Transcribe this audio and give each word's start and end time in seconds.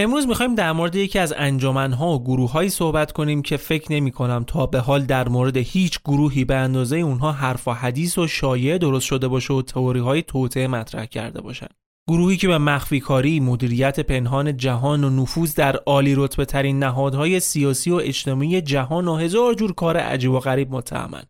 امروز 0.00 0.26
می‌خوایم 0.26 0.54
در 0.54 0.72
مورد 0.72 0.96
یکی 0.96 1.18
از 1.18 1.34
انجمنها 1.36 2.08
و 2.08 2.24
گروههایی 2.24 2.70
صحبت 2.70 3.12
کنیم 3.12 3.42
که 3.42 3.56
فکر 3.56 3.92
نمی 3.92 4.10
کنم 4.10 4.44
تا 4.46 4.66
به 4.66 4.80
حال 4.80 5.04
در 5.04 5.28
مورد 5.28 5.56
هیچ 5.56 6.00
گروهی 6.04 6.44
به 6.44 6.54
اندازه 6.54 6.96
اونها 6.96 7.32
حرف 7.32 7.68
و 7.68 7.72
حدیث 7.72 8.18
و 8.18 8.26
شایعه 8.26 8.78
درست 8.78 9.06
شده 9.06 9.28
باشه 9.28 9.54
و 9.54 9.62
تئوری 9.62 10.00
های 10.00 10.22
توطعه 10.22 10.66
مطرح 10.66 11.06
کرده 11.06 11.40
باشن. 11.40 11.66
گروهی 12.08 12.36
که 12.36 12.48
به 12.48 12.58
مخفی 12.58 13.00
کاری، 13.00 13.40
مدیریت 13.40 14.00
پنهان 14.00 14.56
جهان 14.56 15.04
و 15.04 15.10
نفوذ 15.10 15.54
در 15.54 15.76
عالی 15.76 16.14
رتبه 16.14 16.44
ترین 16.44 16.78
نهادهای 16.78 17.40
سیاسی 17.40 17.90
و 17.90 17.94
اجتماعی 17.94 18.60
جهان 18.60 19.08
و 19.08 19.16
هزار 19.16 19.54
جور 19.54 19.74
کار 19.74 19.96
عجیب 19.96 20.30
و 20.30 20.40
غریب 20.40 20.70
متهمن. 20.70 21.22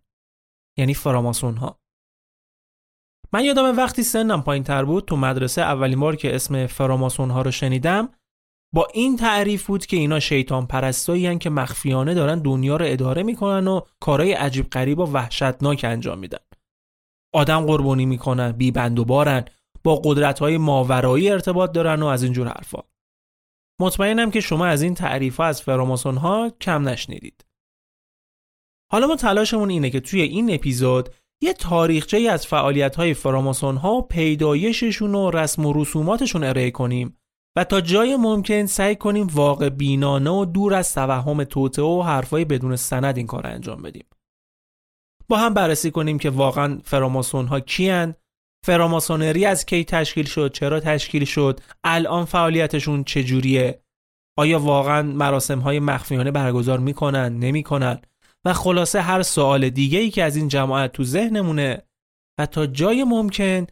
یعنی 0.79 0.95
فراماسون 0.95 1.57
ها. 1.57 1.81
من 3.33 3.45
یادم 3.45 3.77
وقتی 3.77 4.03
سنم 4.03 4.43
پایین 4.43 4.65
تر 4.65 4.85
بود 4.85 5.05
تو 5.05 5.17
مدرسه 5.17 5.63
اولین 5.63 6.01
بار 6.01 6.17
که 6.17 6.35
اسم 6.35 6.67
فراماسون 6.67 7.31
ها 7.31 7.43
رو 7.43 7.51
شنیدم 7.51 8.09
با 8.75 8.89
این 8.95 9.17
تعریف 9.17 9.67
بود 9.67 9.87
که 9.87 9.97
اینا 9.97 10.21
شیطان 10.21 10.67
پرستایی 10.67 11.39
که 11.39 11.51
مخفیانه 11.51 12.15
دارن 12.15 12.39
دنیا 12.39 12.77
رو 12.77 12.85
اداره 12.89 13.23
می‌کنن 13.23 13.69
و 13.69 13.81
کارهای 14.01 14.33
عجیب 14.33 14.71
غریب 14.71 14.99
و 14.99 15.03
وحشتناک 15.03 15.85
انجام 15.85 16.19
میدن. 16.19 16.39
آدم 17.35 17.67
قربانی 17.67 18.07
می‌کنن، 18.07 18.53
بی 18.53 18.71
بند 18.71 18.99
و 18.99 19.05
بارن، 19.05 19.45
با 19.85 19.97
قدرت 20.05 20.39
های 20.39 20.59
ماورایی 20.59 21.31
ارتباط 21.31 21.73
دارن 21.73 22.03
و 22.03 22.07
از 22.07 22.23
اینجور 22.23 22.49
حرفا. 22.49 22.83
مطمئنم 23.81 24.31
که 24.31 24.41
شما 24.41 24.67
از 24.67 24.83
این 24.83 24.95
تعریف 24.95 25.37
ها 25.37 25.45
از 25.45 25.63
فراماسون 25.63 26.17
ها 26.17 26.51
کم 26.61 26.89
نشنیدید. 26.89 27.45
حالا 28.93 29.07
ما 29.07 29.17
تلاشمون 29.17 29.71
اینه 29.71 29.91
که 29.91 30.01
توی 30.01 30.21
این 30.23 30.55
اپیزود 30.55 31.09
یه 31.43 31.53
تاریخچه 31.53 32.19
از 32.19 32.47
فعالیت 32.47 32.97
های 32.97 33.15
فراماسون 33.15 33.77
ها 33.77 34.01
پیدایششون 34.01 35.15
و 35.15 35.31
رسم 35.31 35.67
و 35.67 35.73
رسوماتشون 35.73 36.45
ارائه 36.45 36.71
کنیم 36.71 37.18
و 37.59 37.65
تا 37.65 37.81
جای 37.81 38.17
ممکن 38.17 38.67
سعی 38.67 38.97
کنیم 38.97 39.27
واقع 39.27 39.69
بینانه 39.69 40.31
و 40.31 40.45
دور 40.45 40.75
از 40.75 40.95
توهم 40.95 41.45
توته 41.45 41.83
و 41.83 42.03
حرفای 42.03 42.45
بدون 42.45 42.77
سند 42.77 43.17
این 43.17 43.27
کار 43.27 43.47
انجام 43.47 43.83
بدیم. 43.83 44.07
با 45.29 45.37
هم 45.37 45.55
بررسی 45.55 45.91
کنیم 45.91 46.19
که 46.19 46.31
واقعا 46.31 46.79
فراماسون 46.85 47.47
ها 47.47 47.61
کیان، 47.61 48.15
فراماسونری 48.67 49.45
از 49.45 49.67
کی 49.67 49.85
تشکیل 49.85 50.27
شد، 50.27 50.53
چرا 50.53 50.81
تشکیل 50.81 51.25
شد، 51.25 51.61
الان 51.85 52.25
فعالیتشون 52.25 53.05
چجوریه، 53.05 53.83
آیا 54.39 54.59
واقعا 54.59 55.03
مراسم 55.03 55.59
های 55.59 55.81
مخفیانه 55.81 56.31
برگزار 56.31 56.79
می‌کنن، 56.79 57.39
نمی‌کنن؟ 57.39 58.01
و 58.45 58.53
خلاصه 58.53 59.01
هر 59.01 59.23
سوال 59.23 59.71
دیگه 59.71 59.99
ای 59.99 60.11
که 60.11 60.25
از 60.25 60.37
این 60.37 60.49
جماعت 60.49 60.93
تو 60.93 61.05
ذهنمونه. 61.05 61.83
و 62.41 62.47
تا 62.47 62.67
جای 62.67 63.05
ممکن 63.05 63.67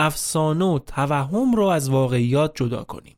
افسانه 0.00 0.64
و 0.64 0.78
توهم 0.78 1.54
رو 1.54 1.66
از 1.66 1.88
واقعیات 1.88 2.52
جدا 2.54 2.84
کنیم. 2.84 3.16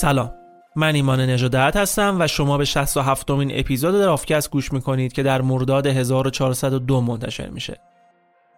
سلام. 0.00 0.32
من 0.76 0.94
ایمان 0.94 1.20
نژادت 1.20 1.76
هستم 1.76 2.16
و 2.20 2.26
شما 2.26 2.58
به 2.58 2.64
67 2.64 3.30
امین 3.30 3.50
اپیزود 3.54 3.94
رافکست 3.94 4.50
گوش 4.50 4.72
می‌کنید 4.72 5.12
که 5.12 5.22
در 5.22 5.42
مرداد 5.42 5.86
1402 5.86 7.00
منتشر 7.00 7.48
میشه. 7.48 7.80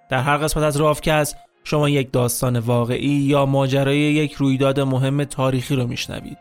در 0.09 0.19
هر 0.19 0.37
قسمت 0.37 0.65
از 0.65 0.77
رافکست 0.77 1.37
شما 1.65 1.89
یک 1.89 2.13
داستان 2.13 2.59
واقعی 2.59 3.09
یا 3.09 3.47
ماجرای 3.47 3.99
یک 3.99 4.33
رویداد 4.33 4.81
مهم 4.81 5.25
تاریخی 5.25 5.77
رو 5.77 5.87
میشنوید. 5.87 6.39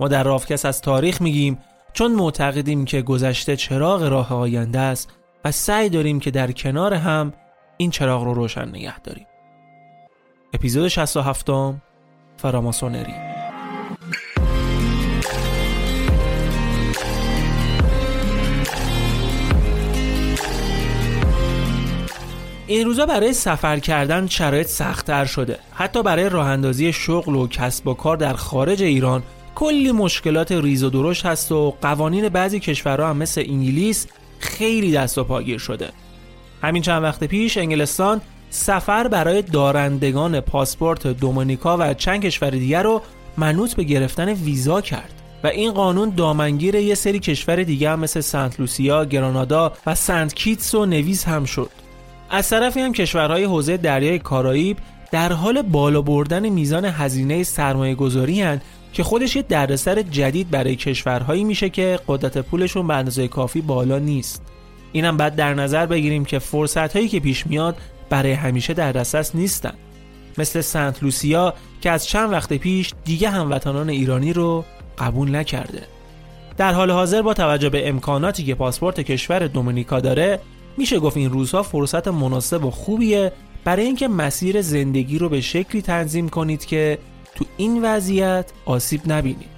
ما 0.00 0.08
در 0.08 0.22
رافکست 0.22 0.66
از 0.66 0.80
تاریخ 0.80 1.22
میگیم 1.22 1.58
چون 1.92 2.12
معتقدیم 2.12 2.84
که 2.84 3.02
گذشته 3.02 3.56
چراغ 3.56 4.02
راه 4.02 4.34
آینده 4.34 4.78
است 4.78 5.10
و 5.44 5.50
سعی 5.50 5.88
داریم 5.88 6.20
که 6.20 6.30
در 6.30 6.52
کنار 6.52 6.94
هم 6.94 7.32
این 7.76 7.90
چراغ 7.90 8.24
رو 8.24 8.34
روشن 8.34 8.68
نگه 8.68 8.98
داریم. 8.98 9.26
اپیزود 10.54 10.88
67 10.88 11.50
فراماسونری. 12.36 13.33
این 22.66 22.84
روزا 22.84 23.06
برای 23.06 23.32
سفر 23.32 23.78
کردن 23.78 24.26
شرایط 24.26 24.66
سختتر 24.66 25.24
شده 25.24 25.58
حتی 25.72 26.02
برای 26.02 26.28
راه 26.28 26.46
اندازی 26.46 26.92
شغل 26.92 27.34
و 27.34 27.48
کسب 27.48 27.86
و 27.88 27.94
کار 27.94 28.16
در 28.16 28.32
خارج 28.32 28.82
ایران 28.82 29.22
کلی 29.54 29.92
مشکلات 29.92 30.52
ریز 30.52 30.84
و 30.84 30.90
درشت 30.90 31.26
هست 31.26 31.52
و 31.52 31.74
قوانین 31.82 32.28
بعضی 32.28 32.60
کشورها 32.60 33.10
هم 33.10 33.16
مثل 33.16 33.44
انگلیس 33.48 34.06
خیلی 34.38 34.92
دست 34.92 35.18
و 35.18 35.24
پاگیر 35.24 35.58
شده 35.58 35.88
همین 36.62 36.82
چند 36.82 37.02
وقت 37.02 37.24
پیش 37.24 37.58
انگلستان 37.58 38.20
سفر 38.50 39.08
برای 39.08 39.42
دارندگان 39.42 40.40
پاسپورت 40.40 41.06
دومینیکا 41.06 41.76
و 41.80 41.94
چند 41.94 42.22
کشور 42.22 42.50
دیگر 42.50 42.82
رو 42.82 43.02
منوط 43.36 43.74
به 43.74 43.82
گرفتن 43.82 44.28
ویزا 44.28 44.80
کرد 44.80 45.12
و 45.44 45.46
این 45.46 45.72
قانون 45.72 46.10
دامنگیر 46.10 46.74
یه 46.74 46.94
سری 46.94 47.18
کشور 47.18 47.62
دیگه 47.62 47.90
هم 47.90 48.00
مثل 48.00 48.20
سنت 48.20 48.60
لوسیا، 48.60 49.04
گرنادا 49.04 49.72
و 49.86 49.94
سنت 49.94 50.34
کیتس 50.34 50.74
و 50.74 50.86
نویس 50.86 51.24
هم 51.24 51.44
شد. 51.44 51.83
از 52.34 52.48
طرفی 52.48 52.80
هم 52.80 52.92
کشورهای 52.92 53.44
حوزه 53.44 53.76
دریای 53.76 54.18
کارائیب 54.18 54.76
در 55.10 55.32
حال 55.32 55.62
بالا 55.62 56.02
بردن 56.02 56.48
میزان 56.48 56.84
هزینه 56.84 57.42
سرمایه 57.42 57.94
گذاری 57.94 58.58
که 58.92 59.02
خودش 59.02 59.36
یه 59.36 59.42
دردسر 59.42 60.02
جدید 60.02 60.50
برای 60.50 60.76
کشورهایی 60.76 61.44
میشه 61.44 61.68
که 61.68 61.98
قدرت 62.08 62.38
پولشون 62.38 62.86
به 62.86 62.94
اندازه 62.94 63.28
کافی 63.28 63.60
بالا 63.60 63.98
نیست. 63.98 64.42
اینم 64.92 65.16
بعد 65.16 65.36
در 65.36 65.54
نظر 65.54 65.86
بگیریم 65.86 66.24
که 66.24 66.38
فرصت 66.38 66.96
هایی 66.96 67.08
که 67.08 67.20
پیش 67.20 67.46
میاد 67.46 67.76
برای 68.10 68.32
همیشه 68.32 68.74
در 68.74 68.92
دسترس 68.92 69.34
نیستن. 69.34 69.74
مثل 70.38 70.60
سنت 70.60 71.02
لوسیا 71.02 71.54
که 71.80 71.90
از 71.90 72.06
چند 72.06 72.32
وقت 72.32 72.52
پیش 72.52 72.94
دیگه 73.04 73.30
هموطنان 73.30 73.90
ایرانی 73.90 74.32
رو 74.32 74.64
قبول 74.98 75.36
نکرده 75.36 75.82
در 76.56 76.72
حال 76.72 76.90
حاضر 76.90 77.22
با 77.22 77.34
توجه 77.34 77.68
به 77.68 77.88
امکاناتی 77.88 78.44
که 78.44 78.54
پاسپورت 78.54 79.00
کشور 79.00 79.46
دومینیکا 79.46 80.00
داره 80.00 80.40
میشه 80.76 80.98
گفت 80.98 81.16
این 81.16 81.30
روزها 81.30 81.62
فرصت 81.62 82.08
مناسب 82.08 82.64
و 82.64 82.70
خوبیه 82.70 83.32
برای 83.64 83.84
اینکه 83.84 84.08
مسیر 84.08 84.62
زندگی 84.62 85.18
رو 85.18 85.28
به 85.28 85.40
شکلی 85.40 85.82
تنظیم 85.82 86.28
کنید 86.28 86.64
که 86.64 86.98
تو 87.34 87.44
این 87.56 87.84
وضعیت 87.84 88.52
آسیب 88.64 89.00
نبینید. 89.06 89.54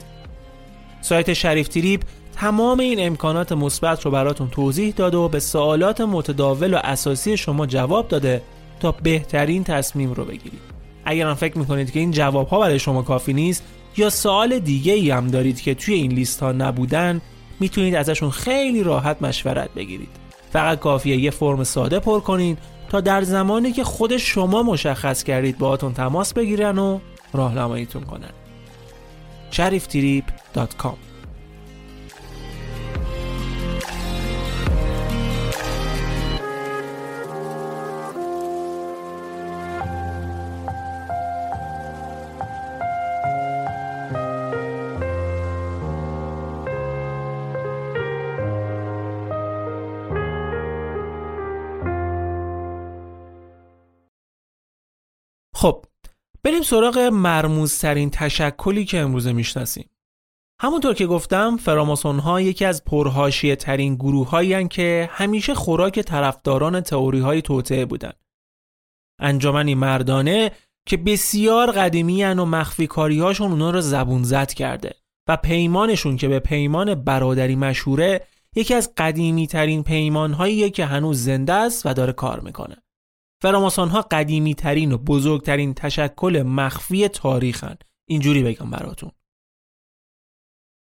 سایت 1.01 1.33
شریف 1.33 1.69
تریپ 1.69 2.03
تمام 2.37 2.81
این 2.81 3.07
امکانات 3.07 3.53
مثبت 3.53 4.05
رو 4.05 4.11
براتون 4.11 4.49
توضیح 4.51 4.95
داده 4.97 5.17
و 5.17 5.29
به 5.29 5.41
سوالات 5.41 6.01
متداول 6.01 6.75
و 6.75 6.81
اساسی 6.85 7.37
شما 7.37 7.67
جواب 7.67 8.09
داده 8.09 8.43
تا 8.81 8.93
بهترین 8.93 9.65
تصمیم 9.65 10.13
رو 10.13 10.25
بگیرید. 10.25 10.61
اگر 11.05 11.27
هم 11.29 11.35
فکر 11.35 11.59
می‌کنید 11.59 11.91
که 11.91 12.01
این 12.01 12.11
جواب 12.11 12.49
ها 12.49 12.61
برای 12.61 12.79
شما 12.79 13.03
کافی 13.03 13.33
نیست 13.33 13.63
یا 13.97 14.11
سوال 14.11 14.59
دیگه 14.59 14.93
ای 14.93 15.11
هم 15.11 15.27
دارید 15.27 15.61
که 15.61 15.75
توی 15.75 15.95
این 15.95 16.13
لیست 16.13 16.41
ها 16.41 16.53
نبودن 16.53 17.21
می‌تونید 17.61 17.95
ازشون 17.95 18.31
خیلی 18.31 18.83
راحت 18.83 19.23
مشورت 19.23 19.75
بگیرید. 19.75 20.26
فقط 20.53 20.79
کافیه 20.79 21.17
یه 21.17 21.31
فرم 21.31 21.65
ساده 21.65 21.99
پر 21.99 22.21
کنید 22.21 22.59
تا 22.89 23.01
در 23.01 23.23
زمانی 23.23 23.73
که 23.73 23.85
خود 23.85 24.17
شما 24.17 24.63
مشخص 24.63 25.25
کردید 25.25 25.59
باهاتون 25.59 25.95
تماس 25.95 26.33
بگیرن 26.33 26.79
و 26.79 26.99
راهنماییتون 27.33 28.03
کنن. 28.03 28.31
شریفتریپ.com 29.51 31.06
خب 55.67 55.85
بریم 56.45 56.63
سراغ 56.63 56.99
مرموزترین 56.99 58.11
تشکلی 58.11 58.85
که 58.85 58.99
امروزه 58.99 59.33
می‌شناسیم. 59.33 59.91
همونطور 60.61 60.95
که 60.95 61.07
گفتم 61.07 61.57
فراماسون 61.57 62.19
ها 62.19 62.41
یکی 62.41 62.65
از 62.65 62.85
پرهاشیه 62.85 63.57
ترین 63.57 63.95
گروه 63.95 64.31
هایی 64.31 64.69
که 64.69 65.09
همیشه 65.13 65.55
خوراک 65.55 66.01
طرفداران 66.01 66.81
تئوری 66.81 67.21
های 67.21 67.43
توطعه 67.43 67.85
بودن. 67.85 68.13
انجامنی 69.21 69.75
مردانه 69.75 70.51
که 70.89 70.97
بسیار 70.97 71.71
قدیمی 71.71 72.25
و 72.25 72.45
مخفی 72.45 72.87
کاری 72.87 73.21
هاشون 73.21 73.51
اونا 73.51 73.71
رو 73.71 73.81
زبون 73.81 74.23
زد 74.23 74.53
کرده 74.53 74.95
و 75.29 75.37
پیمانشون 75.37 76.17
که 76.17 76.29
به 76.29 76.39
پیمان 76.39 76.95
برادری 76.95 77.57
مشهوره 77.57 78.27
یکی 78.57 78.75
از 78.75 78.93
قدیمی 78.97 79.47
ترین 79.47 79.83
پیمان 79.83 80.71
که 80.71 80.85
هنوز 80.85 81.25
زنده 81.25 81.53
است 81.53 81.87
و 81.87 81.95
داره 81.95 82.13
کار 82.13 82.41
می‌کنه. 82.41 82.77
فراماسون 83.43 83.89
ها 83.89 84.03
قدیمی 84.03 84.55
ترین 84.55 84.93
و 84.93 84.99
بزرگترین 84.99 85.75
تشکل 85.75 86.43
مخفی 86.47 87.09
تاریخن 87.09 87.77
اینجوری 88.09 88.43
بگم 88.43 88.71
براتون. 88.71 89.11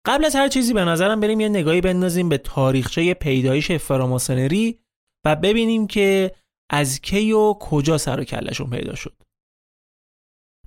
قبل 0.06 0.24
از 0.24 0.36
هر 0.36 0.48
چیزی 0.48 0.74
به 0.74 0.84
نظرم 0.84 1.20
بریم 1.20 1.40
یه 1.40 1.48
نگاهی 1.48 1.80
بندازیم 1.80 2.28
به 2.28 2.38
تاریخچه 2.38 3.14
پیدایش 3.14 3.72
فراماسونری 3.72 4.78
و 5.24 5.36
ببینیم 5.36 5.86
که 5.86 6.34
از 6.70 7.00
کی 7.00 7.32
و 7.32 7.54
کجا 7.54 7.98
سر 7.98 8.20
و 8.20 8.24
کلشون 8.24 8.70
پیدا 8.70 8.94
شد. 8.94 9.22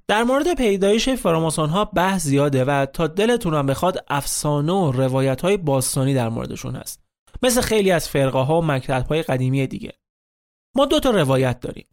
در 0.07 0.23
مورد 0.23 0.55
پیدایش 0.55 1.09
فراماسون 1.09 1.69
ها 1.69 1.85
بحث 1.85 2.23
زیاده 2.23 2.65
و 2.65 2.85
تا 2.85 3.07
دلتون 3.07 3.53
هم 3.53 3.65
بخواد 3.65 4.05
افسانه 4.07 4.73
و 4.73 4.91
روایت 4.91 5.41
های 5.41 5.57
باستانی 5.57 6.13
در 6.13 6.29
موردشون 6.29 6.75
هست. 6.75 7.03
مثل 7.43 7.61
خیلی 7.61 7.91
از 7.91 8.09
فرقه 8.09 8.39
ها 8.39 8.59
و 8.59 8.65
مکتب 8.65 9.07
های 9.07 9.23
قدیمی 9.23 9.67
دیگه. 9.67 9.93
ما 10.75 10.85
دو 10.85 10.99
تا 10.99 11.09
روایت 11.09 11.59
داریم. 11.59 11.87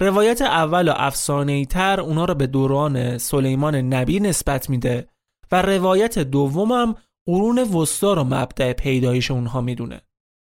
روایت 0.00 0.42
اول 0.42 0.88
و 0.88 0.92
افسانه 0.96 1.64
تر 1.64 2.00
اونا 2.00 2.24
رو 2.24 2.34
به 2.34 2.46
دوران 2.46 3.18
سلیمان 3.18 3.74
نبی 3.74 4.20
نسبت 4.20 4.70
میده 4.70 5.08
و 5.52 5.62
روایت 5.62 6.18
دومم 6.18 6.94
قرون 7.26 7.58
وسطا 7.58 8.14
رو 8.14 8.24
مبدع 8.24 8.72
پیدایش 8.72 9.30
اونها 9.30 9.60
می‌دونه. 9.60 10.00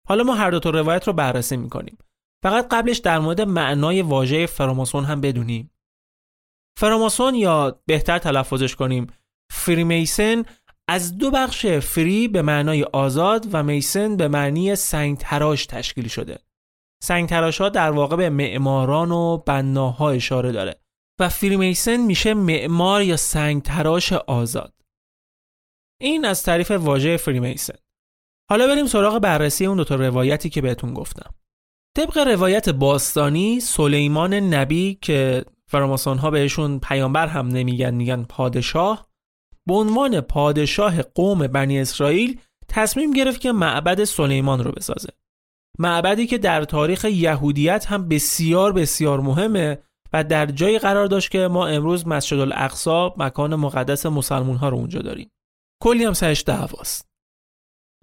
حالا 0.07 0.23
ما 0.23 0.35
هر 0.35 0.51
دو 0.51 0.59
تا 0.59 0.69
روایت 0.69 1.07
رو 1.07 1.13
بررسی 1.13 1.57
می‌کنیم. 1.57 1.97
فقط 2.43 2.67
قبلش 2.71 2.97
در 2.97 3.19
مورد 3.19 3.41
معنای 3.41 4.01
واژه 4.01 4.45
فراماسون 4.45 5.05
هم 5.05 5.21
بدونیم. 5.21 5.71
فراماسون 6.79 7.35
یا 7.35 7.81
بهتر 7.85 8.17
تلفظش 8.17 8.75
کنیم 8.75 9.07
فریمیسن 9.51 10.43
از 10.87 11.17
دو 11.17 11.31
بخش 11.31 11.65
فری 11.65 12.27
به 12.27 12.41
معنای 12.41 12.83
آزاد 12.83 13.47
و 13.51 13.63
میسن 13.63 14.17
به 14.17 14.27
معنی 14.27 14.75
سنگ 14.75 15.17
تراش 15.17 15.65
تشکیل 15.65 16.07
شده. 16.07 16.39
سنگ 17.03 17.29
ها 17.29 17.69
در 17.69 17.91
واقع 17.91 18.15
به 18.15 18.29
معماران 18.29 19.11
و 19.11 19.37
بناها 19.37 20.09
اشاره 20.09 20.51
داره 20.51 20.75
و 21.19 21.29
فریمیسن 21.29 21.97
میشه 21.97 22.33
معمار 22.33 23.01
یا 23.01 23.17
سنگ 23.17 23.61
تراش 23.61 24.13
آزاد. 24.13 24.73
این 26.01 26.25
از 26.25 26.43
طریف 26.43 26.71
واژه 26.71 27.17
فریمیسن. 27.17 27.73
حالا 28.49 28.67
بریم 28.67 28.85
سراغ 28.85 29.19
بررسی 29.19 29.65
اون 29.65 29.77
دو 29.77 29.83
تا 29.83 29.95
روایتی 29.95 30.49
که 30.49 30.61
بهتون 30.61 30.93
گفتم. 30.93 31.33
طبق 31.97 32.17
روایت 32.17 32.69
باستانی 32.69 33.59
سلیمان 33.59 34.33
نبی 34.33 34.97
که 35.01 35.45
فراماسون 35.67 36.17
ها 36.17 36.31
بهشون 36.31 36.79
پیامبر 36.79 37.27
هم 37.27 37.47
نمیگن 37.47 37.93
میگن 37.93 38.23
پادشاه 38.23 39.07
به 39.67 39.73
عنوان 39.73 40.21
پادشاه 40.21 41.01
قوم 41.01 41.47
بنی 41.47 41.79
اسرائیل 41.79 42.39
تصمیم 42.67 43.11
گرفت 43.11 43.41
که 43.41 43.51
معبد 43.51 44.03
سلیمان 44.03 44.63
رو 44.63 44.71
بسازه. 44.71 45.09
معبدی 45.79 46.27
که 46.27 46.37
در 46.37 46.63
تاریخ 46.63 47.05
یهودیت 47.05 47.85
هم 47.85 48.07
بسیار 48.07 48.73
بسیار 48.73 49.19
مهمه 49.19 49.83
و 50.13 50.23
در 50.23 50.45
جایی 50.45 50.79
قرار 50.79 51.07
داشت 51.07 51.31
که 51.31 51.47
ما 51.47 51.67
امروز 51.67 52.07
مسجد 52.07 52.39
الاقصا 52.39 53.13
مکان 53.17 53.55
مقدس 53.55 54.05
مسلمون 54.05 54.55
ها 54.55 54.69
رو 54.69 54.77
اونجا 54.77 55.01
داریم. 55.01 55.31
کلی 55.83 56.03
هم 56.03 56.13
سرش 56.13 56.43
دعواست. 56.43 57.09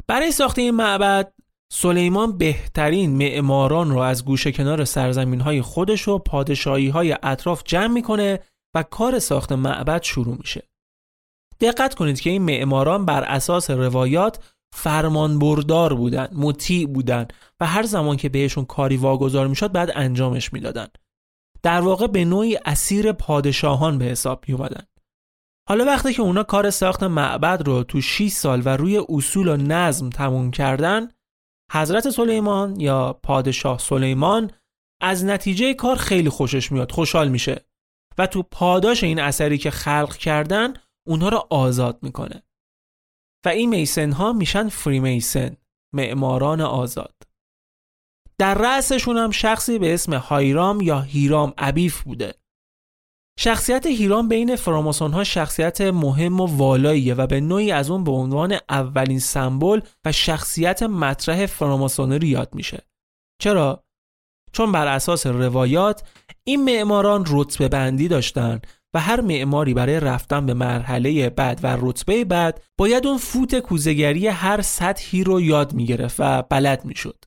برای 0.07 0.33
ساخت 0.33 0.59
این 0.59 0.71
معبد 0.71 1.33
سلیمان 1.73 2.39
بهترین 2.39 3.17
معماران 3.17 3.91
رو 3.91 3.99
از 3.99 4.25
گوشه 4.25 4.53
کنار 4.53 4.85
سرزمین 4.85 5.41
های 5.41 5.63
خودش 5.63 6.09
و 6.09 6.19
پادشاهی 6.19 6.89
های 6.89 7.17
اطراف 7.23 7.63
جمع 7.65 7.95
می‌کنه 7.95 8.41
و 8.75 8.83
کار 8.83 9.19
ساخت 9.19 9.53
معبد 9.53 10.03
شروع 10.03 10.37
میشه. 10.37 10.63
دقت 11.61 11.95
کنید 11.95 12.21
که 12.21 12.31
این 12.31 12.43
معماران 12.43 13.07
بر 13.07 13.25
اساس 13.25 13.71
روایات 13.71 14.55
فرمان 14.73 15.39
بردار 15.39 15.95
بودن 15.95 16.29
مطیع 16.33 16.87
بودن 16.87 17.29
و 17.61 17.67
هر 17.67 17.83
زمان 17.83 18.17
که 18.17 18.29
بهشون 18.29 18.65
کاری 18.65 18.97
واگذار 18.97 19.47
می‌شد 19.47 19.73
بعد 19.73 19.91
انجامش 19.95 20.53
می‌دادن 20.53 20.89
در 21.63 21.81
واقع 21.81 22.07
به 22.07 22.25
نوعی 22.25 22.59
اسیر 22.65 23.13
پادشاهان 23.13 23.99
به 23.99 24.05
حساب 24.05 24.45
می. 24.49 24.59
حالا 25.69 25.85
وقتی 25.85 26.13
که 26.13 26.23
اونا 26.23 26.43
کار 26.43 26.71
ساخت 26.71 27.03
معبد 27.03 27.63
رو 27.67 27.83
تو 27.83 28.01
6 28.01 28.29
سال 28.29 28.63
و 28.65 28.69
روی 28.69 29.03
اصول 29.09 29.49
و 29.49 29.57
نظم 29.57 30.11
تموم 30.11 30.51
کردن 30.51 31.09
حضرت 31.73 32.11
سلیمان 32.11 32.81
یا 32.81 33.13
پادشاه 33.23 33.79
سلیمان 33.79 34.51
از 35.03 35.25
نتیجه 35.25 35.75
کار 35.75 35.97
خیلی 35.97 36.29
خوشش 36.29 36.73
میاد 36.73 36.93
خوشحال 36.93 37.29
میشه 37.29 37.65
و 38.19 38.27
تو 38.27 38.43
پاداش 38.43 39.05
این 39.05 39.21
اثری 39.21 39.59
که 39.59 39.71
خلق 39.71 40.17
کردن 40.17 40.75
اونها 41.09 41.29
رو 41.29 41.47
آزاد 41.51 41.99
می‌کنه 42.03 42.43
و 43.45 43.49
این 43.49 43.69
میسن 43.69 44.13
ها 44.13 44.33
میشن 44.33 44.69
فری 44.69 45.01
میسن 45.01 45.57
معماران 45.95 46.61
آزاد 46.61 47.15
در 48.39 48.55
رأسشون 48.55 49.17
هم 49.17 49.31
شخصی 49.31 49.79
به 49.79 49.95
اسم 49.95 50.15
هایرام 50.15 50.81
یا 50.81 51.01
هیرام 51.01 51.55
عبیف 51.59 52.03
بوده 52.03 52.35
شخصیت 53.39 53.87
هیرام 53.87 54.29
بین 54.29 54.57
فراماسون 54.57 55.13
ها 55.13 55.25
شخصیت 55.25 55.81
مهم 55.81 56.41
و 56.41 56.47
والاییه 56.57 57.15
و 57.15 57.27
به 57.27 57.41
نوعی 57.41 57.73
از 57.73 57.91
اون 57.91 58.05
به 58.05 58.11
عنوان 58.11 58.59
اولین 58.69 59.19
سمبل 59.19 59.81
و 60.05 60.13
شخصیت 60.13 60.83
مطرح 60.83 61.47
فراماسونری 61.47 62.29
یاد 62.29 62.55
میشه. 62.55 62.83
چرا؟ 63.43 63.85
چون 64.53 64.73
بر 64.73 64.87
اساس 64.87 65.27
روایات 65.27 66.09
این 66.45 66.65
معماران 66.65 67.25
رتبه 67.29 67.69
بندی 67.69 68.09
داشتن 68.09 68.61
و 68.95 69.01
هر 69.01 69.21
معماری 69.21 69.75
برای 69.75 70.01
رفتن 70.01 70.47
به 70.47 70.55
مرحله 70.55 71.31
بعد 71.31 71.61
و 71.63 71.77
رتبه 71.81 72.25
بعد 72.25 72.63
باید 72.79 73.07
اون 73.07 73.19
فوت 73.19 73.59
کوزگری 73.59 74.27
هر 74.27 74.61
سطحی 74.63 75.25
رو 75.25 75.41
یاد 75.41 75.73
می‌گرفت 75.73 76.17
و 76.19 76.43
بلد 76.43 76.85
می‌شد. 76.85 77.25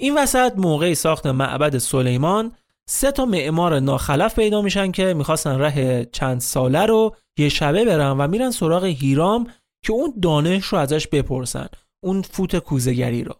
این 0.00 0.18
وسط 0.18 0.52
موقع 0.56 0.94
ساخت 0.94 1.26
معبد 1.26 1.78
سلیمان 1.78 2.52
سه 2.88 3.12
تا 3.12 3.24
معمار 3.24 3.80
ناخلف 3.80 4.34
پیدا 4.34 4.62
میشن 4.62 4.90
که 4.90 5.14
می‌خواستن 5.14 5.58
ره 5.58 6.08
چند 6.12 6.40
ساله 6.40 6.86
رو 6.86 7.16
یه 7.38 7.48
شبه 7.48 7.84
برن 7.84 8.10
و 8.10 8.26
میرن 8.28 8.50
سراغ 8.50 8.84
هیرام 8.84 9.46
که 9.84 9.92
اون 9.92 10.14
دانش 10.22 10.64
رو 10.64 10.78
ازش 10.78 11.06
بپرسن 11.08 11.66
اون 12.04 12.22
فوت 12.22 12.58
کوزگری 12.58 13.24
رو 13.24 13.34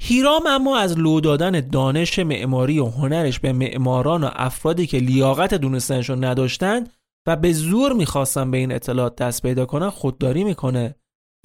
هیرام 0.00 0.46
اما 0.46 0.78
از 0.78 0.98
لو 0.98 1.20
دادن 1.20 1.68
دانش 1.68 2.18
معماری 2.18 2.78
و 2.78 2.86
هنرش 2.86 3.40
به 3.40 3.52
معماران 3.52 4.24
و 4.24 4.30
افرادی 4.32 4.86
که 4.86 4.98
لیاقت 4.98 5.54
دونستنش 5.54 6.08
رو 6.08 6.24
نداشتن 6.24 6.84
و 7.28 7.36
به 7.36 7.52
زور 7.52 7.92
می‌خواستن 7.92 8.50
به 8.50 8.58
این 8.58 8.72
اطلاعات 8.72 9.16
دست 9.16 9.42
پیدا 9.42 9.66
کنن 9.66 9.90
خودداری 9.90 10.44
می‌کنه 10.44 10.94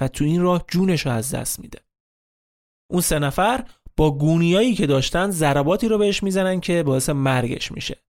و 0.02 0.08
تو 0.08 0.24
این 0.24 0.42
راه 0.42 0.66
جونش 0.68 1.06
رو 1.06 1.12
از 1.12 1.36
دست 1.36 1.60
میده. 1.60 1.80
اون 2.92 3.02
سه 3.02 3.20
نفر 3.20 3.70
با 3.98 4.12
گونیایی 4.12 4.76
که 4.76 4.88
داشتن 4.88 5.32
ضرباتی 5.32 5.88
رو 5.88 5.98
بهش 5.98 6.24
می‌زنن 6.24 6.60
که 6.60 6.84
باعث 6.84 7.10
مرگش 7.10 7.72
میشه. 7.72 8.04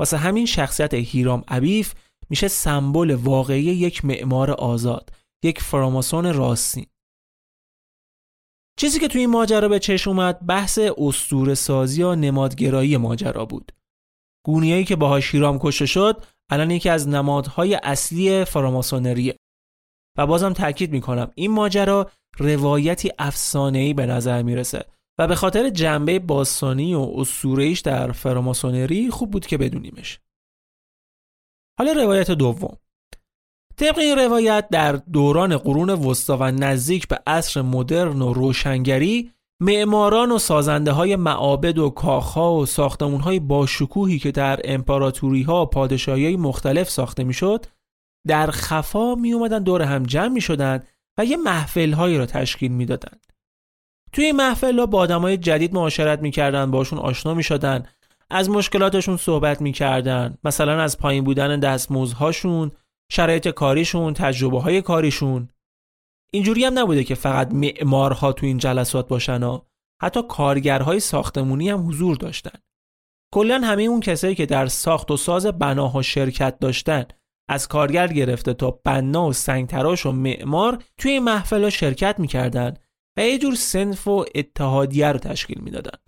واسه 0.00 0.16
همین 0.16 0.46
شخصیت 0.46 0.94
هیرام 0.94 1.44
عبیف 1.48 1.94
میشه 2.30 2.48
سمبل 2.48 3.10
واقعی 3.10 3.62
یک 3.62 4.04
معمار 4.04 4.50
آزاد 4.50 5.10
یک 5.44 5.60
فراماسون 5.60 6.34
راستین. 6.34 6.86
چیزی 8.82 9.00
که 9.00 9.08
توی 9.08 9.20
این 9.20 9.30
ماجرا 9.30 9.68
به 9.68 9.78
چشم 9.78 10.10
اومد 10.10 10.46
بحث 10.46 10.78
استور 10.98 11.54
سازی 11.54 12.02
و 12.02 12.14
نمادگرایی 12.14 12.96
ماجرا 12.96 13.44
بود. 13.44 13.72
گونیایی 14.46 14.84
که 14.84 14.96
باهاش 14.96 15.34
هیرام 15.34 15.58
کشته 15.58 15.86
شد 15.86 16.24
الان 16.50 16.70
یکی 16.70 16.88
از 16.88 17.08
نمادهای 17.08 17.74
اصلی 17.74 18.44
فراماسونریه. 18.44 19.36
و 20.18 20.26
بازم 20.26 20.52
تاکید 20.52 20.92
می‌کنم 20.92 21.32
این 21.34 21.50
ماجرا 21.50 22.10
روایتی 22.38 23.10
افسانه‌ای 23.18 23.94
به 23.94 24.06
نظر 24.06 24.42
می‌رسه. 24.42 24.84
و 25.18 25.28
به 25.28 25.34
خاطر 25.34 25.70
جنبه 25.70 26.18
باستانی 26.18 26.94
و 26.94 27.12
اسطوره‌ایش 27.16 27.80
در 27.80 28.12
فراماسونری 28.12 29.10
خوب 29.10 29.30
بود 29.30 29.46
که 29.46 29.58
بدونیمش. 29.58 30.20
حالا 31.78 31.92
روایت 31.92 32.30
دوم. 32.30 32.76
طبق 33.76 33.98
این 33.98 34.18
روایت 34.18 34.68
در 34.70 34.92
دوران 34.92 35.56
قرون 35.56 35.90
وسطا 35.90 36.36
و 36.40 36.44
نزدیک 36.50 37.08
به 37.08 37.18
عصر 37.26 37.62
مدرن 37.62 38.22
و 38.22 38.32
روشنگری 38.32 39.30
معماران 39.60 40.30
و 40.30 40.38
سازنده 40.38 40.92
های 40.92 41.16
معابد 41.16 41.78
و 41.78 41.90
کاخها 41.90 42.54
و 42.54 42.66
ساختمون 42.66 43.20
های 43.20 43.40
باشکوهی 43.40 44.18
که 44.18 44.30
در 44.30 44.60
امپراتوری 44.64 45.42
ها 45.42 45.62
و 45.62 45.66
پادشاهی 45.66 46.24
های 46.24 46.36
مختلف 46.36 46.90
ساخته 46.90 47.24
می‌شد 47.24 47.66
در 48.28 48.50
خفا 48.50 49.14
می 49.14 49.32
اومدن 49.32 49.62
دور 49.62 49.82
هم 49.82 50.02
جمع 50.02 50.28
می 50.28 50.40
شدن 50.40 50.82
و 51.18 51.24
یه 51.24 51.36
محفل 51.36 51.92
هایی 51.92 52.18
را 52.18 52.26
تشکیل 52.26 52.72
می‌دادند. 52.72 53.26
توی 54.12 54.24
این 54.24 54.36
محفل 54.36 54.78
ها 54.78 54.86
با 54.86 54.98
آدمای 54.98 55.36
جدید 55.36 55.74
معاشرت 55.74 56.18
می‌کردن 56.18 56.70
باشون 56.70 56.98
آشنا 56.98 57.34
می‌شدن 57.34 57.82
از 58.30 58.50
مشکلاتشون 58.50 59.16
صحبت 59.16 59.60
می‌کردن 59.60 60.38
مثلا 60.44 60.82
از 60.82 60.98
پایین 60.98 61.24
بودن 61.24 61.60
دستمزدهاشون 61.60 62.70
شرایط 63.14 63.48
کاریشون 63.48 64.14
تجربه 64.14 64.60
های 64.60 64.82
کاریشون 64.82 65.48
اینجوری 66.34 66.64
هم 66.64 66.78
نبوده 66.78 67.04
که 67.04 67.14
فقط 67.14 67.52
معمارها 67.52 68.32
تو 68.32 68.46
این 68.46 68.58
جلسات 68.58 69.08
باشن 69.08 69.42
ها 69.42 69.66
حتی 70.02 70.22
کارگرهای 70.28 71.00
ساختمونی 71.00 71.70
هم 71.70 71.88
حضور 71.88 72.16
داشتن 72.16 72.58
کلا 73.34 73.60
همه 73.64 73.82
اون 73.82 74.00
کسایی 74.00 74.34
که 74.34 74.46
در 74.46 74.66
ساخت 74.66 75.10
و 75.10 75.16
ساز 75.16 75.46
بناها 75.46 76.02
شرکت 76.02 76.58
داشتن 76.58 77.04
از 77.48 77.68
کارگر 77.68 78.06
گرفته 78.06 78.54
تا 78.54 78.70
بنا 78.70 79.26
و 79.26 79.32
سنگتراش 79.32 80.06
و 80.06 80.12
معمار 80.12 80.84
توی 80.98 81.10
این 81.10 81.22
محفل 81.22 81.64
ها 81.64 81.70
شرکت 81.70 82.20
می‌کردن 82.20 82.74
و 83.16 83.26
یه 83.26 83.38
جور 83.38 83.54
سنف 83.54 84.08
و 84.08 84.24
اتحادیه 84.34 85.12
رو 85.12 85.18
تشکیل 85.18 85.60
می‌دادن. 85.60 85.98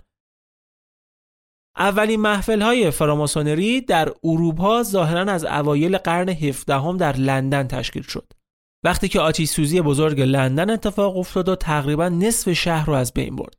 اولین 1.76 2.21
محفل 2.21 2.62
های 2.62 2.90
فراماسونری 2.90 3.81
در 3.81 4.12
اروپا 4.25 4.83
ظاهرا 4.83 5.33
از 5.33 5.45
اوایل 5.45 5.99
قرن 5.99 6.28
17 6.28 6.75
هم 6.75 6.97
در 6.97 7.16
لندن 7.16 7.69
تشکیل 7.69 8.02
شد. 8.02 8.33
وقتی 8.85 9.09
که 9.09 9.21
آتیش 9.21 9.50
سوزی 9.50 9.81
بزرگ 9.81 10.21
لندن 10.21 10.71
اتفاق 10.71 11.16
افتاد 11.16 11.49
و 11.49 11.57
تقریبا 11.57 12.09
نصف 12.09 12.52
شهر 12.52 12.87
رو 12.87 12.93
از 12.93 13.12
بین 13.12 13.37
برد. 13.37 13.57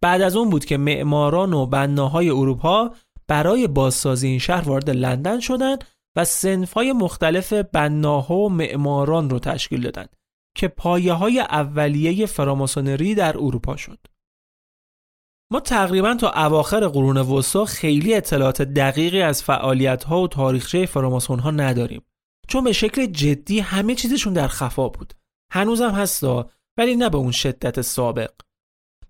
بعد 0.00 0.22
از 0.22 0.36
اون 0.36 0.50
بود 0.50 0.64
که 0.64 0.76
معماران 0.76 1.52
و 1.52 1.66
بناهای 1.66 2.30
اروپا 2.30 2.90
برای 3.28 3.66
بازسازی 3.66 4.28
این 4.28 4.38
شهر 4.38 4.68
وارد 4.68 4.90
لندن 4.90 5.40
شدند 5.40 5.84
و 6.16 6.24
سنفهای 6.24 6.92
مختلف 6.92 7.52
بناها 7.52 8.34
و 8.34 8.48
معماران 8.48 9.30
رو 9.30 9.38
تشکیل 9.38 9.80
دادند 9.80 10.16
که 10.56 10.68
پایه 10.68 11.12
های 11.12 11.40
اولیه 11.40 12.26
فراماسونری 12.26 13.14
در 13.14 13.38
اروپا 13.38 13.76
شد. 13.76 13.98
ما 15.52 15.60
تقریبا 15.60 16.14
تا 16.14 16.30
اواخر 16.30 16.88
قرون 16.88 17.16
وسطا 17.16 17.64
خیلی 17.64 18.14
اطلاعات 18.14 18.62
دقیقی 18.62 19.22
از 19.22 19.42
فعالیت 19.42 20.04
ها 20.04 20.20
و 20.20 20.28
تاریخچه 20.28 20.86
فراماسون 20.86 21.38
ها 21.38 21.50
نداریم 21.50 22.02
چون 22.48 22.64
به 22.64 22.72
شکل 22.72 23.06
جدی 23.06 23.60
همه 23.60 23.94
چیزشون 23.94 24.32
در 24.32 24.48
خفا 24.48 24.88
بود. 24.88 25.14
هنوزم 25.52 25.90
هستا 25.90 26.50
ولی 26.78 26.96
نه 26.96 27.08
به 27.08 27.18
اون 27.18 27.32
شدت 27.32 27.80
سابق. 27.80 28.30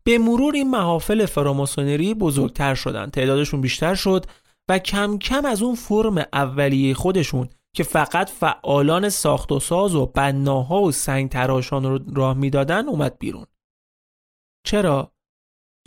به 0.04 0.18
مرور 0.18 0.54
این 0.54 0.70
محافل 0.70 1.26
فراماسونری 1.26 2.14
بزرگتر 2.14 2.74
شدن 2.74 3.10
تعدادشون 3.10 3.60
بیشتر 3.60 3.94
شد 3.94 4.26
و 4.68 4.78
کم 4.78 5.18
کم 5.18 5.46
از 5.46 5.62
اون 5.62 5.74
فرم 5.74 6.24
اولیه 6.32 6.94
خودشون 6.94 7.48
که 7.76 7.82
فقط 7.82 8.30
فعالان 8.30 9.08
ساخت 9.08 9.52
و 9.52 9.60
ساز 9.60 9.94
و 9.94 10.06
بناها 10.06 10.82
و 10.82 10.92
سنگ 10.92 11.30
تراشان 11.30 11.84
رو 11.84 11.98
راه 12.14 12.36
می‌دادن 12.36 12.88
اومد 12.88 13.18
بیرون 13.18 13.46
چرا 14.66 15.12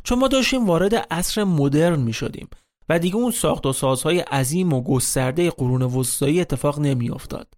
چون 0.04 0.20
ما 0.20 0.28
داشتیم 0.28 0.66
وارد 0.66 0.96
عصر 0.96 1.44
مدرن 1.44 2.00
می 2.00 2.14
شدیم 2.14 2.50
و 2.90 3.00
دیگه 3.00 3.16
اون 3.16 3.32
ساخت 3.32 3.66
و 3.66 3.74
سازهای 3.74 4.20
عظیم 4.20 4.74
و 4.74 4.82
گسترده 4.82 5.50
قرون 5.50 5.82
وسطایی 5.82 6.42
اتفاق 6.42 6.80
نمی 6.80 7.10
افتاد. 7.10 7.54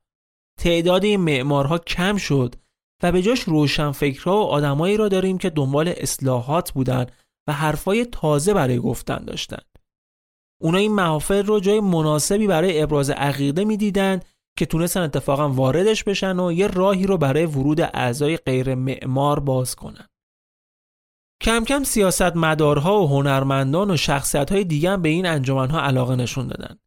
تعداد 0.60 1.04
این 1.04 1.20
معمارها 1.20 1.78
کم 1.78 2.18
شد 2.18 2.56
و 3.04 3.12
به 3.12 3.22
جاش 3.22 3.40
روشنفکرها 3.40 4.38
و 4.38 4.44
آدمایی 4.48 4.98
را 4.98 5.08
داریم 5.08 5.38
که 5.38 5.50
دنبال 5.50 5.94
اصلاحات 5.98 6.72
بودن 6.72 7.06
و 7.48 7.54
حرفای 7.54 8.06
تازه 8.06 8.54
برای 8.54 8.80
گفتن 8.80 9.26
داشتن. 9.26 9.62
اونا 10.62 10.78
این 10.78 10.92
محافل 10.92 11.46
رو 11.46 11.60
جای 11.60 11.80
مناسبی 11.80 12.48
برای 12.48 12.82
ابراز 12.82 13.10
عقیده 13.10 13.66
می‌دیدن 13.66 14.20
که 14.58 14.66
تونستن 14.66 15.02
اتفاقا 15.02 15.50
واردش 15.50 16.04
بشن 16.04 16.40
و 16.40 16.52
یه 16.52 16.68
راهی 16.68 17.08
رو 17.08 17.18
برای 17.18 17.46
ورود 17.46 17.82
اعضای 17.82 18.38
غیر 18.38 18.76
معمار 18.76 19.40
باز 19.40 19.76
کنن. 19.76 20.08
کم 21.42 21.64
کم 21.64 21.84
سیاست 21.84 22.36
مدارها 22.36 23.02
و 23.02 23.08
هنرمندان 23.08 23.92
و 23.92 23.98
شخصیت 23.98 24.52
های 24.52 24.64
دیگه 24.64 24.98
به 24.98 25.10
این 25.10 25.26
انجمن 25.26 25.70
ها 25.70 25.82
علاقه 25.82 26.16
نشون 26.16 26.48
دادن. 26.48 26.80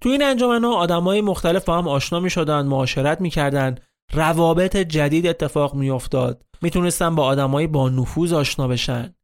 تو 0.00 0.08
این 0.08 0.22
انجمن 0.22 0.64
ها 0.64 0.74
آدم 0.74 1.20
مختلف 1.20 1.64
با 1.64 1.78
هم 1.78 1.88
آشنا 1.88 2.20
می 2.20 2.30
شدن، 2.30 2.66
معاشرت 2.66 3.20
می 3.20 3.30
کردن، 3.30 3.74
روابط 4.12 4.76
جدید 4.76 5.26
اتفاق 5.26 5.74
می 5.74 5.90
افتاد. 5.90 6.44
می‌تونستن 6.62 7.14
با 7.14 7.24
آدمای 7.24 7.66
با 7.66 7.88
نفوذ 7.88 8.32
آشنا 8.32 8.68
بشن. 8.68 9.14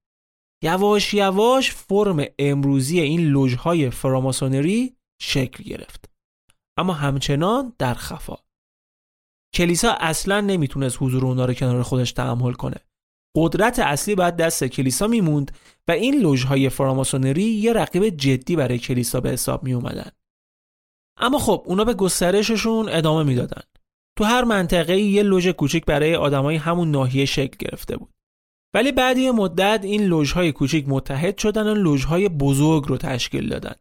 یواش 0.63 1.15
یواش 1.15 1.71
فرم 1.71 2.25
امروزی 2.39 3.01
این 3.01 3.21
لوژهای 3.21 3.91
فراماسونری 3.91 4.97
شکل 5.21 5.65
گرفت 5.65 6.11
اما 6.77 6.93
همچنان 6.93 7.73
در 7.79 7.95
خفا 7.95 8.37
کلیسا 9.55 9.93
اصلا 10.01 10.41
نمی‌تونست 10.41 10.97
حضور 11.01 11.27
اونا 11.27 11.45
رو 11.45 11.55
کنار 11.55 11.83
خودش 11.83 12.13
تحمل 12.13 12.53
کنه 12.53 12.77
قدرت 13.37 13.79
اصلی 13.79 14.15
باید 14.15 14.37
دست 14.37 14.65
کلیسا 14.65 15.07
میموند 15.07 15.53
و 15.89 15.93
این 15.93 16.21
لوژهای 16.21 16.69
فراماسونری 16.69 17.43
یه 17.43 17.73
رقیب 17.73 18.09
جدی 18.09 18.57
برای 18.57 18.79
کلیسا 18.79 19.21
به 19.21 19.31
حساب 19.31 19.65
می 19.65 19.73
اومدن. 19.73 20.11
اما 21.19 21.39
خب 21.39 21.63
اونا 21.67 21.85
به 21.85 21.95
گسترششون 21.95 22.89
ادامه 22.89 23.23
می‌دادن. 23.23 23.63
تو 24.19 24.25
هر 24.25 24.45
منطقه 24.45 25.01
یه 25.01 25.23
لوژ 25.23 25.49
کوچیک 25.49 25.85
برای 25.85 26.17
آدمای 26.17 26.57
همون 26.57 26.91
ناحیه 26.91 27.25
شکل 27.25 27.57
گرفته 27.59 27.97
بود. 27.97 28.15
ولی 28.75 28.93
بعد 28.93 29.19
یه 29.19 29.33
مدت 29.33 29.81
این 29.83 30.05
لوژهای 30.05 30.53
کوچیک 30.53 30.85
متحد 30.89 31.39
شدن 31.39 31.67
و 31.67 31.75
لوژهای 31.75 32.29
بزرگ 32.29 32.85
رو 32.87 32.97
تشکیل 32.97 33.49
دادن. 33.49 33.75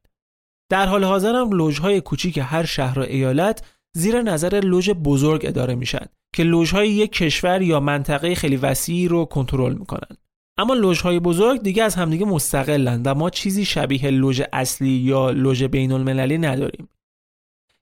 در 0.71 0.85
حال 0.85 1.03
حاضر 1.03 1.35
هم 1.35 1.51
لوژهای 1.51 2.01
کوچیک 2.01 2.39
هر 2.43 2.65
شهر 2.65 2.99
و 2.99 3.01
ایالت 3.01 3.72
زیر 3.95 4.21
نظر 4.21 4.61
لوژ 4.63 4.89
بزرگ 4.89 5.45
اداره 5.45 5.75
میشن 5.75 6.05
که 6.35 6.43
لوژهای 6.43 6.89
یک 6.89 7.11
کشور 7.11 7.61
یا 7.61 7.79
منطقه 7.79 8.35
خیلی 8.35 8.55
وسیعی 8.55 9.07
رو 9.07 9.25
کنترل 9.25 9.73
می‌کنن. 9.73 10.17
اما 10.57 10.73
لوژهای 10.73 11.19
بزرگ 11.19 11.61
دیگه 11.61 11.83
از 11.83 11.95
همدیگه 11.95 12.25
مستقلن 12.25 13.01
و 13.05 13.13
ما 13.13 13.29
چیزی 13.29 13.65
شبیه 13.65 14.09
لوژ 14.09 14.41
اصلی 14.53 14.89
یا 14.89 15.29
لوژ 15.29 15.63
بین 15.63 15.91
المللی 15.91 16.37
نداریم. 16.37 16.89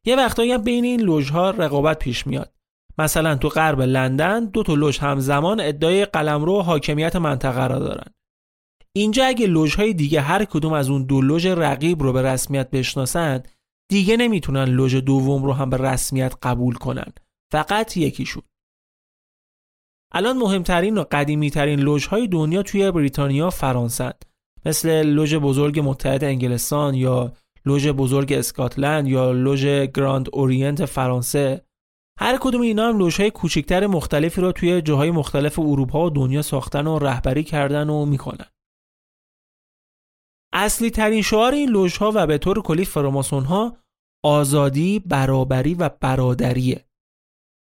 یه 0.05 0.15
وقتایی 0.15 0.51
هم 0.51 0.61
بین 0.61 0.83
این 0.83 1.01
لوژها 1.01 1.49
رقابت 1.49 1.99
پیش 1.99 2.27
میاد. 2.27 2.53
مثلا 2.97 3.35
تو 3.35 3.49
غرب 3.49 3.81
لندن 3.81 4.45
دو 4.45 4.63
تا 4.63 4.73
لوژ 4.73 4.99
همزمان 4.99 5.59
ادعای 5.59 6.05
قلمرو 6.05 6.59
و 6.59 6.61
حاکمیت 6.61 7.15
منطقه 7.15 7.67
را 7.67 7.79
دارن. 7.79 8.13
اینجا 8.93 9.25
اگه 9.25 9.47
لوژهای 9.47 9.93
دیگه 9.93 10.21
هر 10.21 10.45
کدوم 10.45 10.73
از 10.73 10.89
اون 10.89 11.03
دو 11.03 11.21
لوژ 11.21 11.45
رقیب 11.45 12.03
رو 12.03 12.13
به 12.13 12.21
رسمیت 12.21 12.69
بشناسند 12.69 13.47
دیگه 13.91 14.17
نمی‌تونن 14.17 14.63
لوژ 14.63 14.95
دوم 14.95 15.43
رو 15.43 15.53
هم 15.53 15.69
به 15.69 15.77
رسمیت 15.77 16.33
قبول 16.43 16.75
کنن. 16.75 17.13
فقط 17.51 17.97
یکیشون. 17.97 18.43
الان 20.13 20.37
مهمترین 20.37 20.97
و 20.97 21.03
قدیمیترین 21.11 21.79
لوژهای 21.79 22.27
دنیا 22.27 22.63
توی 22.63 22.91
بریتانیا 22.91 23.49
فرانسه 23.49 24.13
مثل 24.65 25.03
لوژ 25.03 25.35
بزرگ 25.35 25.79
متحد 25.79 26.23
انگلستان 26.23 26.95
یا 26.95 27.33
لوژ 27.65 27.87
بزرگ 27.87 28.33
اسکاتلند 28.33 29.07
یا 29.07 29.31
لوژ 29.31 29.65
گراند 29.65 30.29
اورینت 30.33 30.85
فرانسه 30.85 31.65
هر 32.19 32.37
کدوم 32.41 32.61
اینا 32.61 32.89
هم 32.89 32.97
لوژهای 32.97 33.31
کوچکتر 33.31 33.87
مختلفی 33.87 34.41
رو 34.41 34.51
توی 34.51 34.81
جاهای 34.81 35.11
مختلف 35.11 35.59
اروپا 35.59 36.05
و 36.05 36.09
دنیا 36.09 36.41
ساختن 36.41 36.87
و 36.87 36.99
رهبری 36.99 37.43
کردن 37.43 37.89
و 37.89 38.05
می‌کنن 38.05 38.45
اصلی 40.53 40.89
ترین 40.89 41.21
شعار 41.21 41.53
این 41.53 41.69
لوژها 41.69 42.11
و 42.15 42.27
به 42.27 42.37
طور 42.37 42.61
کلی 42.61 42.85
فراماسون 42.85 43.43
ها 43.43 43.80
آزادی، 44.23 44.99
برابری 44.99 45.73
و 45.73 45.89
برادریه. 45.89 46.85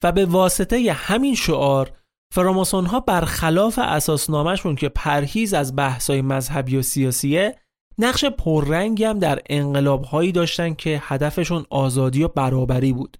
و 0.05 0.13
به 0.13 0.27
واسطه 0.27 0.93
همین 0.93 1.35
شعار 1.35 1.97
فراماسون 2.35 2.87
ها 2.87 3.01
برخلاف 3.01 3.79
اساسنامهشون 3.79 4.75
که 4.75 4.89
پرهیز 4.89 5.55
از 5.55 5.77
بحثای 5.77 6.23
مذهبی 6.23 6.77
و 6.77 6.83
سیاسیه 6.83 7.59
نقش 7.99 8.25
پررنگی 8.25 9.05
هم 9.05 9.19
در 9.19 9.43
انقلاب 9.47 10.05
هایی 10.05 10.33
داشتن 10.33 10.75
که 10.75 11.01
هدفشون 11.03 11.67
آزادی 11.71 12.23
و 12.23 12.29
برابری 12.29 12.93
بود. 12.93 13.17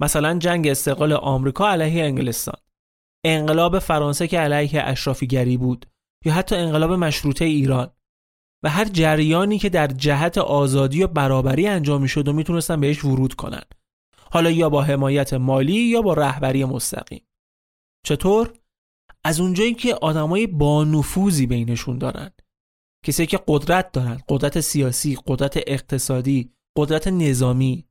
مثلا 0.00 0.38
جنگ 0.38 0.68
استقلال 0.68 1.12
آمریکا 1.12 1.68
علیه 1.68 2.04
انگلستان 2.04 2.60
انقلاب 3.24 3.78
فرانسه 3.78 4.28
که 4.28 4.38
علیه 4.38 4.82
اشرافیگری 4.84 5.56
بود 5.56 5.86
یا 6.24 6.32
حتی 6.32 6.56
انقلاب 6.56 6.92
مشروطه 6.92 7.44
ایران. 7.44 7.90
و 8.62 8.68
هر 8.68 8.84
جریانی 8.84 9.58
که 9.58 9.68
در 9.68 9.86
جهت 9.86 10.38
آزادی 10.38 11.02
و 11.02 11.06
برابری 11.06 11.66
انجام 11.66 12.06
شد 12.06 12.28
و 12.28 12.32
می‌تونستن 12.32 12.80
بهش 12.80 13.04
ورود 13.04 13.34
کنن. 13.34 13.62
حالا 14.30 14.50
یا 14.50 14.68
با 14.68 14.82
حمایت 14.82 15.34
مالی 15.34 15.80
یا 15.80 16.02
با 16.02 16.14
رهبری 16.14 16.64
مستقیم. 16.64 17.26
چطور؟ 18.06 18.52
از 19.24 19.40
اونجایی 19.40 19.74
که 19.74 19.94
آدمای 19.94 20.46
با 20.46 20.84
نفوذی 20.84 21.46
بینشون 21.46 21.98
دارن. 21.98 22.30
کسی 23.04 23.26
که 23.26 23.40
قدرت 23.48 23.92
دارن 23.92 24.20
قدرت 24.28 24.60
سیاسی 24.60 25.18
قدرت 25.26 25.58
اقتصادی 25.66 26.52
قدرت 26.76 27.08
نظامی. 27.08 27.88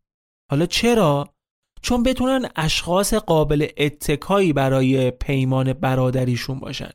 حالا 0.51 0.65
چرا؟ 0.65 1.33
چون 1.81 2.03
بتونن 2.03 2.49
اشخاص 2.55 3.13
قابل 3.13 3.67
اتکایی 3.77 4.53
برای 4.53 5.11
پیمان 5.11 5.73
برادریشون 5.73 6.59
باشن. 6.59 6.91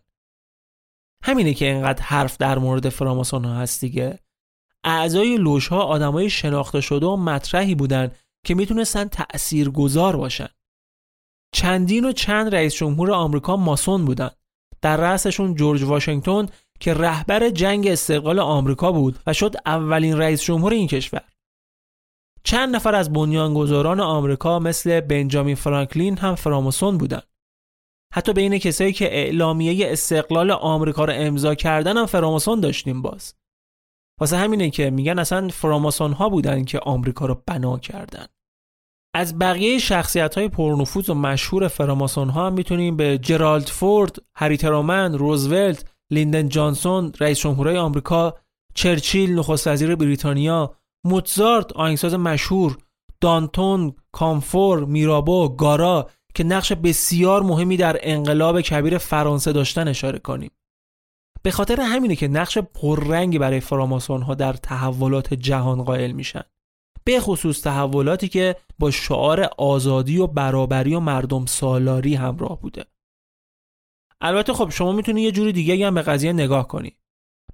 همینه 1.23 1.55
که 1.55 1.65
اینقدر 1.65 2.03
حرف 2.03 2.37
در 2.37 2.59
مورد 2.59 2.89
فراماسون 2.89 3.45
ها 3.45 3.55
هست 3.55 3.81
دیگه 3.81 4.19
اعضای 4.85 5.37
لوش 5.37 5.69
ها 5.69 5.83
آدمای 5.83 6.31
شناخته 6.31 6.81
شده 6.81 7.07
و 7.07 7.17
مطرحی 7.17 7.75
بودن 7.75 8.11
که 8.47 8.55
می‌تونستن 8.55 9.05
تأثیر 9.05 9.71
گذار 9.71 10.17
باشن 10.17 10.49
چندین 11.55 12.05
و 12.05 12.13
چند 12.13 12.55
رئیس 12.55 12.75
جمهور 12.75 13.13
آمریکا 13.13 13.57
ماسون 13.57 14.05
بودند. 14.05 14.37
در 14.83 14.97
رأسشون 14.97 15.55
جورج 15.55 15.83
واشنگتن 15.83 16.47
که 16.81 16.95
رهبر 16.95 17.51
جنگ 17.51 17.87
استقلال 17.87 18.39
آمریکا 18.39 18.93
بود 18.93 19.19
و 19.27 19.33
شد 19.33 19.55
اولین 19.67 20.19
رئیس 20.19 20.43
جمهور 20.43 20.73
این 20.73 20.87
کشور. 20.87 21.23
چند 22.45 22.77
نفر 22.77 22.95
از 22.95 23.13
بنیانگذاران 23.13 24.01
آمریکا 24.01 24.59
مثل 24.59 25.01
بنجامین 25.01 25.55
فرانکلین 25.55 26.19
هم 26.19 26.35
فراماسون 26.35 26.99
بودند. 26.99 27.32
حتی 28.15 28.33
بین 28.33 28.59
کسایی 28.59 28.93
که 28.93 29.05
اعلامیه 29.05 29.93
استقلال 29.93 30.51
آمریکا 30.51 31.05
رو 31.05 31.13
امضا 31.17 31.55
کردن 31.55 31.97
هم 31.97 32.07
فراماسون 32.07 32.61
داشتیم 32.61 33.03
باز. 33.03 33.35
واسه 34.21 34.37
همینه 34.37 34.71
که 34.71 34.91
میگن 34.91 35.19
اصلا 35.19 35.49
فراماسون 35.49 36.13
ها 36.13 36.29
بودن 36.29 36.65
که 36.65 36.79
آمریکا 36.79 37.27
رو 37.27 37.43
بنا 37.47 37.79
کردن. 37.79 38.27
از 39.15 39.39
بقیه 39.39 39.79
شخصیت 39.79 40.39
های 40.39 40.49
پرنفوذ 40.49 41.11
و 41.11 41.15
مشهور 41.15 41.69
فراماسون 41.69 42.29
ها 42.29 42.47
هم 42.47 42.53
می‌تونیم 42.53 42.97
به 42.97 43.19
جرالد 43.19 43.67
فورد، 43.67 44.17
هری 44.35 44.57
ترومن، 44.57 45.15
روزولت، 45.19 45.85
لیندن 46.11 46.49
جانسون، 46.49 47.13
رئیس 47.21 47.39
جمهورهای 47.39 47.79
آمریکا، 47.79 48.35
چرچیل، 48.75 49.39
نخست 49.39 49.67
وزیر 49.67 49.97
بریتانیا، 49.97 50.75
موتزارت، 51.07 51.73
آهنگساز 51.73 52.15
مشهور، 52.15 52.79
دانتون، 53.21 53.95
کامفور، 54.13 54.85
میرابو، 54.85 55.57
گارا 55.57 56.11
که 56.35 56.45
نقش 56.45 56.73
بسیار 56.73 57.43
مهمی 57.43 57.77
در 57.77 57.99
انقلاب 58.01 58.61
کبیر 58.61 58.99
فرانسه 58.99 59.53
داشتن 59.53 59.89
اشاره 59.89 60.19
کنیم. 60.19 60.51
به 61.43 61.51
خاطر 61.51 61.81
همینه 61.81 62.17
که 62.17 62.29
نقش 62.29 62.59
پررنگی 62.59 63.39
برای 63.39 63.61
فراماسون 63.61 64.23
ها 64.23 64.35
در 64.35 64.53
تحولات 64.53 65.35
جهان 65.35 65.83
قائل 65.85 66.13
میشن. 66.13 66.43
به 67.05 67.21
خصوص 67.21 67.63
تحولاتی 67.63 68.29
که 68.29 68.57
با 68.79 68.91
شعار 68.91 69.51
آزادی 69.59 70.19
و 70.19 70.27
برابری 70.27 70.95
و 70.95 71.01
مردم 71.01 71.47
سالاری 71.47 72.15
همراه 72.15 72.61
بوده 72.61 72.85
البته 74.21 74.53
خب 74.53 74.71
شما 74.71 74.93
می‌تونید 74.93 75.25
یه 75.25 75.33
جوری 75.33 75.53
دیگه 75.53 75.87
هم 75.87 75.95
به 75.95 76.03
قضیه 76.03 76.33
نگاه 76.33 76.69
کنی 76.69 76.97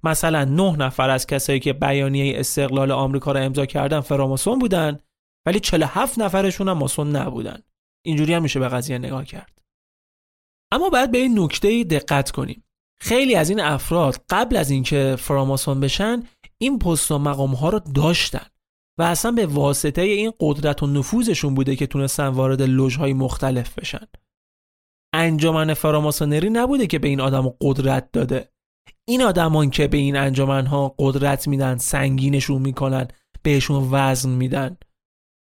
مثلا 0.03 0.43
نه 0.43 0.75
نفر 0.77 1.09
از 1.09 1.27
کسایی 1.27 1.59
که 1.59 1.73
بیانیه 1.73 2.39
استقلال 2.39 2.91
آمریکا 2.91 3.31
را 3.31 3.39
امضا 3.39 3.65
کردن 3.65 3.99
فراماسون 3.99 4.59
بودن 4.59 4.99
ولی 5.45 5.59
47 5.59 6.19
نفرشون 6.19 6.67
هم 6.67 6.77
ماسون 6.77 7.15
نبودن 7.15 7.61
اینجوری 8.05 8.33
هم 8.33 8.41
میشه 8.41 8.59
به 8.59 8.67
قضیه 8.67 8.97
نگاه 8.97 9.25
کرد. 9.25 9.61
اما 10.71 10.89
باید 10.89 11.11
به 11.11 11.17
این 11.17 11.39
نکته 11.39 11.83
دقت 11.83 12.31
کنیم. 12.31 12.63
خیلی 13.01 13.35
از 13.35 13.49
این 13.49 13.59
افراد 13.59 14.25
قبل 14.29 14.57
از 14.57 14.69
اینکه 14.69 15.15
فراماسون 15.19 15.79
بشن 15.79 16.23
این 16.61 16.79
پست 16.79 17.11
و 17.11 17.17
مقام 17.17 17.53
ها 17.53 17.69
رو 17.69 17.79
داشتن 17.79 18.45
و 18.99 19.01
اصلا 19.01 19.31
به 19.31 19.45
واسطه 19.45 20.01
این 20.01 20.33
قدرت 20.39 20.83
و 20.83 20.87
نفوذشون 20.87 21.55
بوده 21.55 21.75
که 21.75 21.87
تونستن 21.87 22.27
وارد 22.27 22.61
لوژهای 22.61 23.13
مختلف 23.13 23.79
بشن. 23.79 24.07
انجمن 25.13 25.73
فراماسونری 25.73 26.49
نبوده 26.49 26.87
که 26.87 26.99
به 26.99 27.07
این 27.07 27.21
آدم 27.21 27.53
قدرت 27.61 28.11
داده. 28.11 28.51
این 29.07 29.21
آدمان 29.21 29.69
که 29.69 29.87
به 29.87 29.97
این 29.97 30.15
انجمنها 30.15 30.95
قدرت 30.99 31.47
میدن 31.47 31.77
سنگینشون 31.77 32.61
می‌کنن 32.61 33.07
بهشون 33.43 33.87
وزن 33.91 34.29
میدن. 34.29 34.77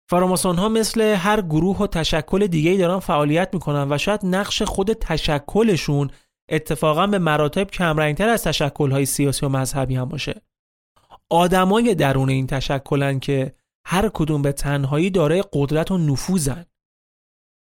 فراماسون 0.09 0.55
ها 0.55 0.69
مثل 0.69 1.01
هر 1.01 1.41
گروه 1.41 1.77
و 1.77 1.87
تشکل 1.87 2.47
دیگه 2.47 2.77
دارن 2.77 2.99
فعالیت 2.99 3.49
می‌کنن 3.53 3.91
و 3.91 3.97
شاید 3.97 4.25
نقش 4.25 4.61
خود 4.61 4.93
تشکلشون 4.93 6.09
اتفاقا 6.49 7.07
به 7.07 7.19
مراتب 7.19 7.71
کمرنگتر 7.71 8.29
از 8.29 8.43
تشکل 8.43 8.91
های 8.91 9.05
سیاسی 9.05 9.45
و 9.45 9.49
مذهبی 9.49 9.95
هم 9.95 10.09
باشه. 10.09 10.41
آدمای 11.29 11.95
درون 11.95 12.29
این 12.29 12.47
تشکلن 12.47 13.19
که 13.19 13.55
هر 13.87 14.09
کدوم 14.13 14.41
به 14.41 14.51
تنهایی 14.51 15.09
دارای 15.09 15.43
قدرت 15.53 15.91
و 15.91 15.97
نفوذن. 15.97 16.65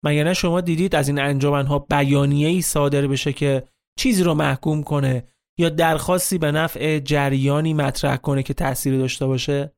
مگر 0.04 0.24
نه 0.24 0.34
شما 0.34 0.62
دیدید 0.62 0.96
از 0.96 1.08
این 1.08 1.20
انجمنها 1.20 1.80
بیانیه 1.80 2.48
ای 2.48 2.62
صادر 2.62 3.08
بشه 3.08 3.34
که 3.34 3.64
چیزی 4.00 4.24
رو 4.24 4.34
محکوم 4.34 4.84
کنه 4.84 5.24
یا 5.60 5.70
درخواستی 5.70 6.38
به 6.38 6.52
نفع 6.52 7.00
جریانی 7.00 7.74
مطرح 7.74 8.18
کنه 8.18 8.44
که 8.44 8.54
تأثیری 8.54 8.98
داشته 8.98 9.26
باشه؟ 9.26 9.74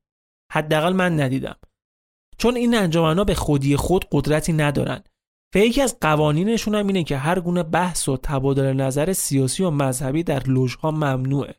حداقل 0.51 0.93
من 0.93 1.19
ندیدم. 1.19 1.55
چون 2.41 2.55
این 2.55 2.75
انجمنها 2.75 3.23
به 3.23 3.35
خودی 3.35 3.75
خود 3.75 4.05
قدرتی 4.11 4.53
ندارن. 4.53 5.03
و 5.55 5.57
یکی 5.57 5.81
از 5.81 5.97
قوانینشون 6.01 6.75
هم 6.75 6.87
اینه 6.87 7.03
که 7.03 7.17
هر 7.17 7.39
گونه 7.39 7.63
بحث 7.63 8.09
و 8.09 8.17
تبادل 8.17 8.73
نظر 8.73 9.13
سیاسی 9.13 9.63
و 9.63 9.69
مذهبی 9.69 10.23
در 10.23 10.43
لوژها 10.43 10.91
ممنوعه. 10.91 11.55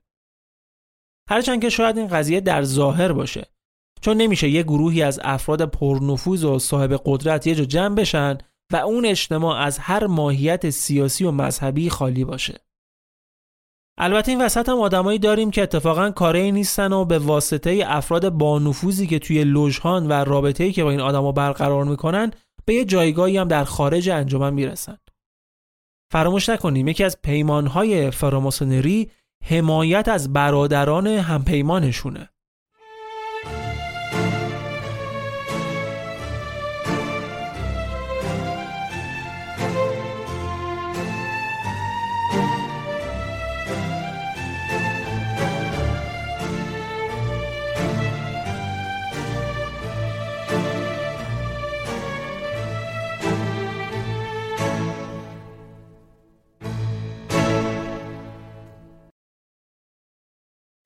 هرچند 1.31 1.63
که 1.63 1.69
شاید 1.69 1.99
این 1.99 2.07
قضیه 2.07 2.41
در 2.41 2.63
ظاهر 2.63 3.13
باشه. 3.13 3.47
چون 4.01 4.17
نمیشه 4.17 4.49
یه 4.49 4.63
گروهی 4.63 5.03
از 5.03 5.21
افراد 5.23 5.71
پرنفوذ 5.71 6.45
و 6.45 6.59
صاحب 6.59 7.01
قدرت 7.05 7.47
یه 7.47 7.55
جا 7.55 7.65
جمع 7.65 7.95
بشن 7.95 8.39
و 8.73 8.77
اون 8.77 9.07
اجتماع 9.07 9.57
از 9.57 9.79
هر 9.79 10.07
ماهیت 10.07 10.71
سیاسی 10.71 11.25
و 11.25 11.31
مذهبی 11.31 11.91
خالی 11.91 12.25
باشه. 12.25 12.61
البته 13.99 14.33
این 14.33 14.41
وسط 14.41 14.69
هم 14.69 14.81
آدمایی 14.81 15.19
داریم 15.19 15.51
که 15.51 15.63
اتفاقا 15.63 16.11
کاری 16.11 16.53
نیستن 16.53 16.93
و 16.93 17.05
به 17.05 17.19
واسطه 17.19 17.83
افراد 17.87 18.29
با 18.29 18.59
نفوذی 18.59 19.07
که 19.07 19.19
توی 19.19 19.45
لوژهان 19.45 20.07
و 20.07 20.13
رابطه‌ای 20.13 20.73
که 20.73 20.85
با 20.85 20.91
این 20.91 21.01
آدما 21.01 21.33
برقرار 21.33 21.85
می‌کنن 21.85 22.31
به 22.65 22.75
یه 22.75 22.85
جایگاهی 22.85 23.37
هم 23.37 23.49
در 23.49 23.65
خارج 23.65 24.09
انجمن 24.09 24.55
می‌رسن. 24.55 24.99
فراموش 26.13 26.49
نکنیم 26.49 26.89
یکی 26.89 27.05
از 27.05 27.23
پیمانهای 27.23 28.11
فراماسونری 28.11 29.11
حمایت 29.45 30.09
از 30.09 30.33
برادران 30.33 31.07
همپیمانشونه. 31.07 32.29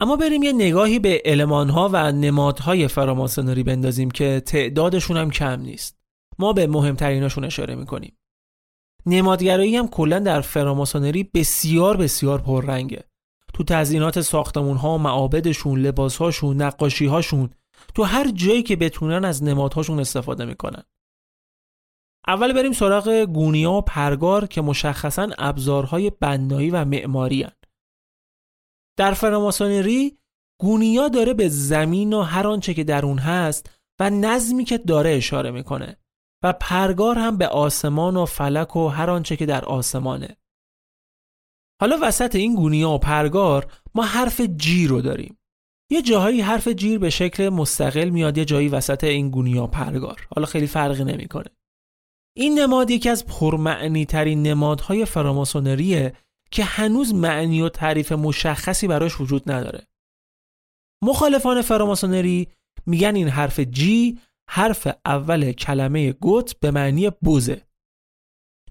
اما 0.01 0.17
بریم 0.17 0.43
یه 0.43 0.53
نگاهی 0.53 0.99
به 0.99 1.23
المانها 1.25 1.91
و 1.93 2.13
نمادهای 2.13 2.89
فراماسونری 2.89 3.63
بندازیم 3.63 4.11
که 4.11 4.43
تعدادشون 4.47 5.17
هم 5.17 5.31
کم 5.31 5.61
نیست. 5.61 5.99
ما 6.39 6.53
به 6.53 6.67
مهمتریناشون 6.67 7.45
اشاره 7.45 7.75
می‌کنیم. 7.75 8.19
نمادگرایی 9.07 9.77
هم 9.77 9.89
کلا 9.89 10.19
در 10.19 10.41
فراماسونری 10.41 11.31
بسیار 11.35 11.97
بسیار 11.97 12.41
پررنگه. 12.41 13.05
تو 13.55 13.65
تزیینات 13.65 14.21
ساختمون 14.21 14.77
ها 14.77 14.99
معابدشون، 14.99 15.81
لباس 15.81 16.17
هاشون، 16.17 16.63
نقاشی 16.63 17.07
هاشون، 17.07 17.51
تو 17.95 18.03
هر 18.03 18.31
جایی 18.31 18.63
که 18.63 18.77
بتونن 18.77 19.25
از 19.25 19.43
نمادهاشون 19.43 20.01
استفاده 20.01 20.45
می‌کنن. 20.45 20.83
اول 22.27 22.53
بریم 22.53 22.73
سراغ 22.73 23.09
گونیا 23.09 23.73
و 23.73 23.81
پرگار 23.81 24.47
که 24.47 24.61
مشخصا 24.61 25.29
ابزارهای 25.39 26.11
بنایی 26.21 26.71
و 26.71 26.85
معماری 26.85 27.43
هن. 27.43 27.53
در 28.99 29.13
فراماسونری 29.13 30.19
گونیا 30.61 31.09
داره 31.09 31.35
به 31.35 31.49
زمین 31.49 32.13
و 32.13 32.23
هر 32.23 32.47
آنچه 32.47 32.75
که 32.75 32.85
در 32.85 33.07
اون 33.07 33.19
هست 33.19 33.71
و 34.01 34.11
نظمی 34.11 34.65
که 34.65 34.79
داره 34.79 35.11
اشاره 35.11 35.51
می‌کنه 35.51 35.97
و 36.45 36.53
پرگار 36.53 37.19
هم 37.19 37.37
به 37.37 37.49
آسمان 37.49 38.17
و 38.17 38.25
فلک 38.25 38.77
و 38.77 38.89
هر 38.89 39.11
آنچه 39.11 39.37
که 39.37 39.47
در 39.47 39.65
آسمانه. 39.65 40.37
حالا 41.81 41.99
وسط 42.03 42.35
این 42.35 42.55
گونیا 42.55 42.91
و 42.91 42.99
پرگار 42.99 43.73
ما 43.95 44.03
حرف 44.03 44.41
جی 44.41 44.87
رو 44.87 45.01
داریم. 45.01 45.39
یه 45.91 46.03
جاهایی 46.03 46.41
حرف 46.41 46.69
جیر 46.69 46.99
به 46.99 47.11
شکل 47.11 47.49
مستقل 47.49 48.09
میاد 48.09 48.39
یه 48.39 48.45
جایی 48.45 48.69
وسط 48.69 49.05
این 49.05 49.31
گونیا 49.31 49.67
پرگار. 49.67 50.29
حالا 50.35 50.47
خیلی 50.47 50.67
فرقی 50.67 51.05
نمی‌کنه. 51.05 51.51
این 52.37 52.59
نماد 52.59 52.91
یکی 52.91 53.09
از 53.09 53.27
پرمعنی 53.27 54.05
ترین 54.05 54.43
نمادهای 54.43 55.05
فراماسونریه 55.05 56.13
که 56.51 56.65
هنوز 56.65 57.15
معنی 57.15 57.63
و 57.63 57.69
تعریف 57.69 58.13
مشخصی 58.13 58.87
براش 58.87 59.21
وجود 59.21 59.51
نداره. 59.51 59.87
مخالفان 61.03 61.63
فراماسونری 61.63 62.49
میگن 62.87 63.15
این 63.15 63.29
حرف 63.29 63.61
جی 63.61 64.21
حرف 64.51 64.89
اول 65.05 65.53
کلمه 65.53 66.13
گوت 66.13 66.61
به 66.61 66.71
معنی 66.71 67.11
بوزه. 67.11 67.67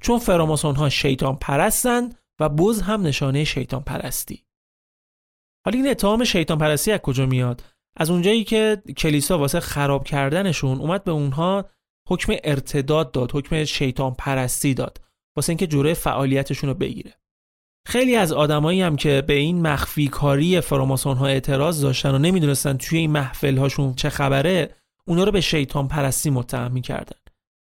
چون 0.02 0.20
فراماسون 0.20 0.76
ها 0.76 0.90
شیطان 0.90 1.36
پرستن 1.36 2.10
و 2.40 2.50
بوز 2.50 2.82
هم 2.82 3.02
نشانه 3.02 3.44
شیطان 3.44 3.84
پرستی. 3.84 4.46
حالا 5.66 5.78
این 5.78 5.90
اتهام 5.90 6.24
شیطان 6.24 6.58
پرستی 6.58 6.92
از 6.92 7.00
کجا 7.00 7.26
میاد؟ 7.26 7.64
از 7.98 8.10
اونجایی 8.10 8.44
که 8.44 8.84
کلیسا 8.98 9.38
واسه 9.38 9.60
خراب 9.60 10.04
کردنشون 10.04 10.78
اومد 10.78 11.04
به 11.04 11.12
اونها 11.12 11.70
حکم 12.08 12.34
ارتداد 12.44 13.12
داد، 13.12 13.32
حکم 13.36 13.64
شیطان 13.64 14.14
پرستی 14.14 14.74
داد 14.74 15.02
واسه 15.38 15.50
اینکه 15.50 15.68
جوره 15.68 15.94
فعالیتشون 15.94 16.70
رو 16.70 16.76
بگیره. 16.76 17.14
خیلی 17.86 18.16
از 18.16 18.32
آدمایی 18.32 18.82
هم 18.82 18.96
که 18.96 19.24
به 19.28 19.34
این 19.34 19.62
مخفی 19.62 20.08
کاری 20.08 20.62
فراماسون 20.62 21.18
ها 21.18 21.28
اعتراض 21.28 21.82
داشتن 21.82 22.16
و 22.16 22.18
نمی‌دونستن 22.18 22.78
توی 22.78 22.98
این 22.98 23.12
محفل 23.12 23.58
هاشون 23.58 23.96
چه 23.96 24.10
خبره 24.10 24.76
اونا 25.08 25.24
رو 25.24 25.32
به 25.32 25.42
شیطان 25.42 25.88
پرستی 25.88 26.30
متهم 26.30 26.72
می‌کردن. 26.72 27.20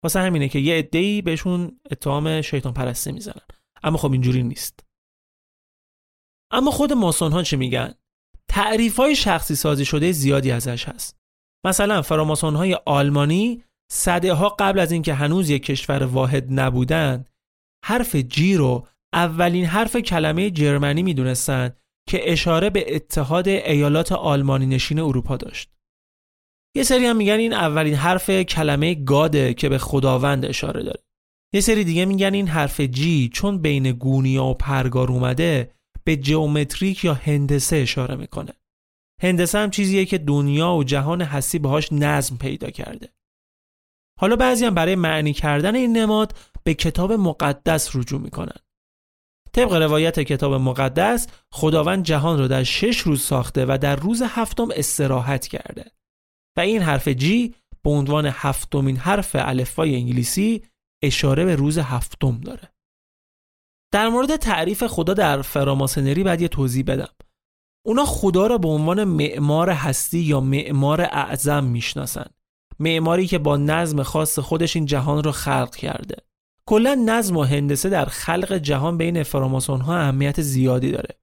واسه 0.03 0.19
همینه 0.19 0.49
که 0.49 0.59
یه 0.59 0.75
عده‌ای 0.75 1.21
بهشون 1.21 1.79
اتهام 1.91 2.41
شیطان 2.41 2.73
پرستی 2.73 3.11
می‌زنن. 3.11 3.41
اما 3.83 3.97
خب 3.97 4.11
اینجوری 4.11 4.43
نیست. 4.43 4.79
اما 6.51 6.71
خود 6.71 6.93
ماسون 6.93 7.31
ها 7.31 7.43
چه 7.43 7.57
میگن؟ 7.57 7.93
تعریف 8.47 8.97
های 8.97 9.15
شخصی 9.15 9.55
سازی 9.55 9.85
شده 9.85 10.11
زیادی 10.11 10.51
ازش 10.51 10.87
هست. 10.87 11.17
مثلا 11.65 12.01
فراماسون 12.01 12.55
های 12.55 12.73
آلمانی 12.85 13.63
صده 13.91 14.33
قبل 14.33 14.79
از 14.79 14.91
اینکه 14.91 15.13
هنوز 15.13 15.49
یک 15.49 15.63
کشور 15.63 16.03
واحد 16.03 16.59
نبودن 16.59 17.25
حرف 17.85 18.15
جی 18.15 18.55
رو 18.55 18.87
اولین 19.15 19.65
حرف 19.65 19.95
کلمه 19.95 20.49
جرمنی 20.49 21.03
می‌دونستند 21.03 21.77
که 22.09 22.31
اشاره 22.31 22.69
به 22.69 22.95
اتحاد 22.95 23.47
ایالات 23.47 24.11
آلمانی 24.11 24.65
نشین 24.65 24.99
اروپا 24.99 25.37
داشت. 25.37 25.71
یه 26.75 26.83
سری 26.83 27.05
هم 27.05 27.15
میگن 27.15 27.33
این 27.33 27.53
اولین 27.53 27.95
حرف 27.95 28.29
کلمه 28.29 28.95
گاده 28.95 29.53
که 29.53 29.69
به 29.69 29.77
خداوند 29.77 30.45
اشاره 30.45 30.83
داره. 30.83 31.03
یه 31.53 31.61
سری 31.61 31.83
دیگه 31.83 32.05
میگن 32.05 32.33
این 32.33 32.47
حرف 32.47 32.81
جی 32.81 33.29
چون 33.33 33.61
بین 33.61 33.91
گونیا 33.91 34.45
و 34.45 34.53
پرگار 34.53 35.11
اومده 35.11 35.71
به 36.03 36.15
جئومتریک 36.15 37.03
یا 37.03 37.13
هندسه 37.13 37.75
اشاره 37.75 38.15
می‌کنه. 38.15 38.53
هندسه 39.21 39.57
هم 39.57 39.69
چیزیه 39.69 40.05
که 40.05 40.17
دنیا 40.17 40.73
و 40.73 40.83
جهان 40.83 41.21
هستی 41.21 41.59
باهاش 41.59 41.93
نظم 41.93 42.37
پیدا 42.37 42.69
کرده. 42.69 43.09
حالا 44.19 44.35
بعضی 44.35 44.65
هم 44.65 44.73
برای 44.73 44.95
معنی 44.95 45.33
کردن 45.33 45.75
این 45.75 45.97
نماد 45.97 46.37
به 46.63 46.73
کتاب 46.73 47.13
مقدس 47.13 47.95
رجوع 47.95 48.21
می‌کنن. 48.21 48.59
طبق 49.55 49.73
روایت 49.73 50.19
کتاب 50.19 50.53
مقدس 50.53 51.27
خداوند 51.51 52.03
جهان 52.03 52.39
را 52.39 52.47
در 52.47 52.63
شش 52.63 52.99
روز 52.99 53.21
ساخته 53.21 53.65
و 53.65 53.77
در 53.81 53.95
روز 53.95 54.23
هفتم 54.27 54.67
استراحت 54.75 55.47
کرده. 55.47 55.91
و 56.57 56.59
این 56.59 56.81
حرف 56.81 57.07
جی 57.07 57.55
به 57.83 57.89
عنوان 57.89 58.25
هفتمین 58.25 58.97
حرف 58.97 59.35
الفبای 59.39 59.95
انگلیسی 59.95 60.63
اشاره 61.03 61.45
به 61.45 61.55
روز 61.55 61.77
هفتم 61.77 62.39
داره. 62.39 62.73
در 63.93 64.09
مورد 64.09 64.35
تعریف 64.35 64.83
خدا 64.83 65.13
در 65.13 65.41
فراماسنری 65.41 66.23
باید 66.23 66.41
یه 66.41 66.47
توضیح 66.47 66.83
بدم. 66.83 67.13
اونا 67.85 68.05
خدا 68.05 68.47
را 68.47 68.57
به 68.57 68.67
عنوان 68.67 69.03
معمار 69.03 69.69
هستی 69.69 70.19
یا 70.19 70.39
معمار 70.39 71.01
اعظم 71.01 71.63
می‌شناسن. 71.63 72.29
معماری 72.79 73.27
که 73.27 73.37
با 73.37 73.57
نظم 73.57 74.03
خاص 74.03 74.39
خودش 74.39 74.75
این 74.75 74.85
جهان 74.85 75.23
را 75.23 75.31
خلق 75.31 75.75
کرده. 75.75 76.15
کلا 76.69 77.03
نظم 77.05 77.37
و 77.37 77.43
هندسه 77.43 77.89
در 77.89 78.05
خلق 78.05 78.53
جهان 78.53 78.97
بین 78.97 79.23
فراماسون 79.23 79.81
ها 79.81 79.97
اهمیت 79.97 80.41
زیادی 80.41 80.91
داره. 80.91 81.19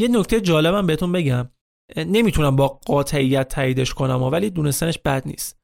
یه 0.00 0.08
نکته 0.08 0.40
جالبم 0.40 0.86
بهتون 0.86 1.12
بگم. 1.12 1.50
نمی‌تونم 1.96 2.56
با 2.56 2.68
قاطعیت 2.68 3.48
تاییدش 3.48 3.94
کنم 3.94 4.22
ولی 4.22 4.50
دونستنش 4.50 4.98
بد 4.98 5.22
نیست. 5.26 5.60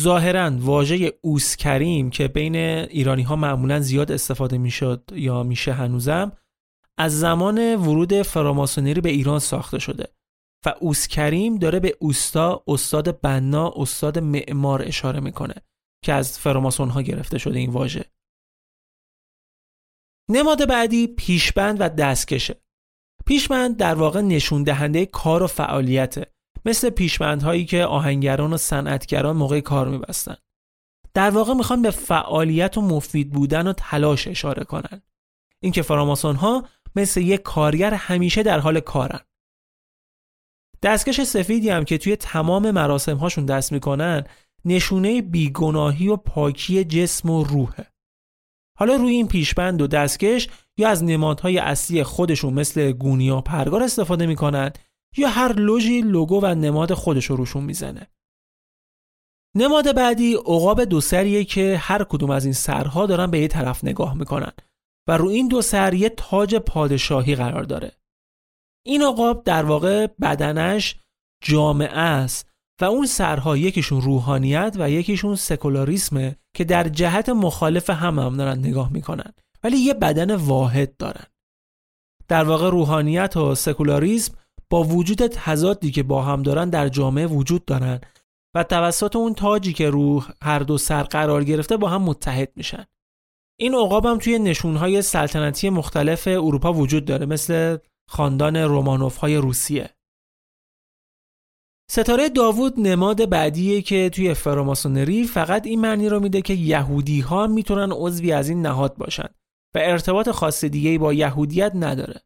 ظاهرا 0.00 0.50
واژه 0.58 1.18
اوسکریم 1.20 2.10
که 2.10 2.28
بین 2.28 2.56
ایرانی 2.56 3.22
ها 3.22 3.36
معمولا 3.36 3.80
زیاد 3.80 4.12
استفاده 4.12 4.58
می‌شد 4.58 5.10
یا 5.12 5.42
میشه 5.42 5.72
هنوزم 5.72 6.32
از 6.98 7.20
زمان 7.20 7.76
ورود 7.76 8.22
فراماسونری 8.22 9.00
به 9.00 9.10
ایران 9.10 9.38
ساخته 9.38 9.78
شده 9.78 10.08
و 10.66 10.74
اوسکریم 10.80 11.58
داره 11.58 11.80
به 11.80 11.96
اوستا 12.00 12.64
استاد 12.68 13.20
بنا 13.20 13.72
استاد 13.76 14.18
معمار 14.18 14.82
اشاره 14.82 15.20
می‌کنه. 15.20 15.54
که 16.04 16.12
از 16.12 16.38
فراماسون 16.38 16.90
ها 16.90 17.02
گرفته 17.02 17.38
شده 17.38 17.58
این 17.58 17.70
واژه. 17.70 18.04
نماد 20.30 20.68
بعدی 20.68 21.06
پیشبند 21.06 21.76
و 21.80 21.88
دستکشه. 21.88 22.60
پیشبند 23.26 23.76
در 23.76 23.94
واقع 23.94 24.20
نشون 24.20 24.62
دهنده 24.62 25.06
کار 25.06 25.42
و 25.42 25.46
فعالیته 25.46 26.26
مثل 26.64 26.90
پیشبندهایی 26.90 27.64
که 27.64 27.84
آهنگران 27.84 28.52
و 28.52 28.56
صنعتگران 28.56 29.36
موقع 29.36 29.60
کار 29.60 29.88
میبستن. 29.88 30.36
در 31.14 31.30
واقع 31.30 31.54
می‌خوان 31.54 31.82
به 31.82 31.90
فعالیت 31.90 32.78
و 32.78 32.80
مفید 32.80 33.30
بودن 33.32 33.66
و 33.66 33.72
تلاش 33.72 34.28
اشاره 34.28 34.64
کنن. 34.64 35.02
اینکه 35.62 35.82
فراماسون 35.82 36.36
ها 36.36 36.68
مثل 36.96 37.20
یک 37.20 37.42
کارگر 37.42 37.94
همیشه 37.94 38.42
در 38.42 38.58
حال 38.58 38.80
کارن. 38.80 39.20
دستکش 40.82 41.20
سفیدی 41.20 41.70
هم 41.70 41.84
که 41.84 41.98
توی 41.98 42.16
تمام 42.16 42.70
مراسم 42.70 43.16
هاشون 43.16 43.46
دست 43.46 43.72
می‌کنن 43.72 44.24
نشونه 44.64 45.22
بیگناهی 45.22 46.08
و 46.08 46.16
پاکی 46.16 46.84
جسم 46.84 47.30
و 47.30 47.44
روحه. 47.44 47.86
حالا 48.78 48.94
روی 48.94 49.14
این 49.14 49.28
پیشبند 49.28 49.82
و 49.82 49.86
دستکش 49.86 50.48
یا 50.78 50.88
از 50.88 51.04
نمادهای 51.04 51.58
اصلی 51.58 52.02
خودشون 52.02 52.54
مثل 52.54 52.92
گونیا 52.92 53.40
پرگار 53.40 53.82
استفاده 53.82 54.26
می‌کنن 54.26 54.72
یا 55.16 55.28
هر 55.28 55.52
لوژی 55.52 56.00
لوگو 56.00 56.40
و 56.42 56.54
نماد 56.54 56.94
خودش 56.94 57.24
رو 57.24 57.36
روشون 57.36 57.64
می‌زنه. 57.64 58.06
نماد 59.56 59.94
بعدی 59.94 60.34
عقاب 60.34 60.84
دو 60.84 61.00
سریه 61.00 61.44
که 61.44 61.76
هر 61.76 62.04
کدوم 62.04 62.30
از 62.30 62.44
این 62.44 62.54
سرها 62.54 63.06
دارن 63.06 63.30
به 63.30 63.38
یه 63.38 63.48
طرف 63.48 63.84
نگاه 63.84 64.14
می‌کنن 64.14 64.52
و 65.08 65.16
رو 65.16 65.28
این 65.28 65.48
دو 65.48 65.62
سر 65.62 65.94
یه 65.94 66.08
تاج 66.08 66.54
پادشاهی 66.56 67.34
قرار 67.34 67.62
داره. 67.62 67.92
این 68.86 69.02
عقاب 69.02 69.44
در 69.44 69.64
واقع 69.64 70.06
بدنش 70.06 70.96
جامعه 71.42 71.98
است 71.98 72.49
و 72.80 72.84
اون 72.84 73.06
سرها 73.06 73.56
یکیشون 73.56 74.00
روحانیت 74.00 74.76
و 74.78 74.90
یکیشون 74.90 75.34
سکولاریسمه 75.34 76.36
که 76.54 76.64
در 76.64 76.88
جهت 76.88 77.28
مخالف 77.28 77.90
هم 77.90 78.18
هم 78.18 78.36
دارن 78.36 78.58
نگاه 78.58 78.92
می‌کنن. 78.92 79.32
ولی 79.64 79.76
یه 79.76 79.94
بدن 79.94 80.34
واحد 80.34 80.96
دارن. 80.96 81.24
در 82.28 82.44
واقع 82.44 82.70
روحانیت 82.70 83.36
و 83.36 83.54
سکولاریسم 83.54 84.34
با 84.70 84.84
وجود 84.84 85.26
تضادی 85.26 85.90
که 85.90 86.02
با 86.02 86.22
هم 86.22 86.42
دارن 86.42 86.70
در 86.70 86.88
جامعه 86.88 87.26
وجود 87.26 87.64
دارن 87.64 88.00
و 88.54 88.64
توسط 88.64 89.16
اون 89.16 89.34
تاجی 89.34 89.72
که 89.72 89.90
رو 89.90 90.22
هر 90.42 90.58
دو 90.58 90.78
سر 90.78 91.02
قرار 91.02 91.44
گرفته 91.44 91.76
با 91.76 91.88
هم 91.88 92.02
متحد 92.02 92.52
میشن. 92.56 92.84
این 93.58 93.74
عقاب 93.74 94.06
هم 94.06 94.18
توی 94.18 94.38
نشونهای 94.38 95.02
سلطنتی 95.02 95.70
مختلف 95.70 96.28
اروپا 96.28 96.72
وجود 96.72 97.04
داره 97.04 97.26
مثل 97.26 97.76
خاندان 98.08 98.56
رومانوف 98.56 99.16
های 99.16 99.36
روسیه. 99.36 99.90
ستاره 101.92 102.28
داوود 102.28 102.80
نماد 102.80 103.28
بعدیه 103.28 103.82
که 103.82 104.10
توی 104.10 104.34
فراماسونری 104.34 105.24
فقط 105.24 105.66
این 105.66 105.80
معنی 105.80 106.08
رو 106.08 106.20
میده 106.20 106.42
که 106.42 106.54
یهودی 106.54 107.20
ها 107.20 107.46
می‌تونن 107.46 107.92
عضوی 107.92 108.32
از 108.32 108.48
این 108.48 108.62
نهاد 108.62 108.96
باشن 108.96 109.28
و 109.74 109.78
ارتباط 109.78 110.30
خاص 110.30 110.64
دیگه 110.64 110.98
با 110.98 111.12
یهودیت 111.12 111.72
نداره. 111.74 112.20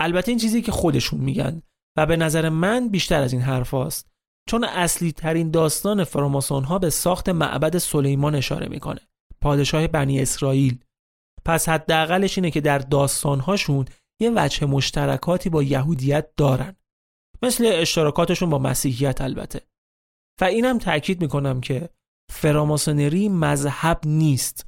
البته 0.00 0.30
این 0.30 0.38
چیزی 0.38 0.62
که 0.62 0.72
خودشون 0.72 1.20
میگن 1.20 1.62
و 1.96 2.06
به 2.06 2.16
نظر 2.16 2.48
من 2.48 2.88
بیشتر 2.88 3.22
از 3.22 3.32
این 3.32 3.42
حرف 3.42 3.70
هاست. 3.70 4.10
چون 4.48 4.64
اصلی 4.64 5.12
ترین 5.12 5.50
داستان 5.50 6.04
فراماسون 6.04 6.64
ها 6.64 6.78
به 6.78 6.90
ساخت 6.90 7.28
معبد 7.28 7.78
سلیمان 7.78 8.34
اشاره 8.34 8.68
می‌کنه 8.68 9.00
پادشاه 9.40 9.86
بنی 9.86 10.20
اسرائیل 10.20 10.78
پس 11.44 11.68
حداقلش 11.68 12.38
اینه 12.38 12.50
که 12.50 12.60
در 12.60 12.78
داستانهاشون 12.78 13.84
یه 14.20 14.32
وجه 14.34 14.66
مشترکاتی 14.66 15.50
با 15.50 15.62
یهودیت 15.62 16.28
دارن 16.36 16.76
مثل 17.42 17.64
اشتراکاتشون 17.66 18.50
با 18.50 18.58
مسیحیت 18.58 19.20
البته. 19.20 19.60
و 20.40 20.44
اینم 20.44 20.78
تاکید 20.78 21.20
می‌کنم 21.20 21.60
که 21.60 21.90
فراماسونری 22.30 23.28
مذهب 23.28 24.00
نیست. 24.04 24.66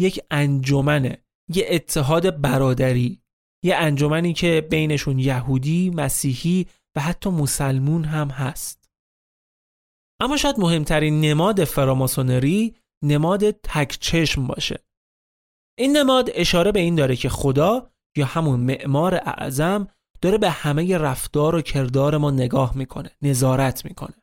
یک 0.00 0.20
انجمنه 0.30 1.24
یه 1.54 1.66
اتحاد 1.68 2.40
برادری 2.40 3.20
یه 3.64 3.76
انجمنی 3.76 4.32
که 4.32 4.66
بینشون 4.70 5.18
یهودی، 5.18 5.90
مسیحی 5.90 6.66
و 6.96 7.00
حتی 7.00 7.30
مسلمون 7.30 8.04
هم 8.04 8.28
هست. 8.28 8.90
اما 10.20 10.36
شاید 10.36 10.60
مهمترین 10.60 11.20
نماد 11.20 11.64
فراماسونری 11.64 12.76
نماد 13.04 13.50
تک 13.50 13.98
چشم 14.00 14.46
باشه. 14.46 14.78
این 15.78 15.96
نماد 15.96 16.30
اشاره 16.34 16.72
به 16.72 16.80
این 16.80 16.94
داره 16.94 17.16
که 17.16 17.28
خدا 17.28 17.90
یا 18.16 18.26
همون 18.26 18.60
معمار 18.60 19.14
اعظم 19.14 19.88
داره 20.24 20.38
به 20.38 20.50
همه 20.50 20.98
رفتار 20.98 21.54
و 21.54 21.62
کردار 21.62 22.16
ما 22.16 22.30
نگاه 22.30 22.76
می‌کنه 22.76 23.10
نظارت 23.22 23.84
می‌کنه. 23.84 24.14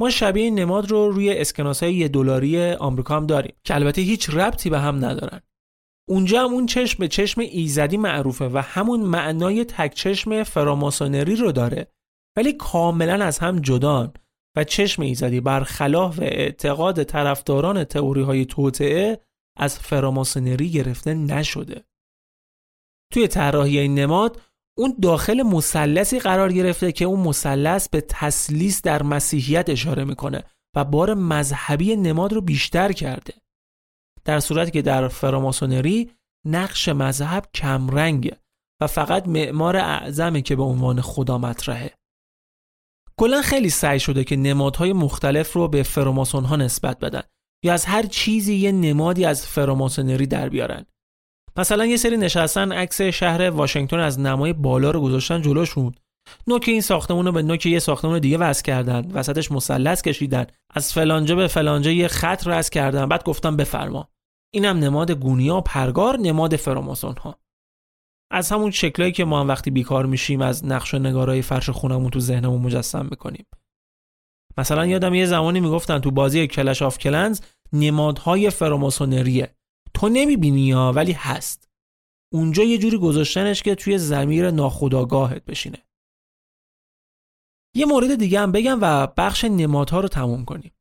ما 0.00 0.10
شبیه 0.10 0.50
نماد 0.50 0.90
رو 0.90 1.10
روی 1.10 1.38
اسکناس 1.38 1.82
های 1.82 1.94
یه 1.94 2.08
دلاری 2.08 2.72
آمریکا 2.72 3.16
هم 3.16 3.26
داریم 3.26 3.54
که 3.64 3.74
البته 3.74 4.02
هیچ 4.02 4.30
ربطی 4.30 4.70
به 4.70 4.78
هم 4.78 5.04
ندارن. 5.04 5.40
اونجا 6.08 6.44
هم 6.44 6.52
اون 6.52 6.66
چشم 6.66 6.98
به 6.98 7.08
چشم 7.08 7.40
ایزدی 7.40 7.96
معروفه 7.96 8.48
و 8.48 8.62
همون 8.64 9.00
معنای 9.00 9.64
تک 9.64 9.94
چشم 9.94 10.42
فراماسونری 10.42 11.36
رو 11.36 11.52
داره 11.52 11.92
ولی 12.36 12.52
کاملا 12.52 13.24
از 13.24 13.38
هم 13.38 13.60
جدان 13.60 14.12
و 14.56 14.64
چشم 14.64 15.02
ایزدی 15.02 15.40
برخلاف 15.40 16.18
اعتقاد 16.22 17.02
طرفداران 17.02 17.84
تئوری 17.84 18.22
های 18.22 18.44
توطعه 18.44 19.20
از 19.58 19.78
فراماسونری 19.78 20.70
گرفته 20.70 21.14
نشده. 21.14 21.84
توی 23.12 23.28
طراحی 23.28 23.78
این 23.78 23.94
نماد 23.94 24.40
اون 24.78 24.96
داخل 25.02 25.42
مثلثی 25.42 26.18
قرار 26.18 26.52
گرفته 26.52 26.92
که 26.92 27.04
اون 27.04 27.20
مثلث 27.20 27.88
به 27.88 28.00
تسلیس 28.00 28.82
در 28.82 29.02
مسیحیت 29.02 29.70
اشاره 29.70 30.04
می‌کنه 30.04 30.44
و 30.76 30.84
بار 30.84 31.14
مذهبی 31.14 31.96
نماد 31.96 32.32
رو 32.32 32.40
بیشتر 32.40 32.92
کرده. 32.92 33.34
در 34.24 34.40
صورتی 34.40 34.70
که 34.70 34.82
در 34.82 35.08
فراماسونری 35.08 36.10
نقش 36.46 36.88
مذهب 36.88 37.46
کمرنگه 37.54 38.36
و 38.80 38.86
فقط 38.86 39.28
معمار 39.28 39.76
اعظمه 39.76 40.42
که 40.42 40.56
به 40.56 40.62
عنوان 40.62 41.00
خدا 41.00 41.38
مطرحه. 41.38 41.94
کلا 43.18 43.42
خیلی 43.42 43.70
سعی 43.70 44.00
شده 44.00 44.24
که 44.24 44.36
نمادهای 44.36 44.92
مختلف 44.92 45.52
رو 45.52 45.68
به 45.68 45.82
فراماسون 45.82 46.44
ها 46.44 46.56
نسبت 46.56 46.98
بدن 46.98 47.22
یا 47.64 47.72
از 47.72 47.84
هر 47.84 48.02
چیزی 48.02 48.54
یه 48.54 48.72
نمادی 48.72 49.24
از 49.24 49.46
فراماسونری 49.46 50.26
در 50.26 50.48
بیارن. 50.48 50.86
مثلا 51.56 51.86
یه 51.86 51.96
سری 51.96 52.16
نشستن 52.16 52.72
عکس 52.72 53.02
شهر 53.02 53.50
واشنگتن 53.50 53.98
از 53.98 54.20
نمای 54.20 54.52
بالا 54.52 54.90
رو 54.90 55.00
گذاشتن 55.00 55.42
جلوشون. 55.42 55.94
نوک 56.46 56.64
این 56.68 56.80
ساختمون 56.80 57.26
رو 57.26 57.32
به 57.32 57.42
نوک 57.42 57.66
یه 57.66 57.78
ساختمون 57.78 58.18
دیگه 58.18 58.38
وصل 58.38 58.62
کردن. 58.62 59.10
وسطش 59.12 59.52
مثلث 59.52 60.02
کشیدن. 60.02 60.46
از 60.74 60.92
فلانجا 60.92 61.34
به 61.36 61.46
فلانجا 61.46 61.90
یه 61.90 62.08
خط 62.08 62.46
رس 62.46 62.70
کردن. 62.70 63.06
بعد 63.06 63.24
گفتم 63.24 63.56
بفرما. 63.56 64.08
اینم 64.54 64.78
نماد 64.78 65.10
گونیا 65.10 65.56
و 65.56 65.60
پرگار 65.60 66.18
نماد 66.18 66.56
فراماسون 66.56 67.16
ها 67.16 67.40
از 68.32 68.52
همون 68.52 68.70
شکلایی 68.70 69.12
که 69.12 69.24
ما 69.24 69.40
هم 69.40 69.48
وقتی 69.48 69.70
بیکار 69.70 70.06
میشیم 70.06 70.40
از 70.40 70.64
نقش 70.64 70.94
و 70.94 70.98
نگارای 70.98 71.42
فرش 71.42 71.70
خونمون 71.70 72.10
تو 72.10 72.20
ذهنمون 72.20 72.62
مجسم 72.62 73.06
می‌کنیم. 73.10 73.46
مثلا 74.58 74.86
یادم 74.86 75.14
یه 75.14 75.26
زمانی 75.26 75.60
می‌گفتن 75.60 75.98
تو 75.98 76.10
بازی 76.10 76.46
کلش 76.46 76.82
آف 76.82 76.98
کلنز 76.98 77.40
نمادهای 77.72 78.50
فراماسونریه. 78.50 79.54
تو 79.94 80.08
نمی‌بینی 80.08 80.60
یا؟ 80.60 80.92
ولی 80.92 81.12
هست. 81.12 81.68
اونجا 82.32 82.62
یه 82.62 82.78
جوری 82.78 82.98
گذاشتنش 82.98 83.62
که 83.62 83.74
توی 83.74 83.98
زمیر 83.98 84.50
ناخداگاهت 84.50 85.44
بشینه. 85.44 85.78
یه 87.74 87.86
مورد 87.86 88.14
دیگه 88.14 88.40
هم 88.40 88.52
بگم 88.52 88.78
و 88.82 89.06
بخش 89.06 89.44
نمادها 89.44 90.00
رو 90.00 90.08
تموم 90.08 90.44
کنیم. 90.44 90.72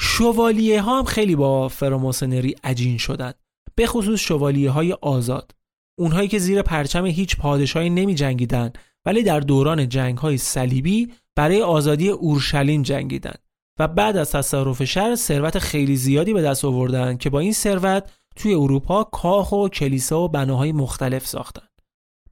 شوالیه 0.00 0.82
ها 0.82 0.98
هم 0.98 1.04
خیلی 1.04 1.36
با 1.36 1.68
فراماسونری 1.68 2.54
عجین 2.64 2.98
شدن 2.98 3.32
به 3.74 3.86
خصوص 3.86 4.20
شوالیه 4.20 4.70
های 4.70 4.92
آزاد. 4.92 5.54
اونهایی 5.98 6.28
که 6.28 6.38
زیر 6.38 6.62
پرچم 6.62 7.06
هیچ 7.06 7.36
پادشاهی 7.36 7.90
نمی 7.90 8.14
جنگیدن 8.14 8.72
ولی 9.06 9.22
در 9.22 9.40
دوران 9.40 9.88
جنگ 9.88 10.18
های 10.18 10.38
صلیبی 10.38 11.12
برای 11.36 11.62
آزادی 11.62 12.08
اورشلیم 12.08 12.82
جنگیدن. 12.82 13.34
و 13.78 13.88
بعد 13.88 14.16
از 14.16 14.32
تصرف 14.32 14.84
شهر 14.84 15.14
ثروت 15.14 15.58
خیلی 15.58 15.96
زیادی 15.96 16.32
به 16.32 16.42
دست 16.42 16.64
آوردن 16.64 17.16
که 17.16 17.30
با 17.30 17.40
این 17.40 17.52
ثروت 17.52 18.12
توی 18.36 18.54
اروپا 18.54 19.04
کاخ 19.04 19.52
و 19.52 19.68
کلیسا 19.68 20.20
و 20.20 20.28
بناهای 20.28 20.72
مختلف 20.72 21.26
ساختن. 21.26 21.68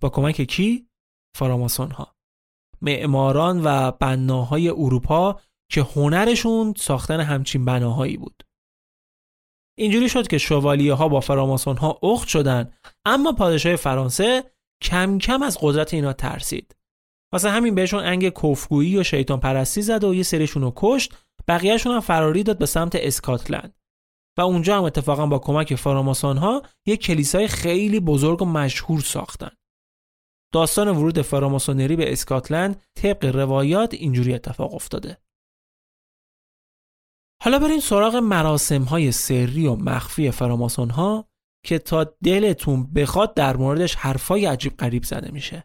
با 0.00 0.08
کمک 0.08 0.42
کی؟ 0.42 0.88
فراماسون 1.36 1.90
ها 1.90 2.16
معماران 2.80 3.60
و 3.64 3.90
بناهای 3.90 4.68
اروپا 4.68 5.40
که 5.70 5.82
هنرشون 5.82 6.74
ساختن 6.76 7.20
همچین 7.20 7.64
بناهایی 7.64 8.16
بود. 8.16 8.42
اینجوری 9.78 10.08
شد 10.08 10.26
که 10.26 10.38
شوالیه 10.38 10.94
ها 10.94 11.08
با 11.08 11.20
فراماسون 11.20 11.76
ها 11.76 11.98
اخت 12.02 12.28
شدن 12.28 12.72
اما 13.04 13.32
پادشاه 13.32 13.76
فرانسه 13.76 14.44
کم 14.82 15.18
کم 15.18 15.42
از 15.42 15.58
قدرت 15.60 15.94
اینا 15.94 16.12
ترسید. 16.12 16.76
واسه 17.32 17.50
همین 17.50 17.74
بهشون 17.74 18.04
انگ 18.04 18.28
کفگویی 18.28 18.98
و 18.98 19.02
شیطان 19.02 19.40
پرستی 19.40 19.82
زد 19.82 20.04
و 20.04 20.14
یه 20.14 20.22
سریشون 20.22 20.62
رو 20.62 20.72
کشت 20.76 21.14
بقیهشون 21.48 21.92
هم 21.94 22.00
فراری 22.00 22.42
داد 22.42 22.58
به 22.58 22.66
سمت 22.66 22.92
اسکاتلند. 22.94 23.78
و 24.38 24.40
اونجا 24.40 24.78
هم 24.78 24.84
اتفاقا 24.84 25.26
با 25.26 25.38
کمک 25.38 25.74
فراماسون 25.74 26.36
ها 26.36 26.62
یک 26.86 27.00
کلیسای 27.00 27.48
خیلی 27.48 28.00
بزرگ 28.00 28.42
و 28.42 28.44
مشهور 28.44 29.00
ساختن. 29.00 29.50
داستان 30.52 30.88
ورود 30.88 31.22
فراماسونری 31.22 31.96
به 31.96 32.12
اسکاتلند 32.12 32.82
طبق 32.94 33.24
روایات 33.24 33.94
اینجوری 33.94 34.34
اتفاق 34.34 34.74
افتاده. 34.74 35.18
حالا 37.42 37.58
بریم 37.58 37.80
سراغ 37.80 38.16
مراسم 38.16 38.82
های 38.82 39.12
سری 39.12 39.66
و 39.66 39.74
مخفی 39.74 40.30
فراماسون 40.30 40.90
ها 40.90 41.28
که 41.64 41.78
تا 41.78 42.04
دلتون 42.04 42.92
بخواد 42.92 43.34
در 43.34 43.56
موردش 43.56 43.94
حرفای 43.94 44.46
عجیب 44.46 44.76
غریب 44.76 45.04
زده 45.04 45.30
میشه. 45.30 45.64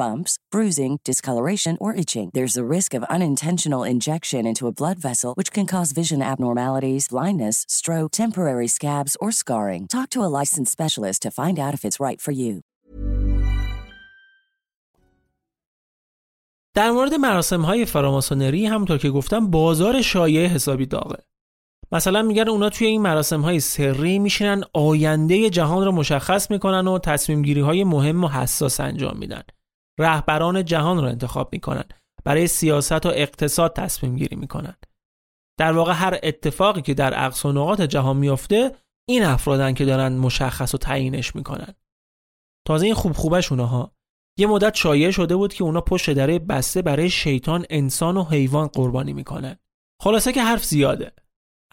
bumps, 0.00 0.32
bruising, 0.52 0.98
discoloration, 1.10 1.78
or 1.80 1.94
itching. 2.02 2.28
There's 2.36 2.60
a 2.62 2.70
risk 2.76 2.90
of 2.92 3.12
unintentional 3.16 3.84
injection 3.94 4.42
into 4.50 4.66
a 4.66 4.76
blood 4.80 4.98
vessel, 4.98 5.32
which 5.38 5.52
can 5.56 5.66
cause 5.74 5.92
vision 6.00 6.20
abnormalities, 6.32 7.08
blindness, 7.08 7.64
stroke, 7.78 8.12
temporary 8.22 8.68
scabs, 8.68 9.16
or 9.22 9.30
scarring. 9.32 9.82
Talk 9.96 10.08
to 10.10 10.24
a 10.24 10.32
licensed 10.40 10.72
specialist 10.78 11.22
to 11.22 11.30
find 11.30 11.56
out 11.64 11.72
if 11.78 11.82
it's 11.86 12.00
right 12.06 12.20
for 12.20 12.32
you. 12.32 12.60
در 16.74 16.90
مورد 16.90 17.14
مراسم 17.14 17.62
های 17.62 17.86
فراماسونری 17.86 18.66
همونطور 18.66 18.98
که 18.98 19.10
گفتم 19.10 19.50
بازار 19.50 20.02
شایع 20.02 20.46
حسابی 20.46 20.86
داغه. 20.86 21.18
مثلا 21.92 22.22
میگن 22.22 22.48
اونا 22.48 22.70
توی 22.70 22.86
این 22.86 23.02
مراسم 23.02 23.40
های 23.40 23.60
سری 23.60 24.18
میشینن 24.18 24.62
آینده 24.72 25.50
جهان 25.50 25.84
رو 25.84 25.92
مشخص 25.92 26.50
می‌کنن 26.50 26.88
و 26.88 26.98
تصمیم 26.98 27.42
گیری 27.42 27.60
های 27.60 27.84
مهم 27.84 28.24
و 28.24 28.28
حساس 28.28 28.80
انجام 28.80 29.16
میدن. 29.18 29.42
رهبران 30.00 30.64
جهان 30.64 30.98
رو 30.98 31.04
انتخاب 31.04 31.48
می‌کنن. 31.52 31.84
برای 32.24 32.46
سیاست 32.46 33.06
و 33.06 33.08
اقتصاد 33.08 33.72
تصمیم 33.72 34.16
گیری 34.16 34.36
می‌کنن. 34.36 34.76
در 35.58 35.72
واقع 35.72 35.92
هر 35.92 36.18
اتفاقی 36.22 36.82
که 36.82 36.94
در 36.94 37.26
اقصا 37.26 37.52
نقاط 37.52 37.80
جهان 37.80 38.16
میافته 38.16 38.76
این 39.08 39.24
افرادن 39.24 39.74
که 39.74 39.84
دارن 39.84 40.12
مشخص 40.12 40.74
و 40.74 40.78
تعیینش 40.78 41.36
می‌کنن. 41.36 41.74
تازه 42.66 42.86
این 42.86 42.94
خوب 42.94 43.12
خوبش 43.12 43.52
اونها 43.52 43.92
یه 44.38 44.46
مدت 44.46 44.74
شایع 44.74 45.10
شده 45.10 45.36
بود 45.36 45.54
که 45.54 45.64
اونا 45.64 45.80
پشت 45.80 46.10
دره 46.10 46.38
بسته 46.38 46.82
برای 46.82 47.10
شیطان 47.10 47.66
انسان 47.70 48.16
و 48.16 48.24
حیوان 48.24 48.66
قربانی 48.66 49.12
می‌کنن. 49.12 49.56
خلاصه 50.02 50.32
که 50.32 50.42
حرف 50.42 50.64
زیاده. 50.64 51.12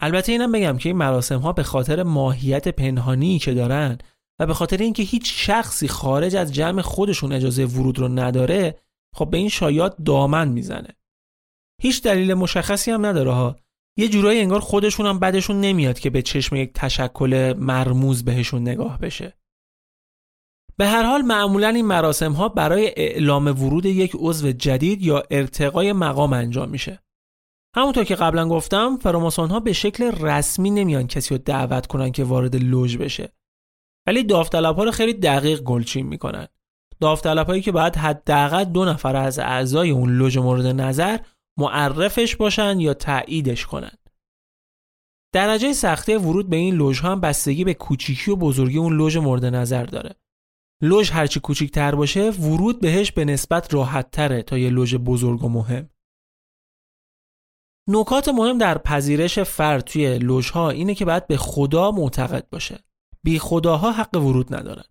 البته 0.00 0.32
اینم 0.32 0.52
بگم 0.52 0.78
که 0.78 0.88
این 0.88 0.98
مراسم 0.98 1.38
ها 1.38 1.52
به 1.52 1.62
خاطر 1.62 2.02
ماهیت 2.02 2.68
پنهانی 2.68 3.38
که 3.38 3.54
دارن 3.54 3.98
و 4.40 4.46
به 4.46 4.54
خاطر 4.54 4.76
اینکه 4.76 5.02
هیچ 5.02 5.32
شخصی 5.46 5.88
خارج 5.88 6.36
از 6.36 6.54
جمع 6.54 6.82
خودشون 6.82 7.32
اجازه 7.32 7.66
ورود 7.66 7.98
رو 7.98 8.08
نداره 8.08 8.78
خب 9.14 9.30
به 9.30 9.36
این 9.36 9.48
شایعات 9.48 9.96
دامن 10.04 10.48
می‌زنه. 10.48 10.96
هیچ 11.82 12.02
دلیل 12.02 12.34
مشخصی 12.34 12.90
هم 12.90 13.06
نداره 13.06 13.32
ها. 13.32 13.56
یه 13.98 14.08
جورایی 14.08 14.40
انگار 14.40 14.60
خودشون 14.60 15.06
هم 15.06 15.18
بدشون 15.18 15.60
نمیاد 15.60 15.98
که 15.98 16.10
به 16.10 16.22
چشم 16.22 16.56
یک 16.56 16.72
تشکل 16.74 17.54
مرموز 17.58 18.24
بهشون 18.24 18.62
نگاه 18.62 18.98
بشه. 18.98 19.38
به 20.76 20.86
هر 20.86 21.02
حال 21.02 21.22
معمولا 21.22 21.68
این 21.68 21.86
مراسم 21.86 22.32
ها 22.32 22.48
برای 22.48 22.92
اعلام 22.96 23.46
ورود 23.46 23.86
یک 23.86 24.12
عضو 24.14 24.52
جدید 24.52 25.02
یا 25.02 25.22
ارتقای 25.30 25.92
مقام 25.92 26.32
انجام 26.32 26.68
میشه. 26.68 27.02
همونطور 27.76 28.04
که 28.04 28.14
قبلا 28.14 28.48
گفتم 28.48 28.96
فراماسون 28.96 29.50
ها 29.50 29.60
به 29.60 29.72
شکل 29.72 30.04
رسمی 30.04 30.70
نمیان 30.70 31.06
کسی 31.06 31.34
رو 31.34 31.38
دعوت 31.38 31.86
کنن 31.86 32.12
که 32.12 32.24
وارد 32.24 32.56
لوژ 32.56 32.96
بشه. 32.96 33.32
ولی 34.08 34.24
داوطلب 34.24 34.76
ها 34.76 34.84
رو 34.84 34.90
خیلی 34.90 35.14
دقیق 35.14 35.60
گلچین 35.60 36.06
می‌کنن. 36.06 36.48
داوطلب 37.00 37.46
هایی 37.46 37.62
که 37.62 37.72
باید 37.72 37.96
حداقل 37.96 38.64
دو 38.64 38.84
نفر 38.84 39.16
از 39.16 39.38
اعضای 39.38 39.90
اون 39.90 40.16
لوژ 40.16 40.38
مورد 40.38 40.66
نظر 40.66 41.18
معرفش 41.58 42.36
باشن 42.36 42.80
یا 42.80 42.94
تاییدش 42.94 43.66
کنن. 43.66 43.92
درجه 45.34 45.72
سختی 45.72 46.14
ورود 46.14 46.50
به 46.50 46.56
این 46.56 46.74
لوژ 46.74 47.00
هم 47.00 47.20
بستگی 47.20 47.64
به 47.64 47.74
کوچیکی 47.74 48.30
و 48.30 48.36
بزرگی 48.36 48.78
اون 48.78 48.96
لوژ 48.96 49.16
مورد 49.16 49.44
نظر 49.44 49.84
داره. 49.84 50.14
لوژ 50.82 51.10
هرچی 51.10 51.40
کوچیکتر 51.40 51.94
باشه 51.94 52.30
ورود 52.30 52.80
بهش 52.80 53.12
به 53.12 53.24
نسبت 53.24 53.74
راحت 53.74 54.10
تره 54.10 54.42
تا 54.42 54.58
یه 54.58 54.70
لوژ 54.70 54.94
بزرگ 54.94 55.44
و 55.44 55.48
مهم. 55.48 55.90
نکات 57.88 58.28
مهم 58.28 58.58
در 58.58 58.78
پذیرش 58.78 59.38
فرد 59.38 59.84
توی 59.84 60.18
لوژها 60.18 60.70
اینه 60.70 60.94
که 60.94 61.04
باید 61.04 61.26
به 61.26 61.36
خدا 61.36 61.90
معتقد 61.90 62.48
باشه. 62.50 62.87
بی 63.22 63.38
خداها 63.38 63.92
حق 63.92 64.16
ورود 64.16 64.54
ندارن. 64.54 64.84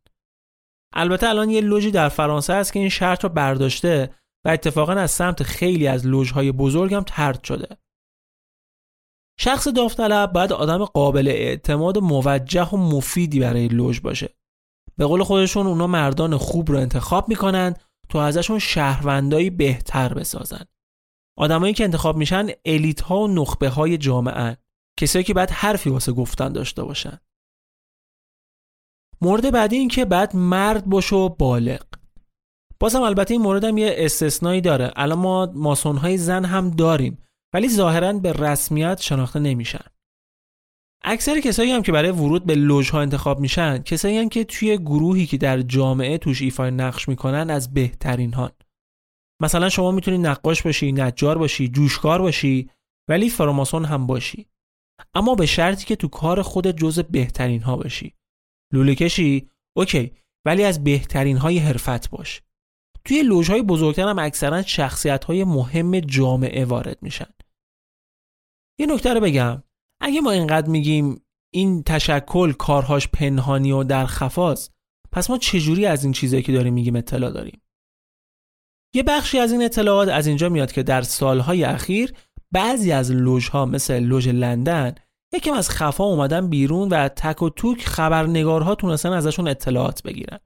البته 0.94 1.30
الان 1.30 1.50
یه 1.50 1.62
لوژی 1.62 1.92
در 1.92 2.10
فرانسه 2.10 2.54
هست 2.54 2.74
که 2.74 2.80
این 2.80 2.90
شرط 2.90 3.24
رو 3.24 3.30
برداشته 3.30 4.14
و 4.46 4.50
اتفاقا 4.50 4.94
از 4.94 5.12
سمت 5.12 5.44
خیلی 5.44 5.88
از 5.88 6.08
لوژهای 6.08 6.52
بزرگ 6.52 6.94
هم 6.94 7.04
ترد 7.08 7.44
شده. 7.44 7.78
شخص 9.40 9.68
داوطلب 9.68 10.34
باید 10.34 10.54
آدم 10.54 10.86
قابل 10.86 11.28
اعتماد 11.28 11.98
و 11.98 12.02
موجه 12.02 12.70
و 12.70 12.78
مفیدی 12.78 13.40
برای 13.40 13.68
لوژ 13.68 14.00
باشه. 14.00 14.30
به 14.98 15.06
قول 15.06 15.24
خودشون 15.24 15.68
اونا 15.68 15.88
مردان 15.88 16.38
خوب 16.38 16.72
رو 16.72 16.78
انتخاب 16.78 17.30
می‌کنن 17.30 17.76
تا 18.10 18.26
ازشون 18.26 18.60
شهروندایی 18.60 19.50
بهتر 19.50 20.14
بسازن. 20.14 20.66
آدمایی 21.38 21.74
که 21.74 21.84
انتخاب 21.84 22.18
میشن 22.18 22.48
الیت 22.66 23.02
ها 23.02 23.20
و 23.20 23.28
نخبه 23.28 23.70
های 23.70 23.98
جامعه 23.98 24.58
کسایی 25.00 25.26
که 25.26 25.34
بعد 25.34 25.52
حرفی 25.52 25.90
واسه 25.90 26.12
گفتن 26.12 26.50
داشته 26.50 26.84
باشن. 26.84 27.20
مورد 29.22 29.52
بعدی 29.52 29.76
این 29.76 29.88
که 29.88 30.06
بعد 30.06 30.36
مرد 30.36 30.86
باشه 30.86 31.16
و 31.16 31.30
بالغ. 31.30 31.82
بازم 32.80 33.02
البته 33.02 33.34
این 33.34 33.42
مورد 33.42 33.64
هم 33.64 33.78
یه 33.78 33.96
استثنایی 33.98 34.62
داره. 34.62 34.92
الان 34.96 35.20
ما 35.20 35.52
ماسون 35.56 35.98
های 35.98 36.18
زن 36.18 36.46
هم 36.46 36.70
داریم 36.70 37.18
ولی 37.54 37.70
ظاهرا 37.70 38.14
به 38.14 38.34
رسمیت 38.34 39.02
شناخته 39.02 39.40
نمیشن. 39.40 39.86
اکثر 41.04 41.40
کسایی 41.40 41.72
هم 41.72 41.82
که 41.82 41.92
برای 41.92 42.12
ورود 42.12 42.46
به 42.46 42.56
لوژها 42.56 43.02
انتخاب 43.02 43.40
میشن 43.40 43.78
کسایی 43.78 44.18
هم 44.18 44.30
که 44.30 44.44
توی 44.44 44.78
گروهی 44.78 45.26
که 45.26 45.38
در 45.38 45.62
جامعه 45.62 46.18
توش 46.18 46.42
ایفای 46.42 46.72
نقش 46.72 47.10
می‌کنن 47.10 47.50
از 47.50 47.74
بهترین 47.74 48.34
هان 48.34 48.52
مثلا 49.42 49.70
شما 49.70 49.92
می‌تونی 49.92 50.18
نقاش 50.18 50.62
باشی 50.64 50.92
نجار 50.92 51.38
باشی 51.38 51.68
جوشکار 51.68 52.22
باشی 52.22 52.70
ولی 53.10 53.30
فراماسون 53.30 53.86
هم 53.86 54.08
باشی 54.08 54.50
اما 55.14 55.36
به 55.36 55.46
شرطی 55.46 55.86
که 55.86 55.96
تو 55.96 56.08
کار 56.08 56.42
خود 56.42 56.72
جز 56.72 57.00
بهترین 57.00 57.62
ها 57.62 57.78
باشی 57.78 58.14
لوله 58.74 58.96
کشی؟ 58.96 59.50
اوکی 59.78 60.12
ولی 60.46 60.64
از 60.64 60.84
بهترین 60.84 61.38
های 61.38 61.58
حرفت 61.58 62.10
باش. 62.10 62.42
توی 63.06 63.24
لوژهای 63.24 63.62
بزرگتر 63.62 64.08
هم 64.08 64.20
اکثرا 64.20 64.62
شخصیت 64.62 65.24
های 65.24 65.44
مهم 65.44 66.00
جامعه 66.00 66.66
وارد 66.66 66.98
میشن. 67.02 67.34
یه 68.80 68.86
نکته 68.86 69.14
رو 69.14 69.20
بگم. 69.20 69.64
اگه 70.02 70.22
ما 70.22 70.32
اینقدر 70.32 70.70
میگیم 70.70 71.22
این 71.54 71.84
تشکل 71.84 72.52
کارهاش 72.52 73.08
پنهانی 73.08 73.72
و 73.72 73.84
در 73.84 74.06
خفاست 74.06 74.74
پس 75.12 75.30
ما 75.30 75.38
چجوری 75.38 75.86
از 75.86 76.04
این 76.04 76.14
چیزایی 76.14 76.44
که 76.44 76.52
داریم 76.52 76.74
میگیم 76.74 76.96
اطلاع 76.96 77.32
داریم؟ 77.32 77.62
یه 78.96 79.04
بخشی 79.04 79.40
از 79.40 79.52
این 79.52 79.64
اطلاعات 79.64 80.10
از 80.10 80.28
اینجا 80.28 80.50
میاد 80.50 80.72
که 80.72 80.84
در 80.84 81.02
سالهای 81.02 81.64
اخیر 81.64 82.14
بعضی 82.52 82.92
از 82.92 83.12
لوژها 83.12 83.66
مثل 83.66 84.00
لوژ 84.00 84.28
لندن 84.28 84.96
یکم 85.34 85.54
از 85.54 85.70
خفا 85.70 86.04
اومدن 86.04 86.50
بیرون 86.50 86.90
و 86.90 87.08
تک 87.08 87.42
و 87.42 87.50
توک 87.50 87.86
خبرنگارها 87.86 88.76
تونستن 88.76 89.14
ازشون 89.14 89.48
اطلاعات 89.48 90.04
بگیرن 90.04 90.40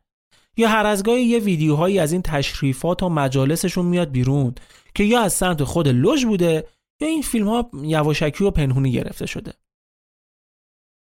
یا 0.57 0.69
هر 0.69 0.85
از 0.85 1.03
گاهی 1.03 1.23
یه 1.23 1.39
ویدیوهایی 1.39 1.99
از 1.99 2.11
این 2.11 2.21
تشریفات 2.21 3.03
و 3.03 3.09
مجالسشون 3.09 3.85
میاد 3.85 4.11
بیرون 4.11 4.55
که 4.95 5.03
یا 5.03 5.21
از 5.21 5.33
سمت 5.33 5.63
خود 5.63 5.87
لوژ 5.87 6.25
بوده 6.25 6.67
یا 7.01 7.07
این 7.07 7.21
فیلم 7.21 7.47
ها 7.47 7.69
یواشکی 7.83 8.43
و 8.43 8.51
پنهونی 8.51 8.91
گرفته 8.91 9.25
شده 9.25 9.53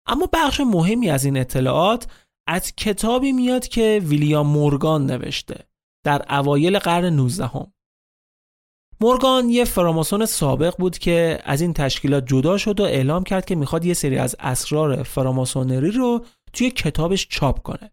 اما 0.06 0.28
بخش 0.32 0.60
مهمی 0.60 1.10
از 1.10 1.24
این 1.24 1.36
اطلاعات 1.36 2.06
از 2.46 2.74
کتابی 2.76 3.32
میاد 3.32 3.68
که 3.68 4.02
ویلیام 4.04 4.46
مورگان 4.46 5.06
نوشته 5.06 5.68
در 6.04 6.38
اوایل 6.38 6.78
قرن 6.78 7.04
19 7.04 7.46
هم. 7.46 7.72
مورگان 9.00 9.50
یه 9.50 9.64
فراماسون 9.64 10.26
سابق 10.26 10.74
بود 10.78 10.98
که 10.98 11.38
از 11.44 11.60
این 11.60 11.72
تشکیلات 11.72 12.26
جدا 12.26 12.58
شد 12.58 12.80
و 12.80 12.82
اعلام 12.82 13.24
کرد 13.24 13.44
که 13.44 13.54
می‌خواد 13.54 13.84
یه 13.84 13.94
سری 13.94 14.18
از 14.18 14.36
اسرار 14.38 15.02
فراماسونری 15.02 15.90
رو 15.90 16.24
توی 16.52 16.70
کتابش 16.70 17.28
چاپ 17.28 17.62
کنه. 17.62 17.90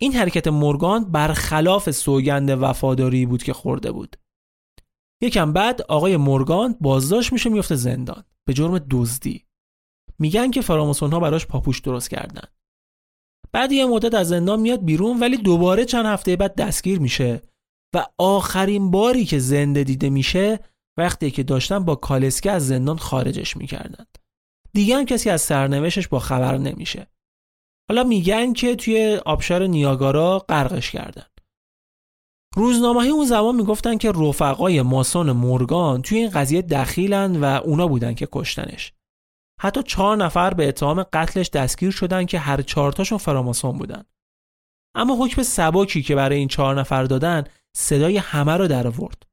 این 0.00 0.12
حرکت 0.12 0.48
مورگان 0.48 1.04
برخلاف 1.04 1.90
سوگند 1.90 2.50
وفاداری 2.62 3.26
بود 3.26 3.42
که 3.42 3.52
خورده 3.52 3.92
بود. 3.92 4.16
یکم 5.22 5.52
بعد 5.52 5.82
آقای 5.82 6.16
مورگان 6.16 6.76
بازداشت 6.80 7.32
میشه 7.32 7.50
میفته 7.50 7.74
زندان 7.74 8.24
به 8.46 8.52
جرم 8.54 8.78
دزدی 8.90 9.44
میگن 10.18 10.50
که 10.50 10.60
فراماسون 10.60 11.12
ها 11.12 11.20
براش 11.20 11.46
پاپوش 11.46 11.80
درست 11.80 12.10
کردن 12.10 12.48
بعد 13.52 13.72
یه 13.72 13.86
مدت 13.86 14.14
از 14.14 14.28
زندان 14.28 14.60
میاد 14.60 14.84
بیرون 14.84 15.20
ولی 15.20 15.36
دوباره 15.36 15.84
چند 15.84 16.06
هفته 16.06 16.36
بعد 16.36 16.54
دستگیر 16.54 17.00
میشه 17.00 17.42
و 17.94 18.06
آخرین 18.18 18.90
باری 18.90 19.24
که 19.24 19.38
زنده 19.38 19.84
دیده 19.84 20.10
میشه 20.10 20.60
وقتی 20.98 21.30
که 21.30 21.42
داشتن 21.42 21.78
با 21.78 21.94
کالسکه 21.94 22.50
از 22.50 22.66
زندان 22.66 22.96
خارجش 22.96 23.56
می‌کردن 23.56 24.04
دیگه 24.72 24.96
هم 24.96 25.04
کسی 25.04 25.30
از 25.30 25.40
سرنوشتش 25.40 26.08
با 26.08 26.18
خبر 26.18 26.58
نمیشه. 26.58 27.06
حالا 27.88 28.04
میگن 28.04 28.52
که 28.52 28.76
توی 28.76 29.20
آبشار 29.26 29.66
نیاگارا 29.66 30.38
غرقش 30.38 30.90
کردن. 30.90 31.26
روزنامه 32.56 33.04
اون 33.04 33.26
زمان 33.26 33.56
می‌گفتن 33.56 33.98
که 33.98 34.12
رفقای 34.12 34.82
ماسون 34.82 35.32
مورگان 35.32 36.02
توی 36.02 36.18
این 36.18 36.30
قضیه 36.30 36.62
دخیلن 36.62 37.40
و 37.40 37.44
اونا 37.44 37.88
بودن 37.88 38.14
که 38.14 38.28
کشتنش. 38.32 38.92
حتی 39.60 39.82
چهار 39.82 40.16
نفر 40.16 40.54
به 40.54 40.68
اتهام 40.68 41.02
قتلش 41.02 41.50
دستگیر 41.50 41.90
شدن 41.90 42.26
که 42.26 42.38
هر 42.38 42.62
چهارتاشون 42.62 43.18
فراماسون 43.18 43.78
بودن. 43.78 44.04
اما 44.94 45.24
حکم 45.24 45.42
سبکی 45.42 46.02
که 46.02 46.14
برای 46.14 46.38
این 46.38 46.48
چهار 46.48 46.80
نفر 46.80 47.04
دادن 47.04 47.44
صدای 47.76 48.16
همه 48.16 48.56
رو 48.56 48.68
در 48.68 48.86
آورد. 48.86 49.26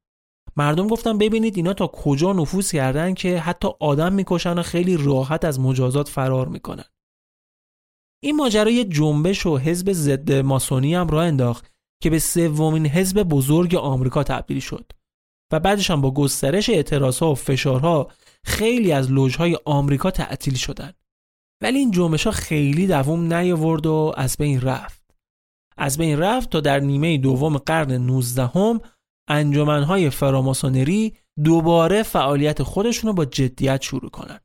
مردم 0.56 0.88
گفتن 0.88 1.18
ببینید 1.18 1.58
اینا 1.58 1.74
تا 1.74 1.88
کجا 1.88 2.34
نفوذ 2.34 2.72
کردن 2.72 3.14
که 3.14 3.40
حتی 3.40 3.68
آدم 3.80 4.14
می‌کشن 4.14 4.60
و 4.60 4.64
خیلی 4.64 4.98
راحت 4.98 5.46
از 5.46 5.60
مجازات 5.60 6.08
فرار 6.08 6.48
می‌کنن. 6.48 6.86
این 8.24 8.36
ماجرا 8.36 8.72
یه 8.72 8.84
جنبش 8.84 9.46
و 9.46 9.58
حزب 9.58 9.94
ضد 9.94 10.32
ماسونی 10.32 10.96
هم 10.96 11.08
راه 11.08 11.26
انداخت 11.26 11.72
که 12.04 12.10
به 12.10 12.20
سومین 12.20 12.86
حزب 12.86 13.24
بزرگ 13.24 13.76
آمریکا 13.76 14.24
تبدیل 14.24 14.60
شد 14.60 14.92
و 15.52 15.60
بعدش 15.60 15.92
هم 15.92 16.02
با 16.02 16.12
گسترش 16.12 16.70
اعتراضها 16.70 17.32
و 17.32 17.36
فشارها 17.36 18.12
خیلی 18.46 18.92
از 18.92 19.12
لوژهای 19.12 19.58
آمریکا 19.66 20.12
تعطیل 20.12 20.56
شدن. 20.56 20.94
ولی 21.62 21.80
این 21.80 21.92
جنبش 21.92 22.24
ها 22.24 22.32
خیلی 22.32 22.88
دوام 22.88 23.34
نیاورد 23.34 23.86
و 23.86 24.14
از 24.18 24.38
بین 24.38 24.62
رفت. 24.62 24.97
از 25.78 25.98
بین 25.98 26.20
رفت 26.20 26.50
تا 26.50 26.62
در 26.62 26.80
نیمه 26.80 27.18
دوم 27.18 27.58
قرن 27.58 27.92
19 27.92 28.46
هم 28.46 28.82
انجمنهای 29.28 30.10
فراماسونری 30.10 31.18
دوباره 31.44 32.04
فعالیت 32.04 32.64
خودشون 32.64 33.08
رو 33.08 33.14
با 33.14 33.26
جدیت 33.26 33.82
شروع 33.82 34.10
کنند. 34.10 34.44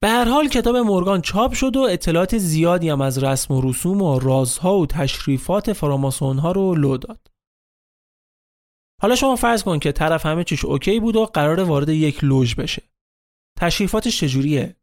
به 0.00 0.08
هر 0.08 0.24
حال 0.24 0.48
کتاب 0.48 0.76
مورگان 0.76 1.20
چاپ 1.20 1.52
شد 1.52 1.76
و 1.76 1.80
اطلاعات 1.80 2.38
زیادی 2.38 2.88
هم 2.88 3.00
از 3.00 3.24
رسم 3.24 3.54
و 3.54 3.60
رسوم 3.60 4.02
و 4.02 4.18
رازها 4.18 4.78
و 4.78 4.86
تشریفات 4.86 5.72
فراماسون 5.72 6.38
ها 6.38 6.52
رو 6.52 6.74
لو 6.74 6.96
داد. 6.96 7.30
حالا 9.02 9.16
شما 9.16 9.36
فرض 9.36 9.62
کن 9.62 9.78
که 9.78 9.92
طرف 9.92 10.26
همه 10.26 10.44
چیش 10.44 10.64
اوکی 10.64 11.00
بود 11.00 11.16
و 11.16 11.26
قرار 11.26 11.60
وارد 11.60 11.88
یک 11.88 12.24
لوژ 12.24 12.54
بشه. 12.54 12.82
تشریفاتش 13.58 14.20
چجوریه؟ 14.20 14.76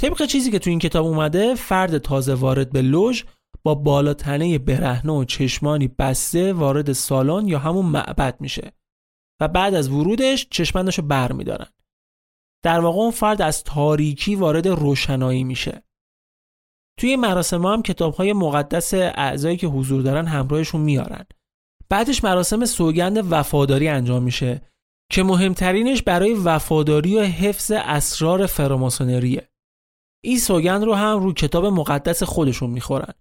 طبق 0.00 0.26
چیزی 0.26 0.50
که 0.50 0.58
تو 0.58 0.70
این 0.70 0.78
کتاب 0.78 1.06
اومده 1.06 1.54
فرد 1.54 1.98
تازه 1.98 2.34
وارد 2.34 2.72
به 2.72 2.82
لوژ 2.82 3.22
با 3.66 3.74
بالاتنه 3.74 4.58
برهنه 4.58 5.12
و 5.12 5.24
چشمانی 5.24 5.88
بسته 5.88 6.52
وارد 6.52 6.92
سالن 6.92 7.48
یا 7.48 7.58
همون 7.58 7.86
معبد 7.86 8.40
میشه 8.40 8.72
و 9.40 9.48
بعد 9.48 9.74
از 9.74 9.88
ورودش 9.88 10.46
چشمندشو 10.50 11.02
بر 11.02 11.32
میدارن. 11.32 11.66
در 12.64 12.80
واقع 12.80 12.98
اون 12.98 13.10
فرد 13.10 13.42
از 13.42 13.64
تاریکی 13.64 14.34
وارد 14.34 14.68
روشنایی 14.68 15.44
میشه. 15.44 15.82
توی 16.98 17.16
مراسم 17.16 17.66
هم 17.66 17.82
کتاب 17.82 18.14
های 18.14 18.32
مقدس 18.32 18.94
اعضایی 18.94 19.56
که 19.56 19.66
حضور 19.66 20.02
دارن 20.02 20.26
همراهشون 20.26 20.80
میارن. 20.80 21.24
بعدش 21.88 22.24
مراسم 22.24 22.64
سوگند 22.64 23.32
وفاداری 23.32 23.88
انجام 23.88 24.22
میشه 24.22 24.62
که 25.12 25.22
مهمترینش 25.22 26.02
برای 26.02 26.34
وفاداری 26.34 27.16
و 27.16 27.22
حفظ 27.22 27.72
اسرار 27.74 28.46
فراماسونریه. 28.46 29.48
این 30.24 30.38
سوگند 30.38 30.84
رو 30.84 30.94
هم 30.94 31.18
رو 31.18 31.32
کتاب 31.32 31.66
مقدس 31.66 32.22
خودشون 32.22 32.70
می‌خورن. 32.70 33.14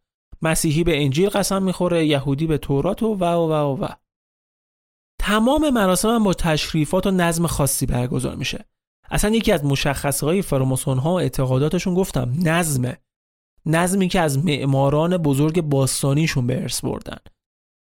مسیحی 0.46 0.84
به 0.84 1.04
انجیل 1.04 1.30
قسم 1.30 1.64
می‌خوره 1.64 2.06
یهودی 2.06 2.48
به 2.48 2.58
تورات 2.58 3.04
و 3.04 3.16
و 3.16 3.26
و 3.26 3.84
و. 3.84 3.88
تمام 5.20 5.70
مراسم 5.70 6.10
هم 6.10 6.24
با 6.24 6.34
تشریفات 6.34 7.08
و 7.08 7.12
نظم 7.12 7.48
خاصی 7.48 7.86
برگزار 7.86 8.36
میشه. 8.36 8.66
اصلا 9.12 9.36
یکی 9.36 9.52
از 9.52 9.66
مشخصه 9.66 10.26
های 10.26 10.42
فراماسون 10.42 10.98
ها 10.98 11.20
اعتقاداتشون 11.20 11.94
گفتم 11.94 12.34
نظمه. 12.44 12.98
نظمی 13.66 14.08
که 14.08 14.20
از 14.20 14.46
معماران 14.46 15.18
بزرگ 15.18 15.62
باستانیشون 15.62 16.48
به 16.48 16.62
ارث 16.62 16.82
بردن. 16.82 17.18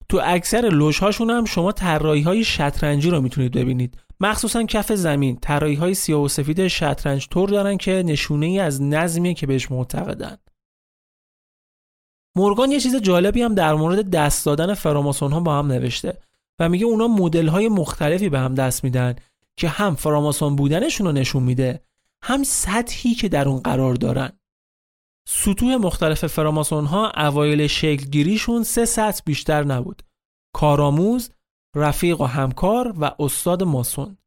تو 0.10 0.22
اکثر 0.24 0.62
لوژهاشون 0.62 1.30
هم 1.30 1.46
شما 1.46 1.72
طراحی 1.72 2.22
های 2.22 2.44
شطرنجی 2.44 3.10
رو 3.10 3.22
می‌تونید 3.22 3.52
ببینید. 3.52 3.98
مخصوصا 4.20 4.64
کف 4.64 4.92
زمین. 4.92 5.36
طراحی 5.42 5.76
های 5.76 5.94
سیاه 5.94 6.22
و 6.22 6.28
سفید 6.28 6.68
شطرنج 6.68 7.28
طور 7.28 7.50
دارن 7.50 7.78
که 7.78 8.04
نشونه 8.06 8.46
ای 8.46 8.60
از 8.60 8.82
نظمیه 8.82 9.34
که 9.34 9.48
بهش 9.48 9.72
معتقدن. 9.72 10.38
مورگان 12.40 12.72
یه 12.72 12.80
چیز 12.80 12.96
جالبی 12.96 13.42
هم 13.42 13.56
در 13.56 13.74
مورد 13.74 14.10
دست 14.10 14.46
دادن 14.46 14.74
فراماسون 14.74 15.32
ها 15.32 15.40
با 15.40 15.60
هم 15.60 15.68
نوشته 15.68 16.18
و 16.60 16.70
میگه 16.70 16.86
اونا 16.86 17.08
مدل 17.08 17.48
های 17.48 17.70
مختلفی 17.70 18.30
به 18.30 18.40
هم 18.40 18.56
دست 18.56 18.84
میدن 18.84 19.16
که 19.58 19.70
هم 19.70 19.96
فراماسون 19.96 20.56
بودنشون 20.56 21.08
رو 21.08 21.14
نشون 21.14 21.44
میده 21.44 21.84
هم 22.24 22.44
سطحی 22.44 23.14
که 23.14 23.30
در 23.30 23.48
اون 23.48 23.60
قرار 23.60 23.94
دارن. 23.94 24.32
سطوح 25.28 25.76
مختلف 25.76 26.28
فراماسون 26.28 26.86
ها 26.86 27.12
اوایل 27.18 27.68
شکل 27.68 28.06
گیریشون 28.06 28.64
سه 28.64 28.86
سطح 28.86 29.22
بیشتر 29.26 29.64
نبود. 29.64 30.04
کارآموز، 30.56 31.30
رفیق 31.76 32.22
و 32.22 32.26
همکار 32.26 32.94
و 33.00 33.12
استاد 33.20 33.64
ماسون. 33.64 34.18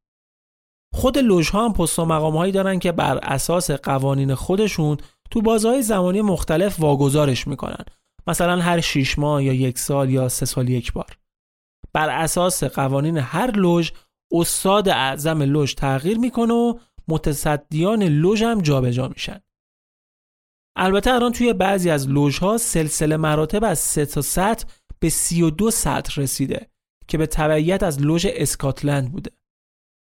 خود 0.95 1.19
لوژها 1.19 1.65
هم 1.65 1.73
پست 1.73 1.99
و 1.99 2.05
مقام 2.05 2.37
هایی 2.37 2.53
دارن 2.53 2.79
که 2.79 2.93
بر 2.93 3.19
اساس 3.19 3.71
قوانین 3.71 4.35
خودشون 4.35 4.97
تو 5.31 5.43
بازهای 5.43 5.83
زمانی 5.83 6.23
مختلف 6.23 6.81
واگذارش 6.81 7.47
می‌کنن. 7.47 7.85
مثلا 8.27 8.61
هر 8.61 8.81
شیش 8.81 9.19
ماه 9.19 9.45
یا 9.45 9.53
یک 9.53 9.79
سال 9.79 10.11
یا 10.11 10.29
سه 10.29 10.47
سال 10.47 10.69
یک 10.69 10.93
بار. 10.93 11.19
بر 11.93 12.11
اساس 12.11 12.65
قوانین 12.65 13.19
هر 13.19 13.51
لوژ 13.51 13.91
استاد 14.33 14.89
اعظم 14.89 15.43
لوژ 15.43 15.75
تغییر 15.75 16.19
می‌کنه 16.19 16.55
و 16.55 16.79
متصدیان 17.09 18.03
لوژ 18.03 18.43
هم 18.43 18.61
جابجا 18.61 19.09
میشن. 19.09 19.41
البته 20.77 21.11
الان 21.11 21.33
توی 21.33 21.53
بعضی 21.53 21.91
از 21.91 22.09
ها 22.43 22.59
سلسله 22.59 23.17
مراتب 23.17 23.65
از 23.65 23.79
سه 23.79 24.07
تا 24.07 24.23
سطح 24.23 24.67
به 25.01 25.09
32 25.09 25.71
سطح 25.71 26.21
رسیده 26.21 26.71
که 27.09 27.19
به 27.19 27.27
تبعیت 27.27 27.83
از 27.83 28.03
لوژ 28.03 28.27
اسکاتلند 28.31 29.13
بوده. 29.13 29.31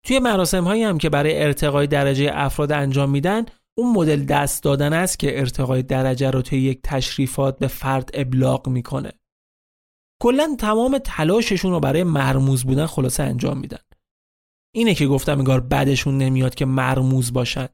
توی 0.05 0.19
مراسم 0.19 0.63
هایی 0.63 0.83
هم 0.83 0.97
که 0.97 1.09
برای 1.09 1.43
ارتقای 1.43 1.87
درجه 1.87 2.31
افراد 2.33 2.71
انجام 2.71 3.09
میدن 3.09 3.45
اون 3.77 3.93
مدل 3.93 4.25
دست 4.25 4.63
دادن 4.63 4.93
است 4.93 5.19
که 5.19 5.39
ارتقای 5.39 5.83
درجه 5.83 6.31
رو 6.31 6.41
توی 6.41 6.61
یک 6.61 6.79
تشریفات 6.83 7.59
به 7.59 7.67
فرد 7.67 8.09
ابلاغ 8.13 8.67
می‌کنه. 8.67 9.11
کلا 10.21 10.55
تمام 10.59 10.97
تلاششون 10.97 11.71
رو 11.71 11.79
برای 11.79 12.03
مرموز 12.03 12.63
بودن 12.63 12.85
خلاصه 12.85 13.23
انجام 13.23 13.57
میدن. 13.57 13.79
اینه 14.75 14.93
که 14.93 15.07
گفتم 15.07 15.37
انگار 15.37 15.59
بعدشون 15.59 16.17
نمیاد 16.17 16.55
که 16.55 16.65
مرموز 16.65 17.33
باشد 17.33 17.69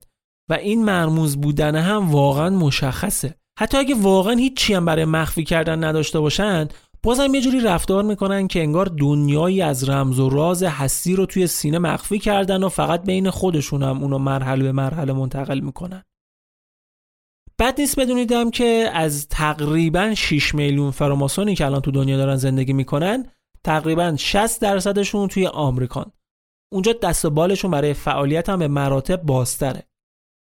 و 0.50 0.54
این 0.54 0.86
مرموز 0.86 1.42
بودن 1.42 1.76
هم 1.76 2.12
واقعا 2.12 2.50
مشخصه. 2.50 3.36
حتی 3.60 3.78
اگه 3.78 3.96
واقعا 3.96 4.34
هیچی 4.34 4.74
هم 4.74 4.86
برای 4.86 5.06
مخفی 5.06 5.44
کردن 5.44 5.84
نداشته 5.84 6.20
باشن 6.20 6.68
بازم 7.04 7.34
یه 7.36 7.42
جوری 7.42 7.60
رفتار 7.60 8.04
می‌کنن 8.04 8.48
که 8.48 8.60
انگار 8.60 8.86
دنیایی 8.86 9.62
از 9.62 9.90
رمز 9.90 10.20
و 10.20 10.30
راز 10.30 10.64
هستی 10.64 11.16
رو 11.16 11.26
توی 11.26 11.48
سینه 11.48 11.80
مخفی 11.80 12.20
کردن 12.20 12.64
و 12.64 12.70
فقط 12.70 13.04
بین 13.04 13.30
خودشون 13.30 13.84
هم 13.84 14.04
اونو 14.04 14.18
مرحله 14.18 14.64
به 14.64 14.72
مرحله 14.72 15.14
منتقل 15.14 15.60
می‌کنن. 15.60 16.04
بد 17.60 17.80
نیست 17.80 18.00
بدونیدم 18.00 18.52
که 18.52 18.90
از 18.94 19.28
تقریبا 19.28 20.14
6 20.16 20.56
میلیون 20.56 20.92
فراماسونی 20.92 21.56
که 21.56 21.66
الان 21.66 21.82
تو 21.82 21.92
دنیا 21.92 22.18
دارن 22.18 22.36
زندگی 22.36 22.74
می‌کنن 22.74 23.32
تقریبا 23.64 24.16
60 24.18 24.62
درصدشون 24.62 25.28
توی 25.28 25.48
آمریکان. 25.48 26.12
اونجا 26.74 26.94
دست 26.94 27.26
و 27.26 27.30
بالشون 27.30 27.72
برای 27.72 27.94
فعالیت 27.94 28.50
هم 28.50 28.60
به 28.60 28.68
مراتب 28.68 29.22
بازتره. 29.22 29.84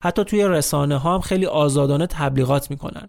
حتی 0.04 0.24
توی 0.24 0.44
رسانه 0.44 0.96
ها 0.96 1.14
هم 1.14 1.20
خیلی 1.20 1.46
آزادانه 1.46 2.06
تبلیغات 2.06 2.70
می‌کنن. 2.70 3.08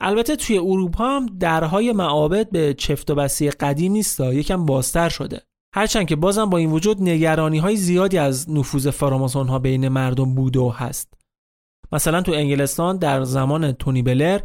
البته 0.00 0.36
توی 0.36 0.58
اروپا 0.58 1.04
هم 1.04 1.26
درهای 1.26 1.92
معابد 1.92 2.50
به 2.50 2.74
چفت 2.74 3.10
و 3.10 3.14
بسی 3.14 3.50
قدیم 3.50 3.92
نیست 3.92 4.20
یکم 4.20 4.66
بازتر 4.66 5.08
شده. 5.08 5.42
هرچند 5.74 6.06
که 6.06 6.16
بازم 6.16 6.50
با 6.50 6.58
این 6.58 6.70
وجود 6.70 7.02
نگرانی 7.02 7.58
های 7.58 7.76
زیادی 7.76 8.18
از 8.18 8.50
نفوذ 8.50 8.88
فراماسون 8.88 9.48
ها 9.48 9.58
بین 9.58 9.88
مردم 9.88 10.34
بوده 10.34 10.60
و 10.60 10.68
هست. 10.68 11.14
مثلا 11.92 12.22
تو 12.22 12.32
انگلستان 12.32 12.96
در 12.96 13.24
زمان 13.24 13.72
تونی 13.72 14.02
بلر 14.02 14.40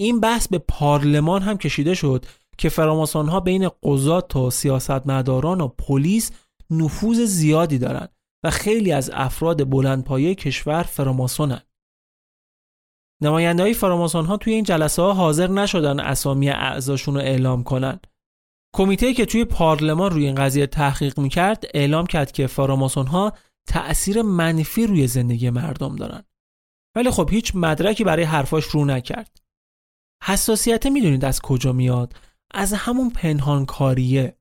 این 0.00 0.20
بحث 0.20 0.48
به 0.48 0.58
پارلمان 0.58 1.42
هم 1.42 1.58
کشیده 1.58 1.94
شد 1.94 2.26
که 2.58 2.68
فراماسون 2.68 3.28
ها 3.28 3.40
بین 3.40 3.70
قضات 3.82 4.36
و 4.36 4.50
سیاستمداران 4.50 5.60
و 5.60 5.68
پلیس 5.68 6.30
نفوذ 6.70 7.20
زیادی 7.20 7.78
دارند 7.78 8.12
و 8.44 8.50
خیلی 8.50 8.92
از 8.92 9.10
افراد 9.14 9.70
بلندپایه 9.70 10.34
کشور 10.34 10.82
فراماسونن 10.82 11.62
نماینده 13.22 13.62
های 13.62 13.74
فراماسون 13.74 14.24
ها 14.24 14.36
توی 14.36 14.52
این 14.52 14.64
جلسه 14.64 15.02
ها 15.02 15.12
حاضر 15.12 15.46
نشدن 15.46 16.00
اسامی 16.00 16.50
اعضاشون 16.50 17.14
رو 17.14 17.20
اعلام 17.20 17.62
کنن. 17.62 18.00
کمیته 18.74 19.14
که 19.14 19.26
توی 19.26 19.44
پارلمان 19.44 20.10
روی 20.10 20.26
این 20.26 20.34
قضیه 20.34 20.66
تحقیق 20.66 21.20
می‌کرد 21.20 21.64
اعلام 21.74 22.06
کرد 22.06 22.32
که 22.32 22.46
فراماسون 22.46 23.06
ها 23.06 23.32
تأثیر 23.68 24.22
منفی 24.22 24.86
روی 24.86 25.06
زندگی 25.06 25.50
مردم 25.50 25.96
دارن. 25.96 26.22
ولی 26.96 27.10
خب 27.10 27.30
هیچ 27.30 27.52
مدرکی 27.54 28.04
برای 28.04 28.24
حرفاش 28.24 28.64
رو 28.64 28.84
نکرد. 28.84 29.40
حساسیت 30.24 30.86
می‌دونید 30.86 31.24
از 31.24 31.40
کجا 31.40 31.72
میاد؟ 31.72 32.14
از 32.54 32.72
همون 32.72 33.10
پنهان 33.10 33.66
کاریه 33.66 34.36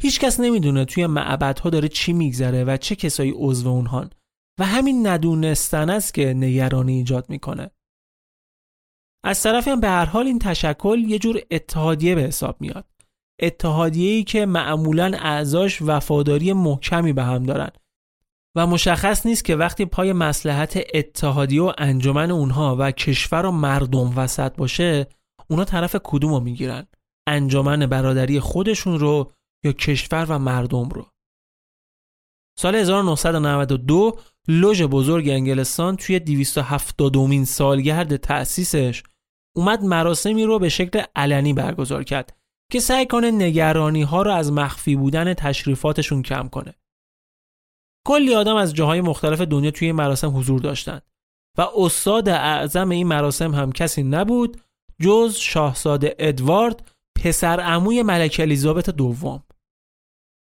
هیچکس 0.00 0.40
نمی‌دونه 0.40 0.84
توی 0.84 1.06
معبدها 1.06 1.70
داره 1.70 1.88
چی 1.88 2.12
میگذره 2.12 2.64
و 2.64 2.76
چه 2.76 2.96
کسایی 2.96 3.32
عضو 3.36 3.68
اونهان 3.68 4.10
و 4.58 4.66
همین 4.66 5.06
ندونستن 5.06 5.90
است 5.90 6.14
که 6.14 6.34
نگرانی 6.34 6.92
ایجاد 6.92 7.26
می‌کنه. 7.28 7.70
از 9.24 9.42
طرفی 9.42 9.70
هم 9.70 9.80
به 9.80 9.88
هر 9.88 10.04
حال 10.04 10.26
این 10.26 10.38
تشکل 10.38 11.04
یه 11.08 11.18
جور 11.18 11.40
اتحادیه 11.50 12.14
به 12.14 12.20
حساب 12.20 12.60
میاد. 12.60 12.84
اتحادیه‌ای 13.40 14.24
که 14.24 14.46
معمولا 14.46 15.12
اعضاش 15.18 15.82
وفاداری 15.82 16.52
محکمی 16.52 17.12
به 17.12 17.22
هم 17.22 17.42
دارن. 17.42 17.70
و 18.56 18.66
مشخص 18.66 19.26
نیست 19.26 19.44
که 19.44 19.56
وقتی 19.56 19.84
پای 19.84 20.12
مسلحت 20.12 20.80
اتحادیه 20.94 21.62
و 21.62 21.72
انجمن 21.78 22.30
اونها 22.30 22.76
و 22.78 22.90
کشور 22.90 23.46
و 23.46 23.50
مردم 23.50 24.18
وسط 24.18 24.56
باشه 24.56 25.06
اونا 25.50 25.64
طرف 25.64 25.96
کدوم 26.04 26.34
رو 26.34 26.40
می‌گیرن؟ 26.40 26.86
انجمن 27.26 27.86
برادری 27.86 28.40
خودشون 28.40 28.98
رو 28.98 29.32
یا 29.64 29.72
کشور 29.72 30.26
و 30.28 30.38
مردم 30.38 30.88
رو؟ 30.88 31.06
سال 32.58 32.74
1992 32.74 34.18
لوژ 34.52 34.82
بزرگ 34.82 35.28
انگلستان 35.28 35.96
توی 35.96 36.18
270 36.18 37.12
دومین 37.12 37.44
سالگرد 37.44 38.16
تأسیسش 38.16 39.02
اومد 39.56 39.82
مراسمی 39.82 40.44
رو 40.44 40.58
به 40.58 40.68
شکل 40.68 41.02
علنی 41.16 41.52
برگزار 41.52 42.04
کرد 42.04 42.36
که 42.72 42.80
سعی 42.80 43.06
کنه 43.06 43.30
نگرانی 43.30 44.02
ها 44.02 44.22
رو 44.22 44.32
از 44.32 44.52
مخفی 44.52 44.96
بودن 44.96 45.34
تشریفاتشون 45.34 46.22
کم 46.22 46.48
کنه. 46.48 46.74
کلی 48.06 48.34
آدم 48.34 48.56
از 48.56 48.74
جاهای 48.74 49.00
مختلف 49.00 49.40
دنیا 49.40 49.70
توی 49.70 49.86
این 49.88 49.96
مراسم 49.96 50.36
حضور 50.36 50.60
داشتند 50.60 51.02
و 51.58 51.66
استاد 51.76 52.28
اعظم 52.28 52.88
این 52.88 53.06
مراسم 53.06 53.54
هم 53.54 53.72
کسی 53.72 54.02
نبود 54.02 54.60
جز 55.00 55.36
شاهزاده 55.36 56.16
ادوارد 56.18 56.88
پسر 57.22 57.60
عموی 57.60 58.02
ملکه 58.02 58.42
الیزابت 58.42 58.90
دوم. 58.90 59.42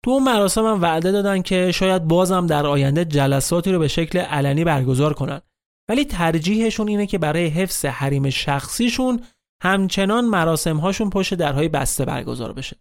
تو 0.04 0.12
اون 0.12 0.24
مراسم 0.24 0.66
هم 0.66 0.82
وعده 0.82 1.12
دادن 1.12 1.42
که 1.42 1.72
شاید 1.72 2.04
بازم 2.04 2.48
در 2.48 2.66
آینده 2.66 3.06
جلساتی 3.06 3.72
رو 3.72 3.80
به 3.80 3.88
شکل 3.88 4.20
علنی 4.20 4.64
برگزار 4.64 5.14
کنن. 5.14 5.42
ولی 5.90 6.06
ترجیحشون 6.06 6.88
اینه 6.88 7.06
که 7.06 7.18
برای 7.18 7.48
حفظ 7.48 7.86
حریم 7.86 8.30
شخصیشون 8.30 9.24
همچنان 9.64 10.26
مراسم 10.26 10.78
هاشون 10.78 11.10
پشت 11.10 11.34
درهای 11.34 11.68
بسته 11.68 12.06
برگزار 12.06 12.54
بشه. 12.54 12.78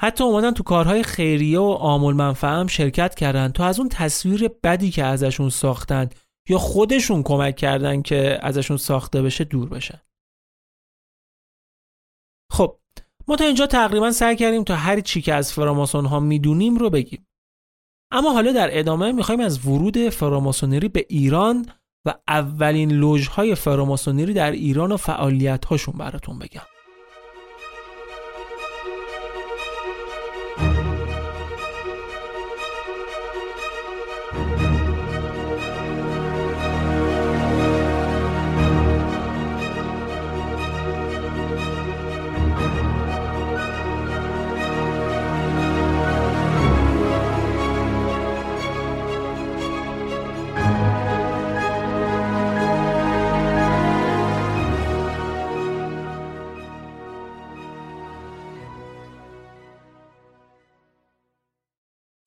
حتی 0.00 0.24
اومدن 0.24 0.50
تو 0.50 0.62
کارهای 0.62 1.02
خیریه 1.02 1.58
و 1.58 1.62
آمول 1.62 2.14
منفعه 2.14 2.50
هم 2.50 2.66
شرکت 2.66 3.14
کردن 3.14 3.48
تا 3.48 3.64
از 3.64 3.78
اون 3.78 3.88
تصویر 3.88 4.48
بدی 4.62 4.90
که 4.90 5.04
ازشون 5.04 5.50
ساختن 5.50 6.08
یا 6.48 6.58
خودشون 6.58 7.22
کمک 7.22 7.56
کردن 7.56 8.02
که 8.02 8.38
ازشون 8.42 8.76
ساخته 8.76 9.22
بشه 9.22 9.44
دور 9.44 9.68
بشه 9.68 10.02
خب 12.52 12.80
ما 13.28 13.36
تا 13.36 13.44
اینجا 13.44 13.66
تقریبا 13.66 14.10
سعی 14.10 14.36
کردیم 14.36 14.64
تا 14.64 14.76
هر 14.76 15.00
چی 15.00 15.22
که 15.22 15.34
از 15.34 15.52
فراماسون 15.52 16.04
ها 16.06 16.20
می‌دونیم 16.20 16.76
رو 16.76 16.90
بگیم. 16.90 17.26
اما 18.10 18.32
حالا 18.32 18.52
در 18.52 18.78
ادامه 18.78 19.12
می‌خوایم 19.12 19.40
از 19.40 19.66
ورود 19.66 20.08
فراماسونری 20.08 20.88
به 20.88 21.06
ایران 21.08 21.66
و 22.06 22.14
اولین 22.28 22.92
لوژهای 22.92 23.54
فراماسونری 23.54 24.32
در 24.32 24.50
ایران 24.50 24.92
و 24.92 24.96
فعالیت 24.96 25.64
هاشون 25.64 25.94
براتون 25.98 26.38
بگم. 26.38 26.73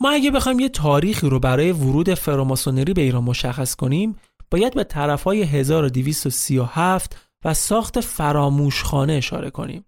ما 0.01 0.11
اگه 0.11 0.31
بخوایم 0.31 0.59
یه 0.59 0.69
تاریخی 0.69 1.29
رو 1.29 1.39
برای 1.39 1.71
ورود 1.71 2.13
فراماسونری 2.13 2.93
به 2.93 3.01
ایران 3.01 3.23
مشخص 3.23 3.75
کنیم 3.75 4.15
باید 4.51 4.73
به 4.73 4.83
طرفهای 4.83 5.43
1237 5.43 7.17
و 7.45 7.53
ساخت 7.53 7.99
فراموشخانه 7.99 9.13
اشاره 9.13 9.49
کنیم. 9.49 9.85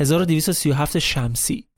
1237 0.00 0.98
شمسی. 0.98 1.68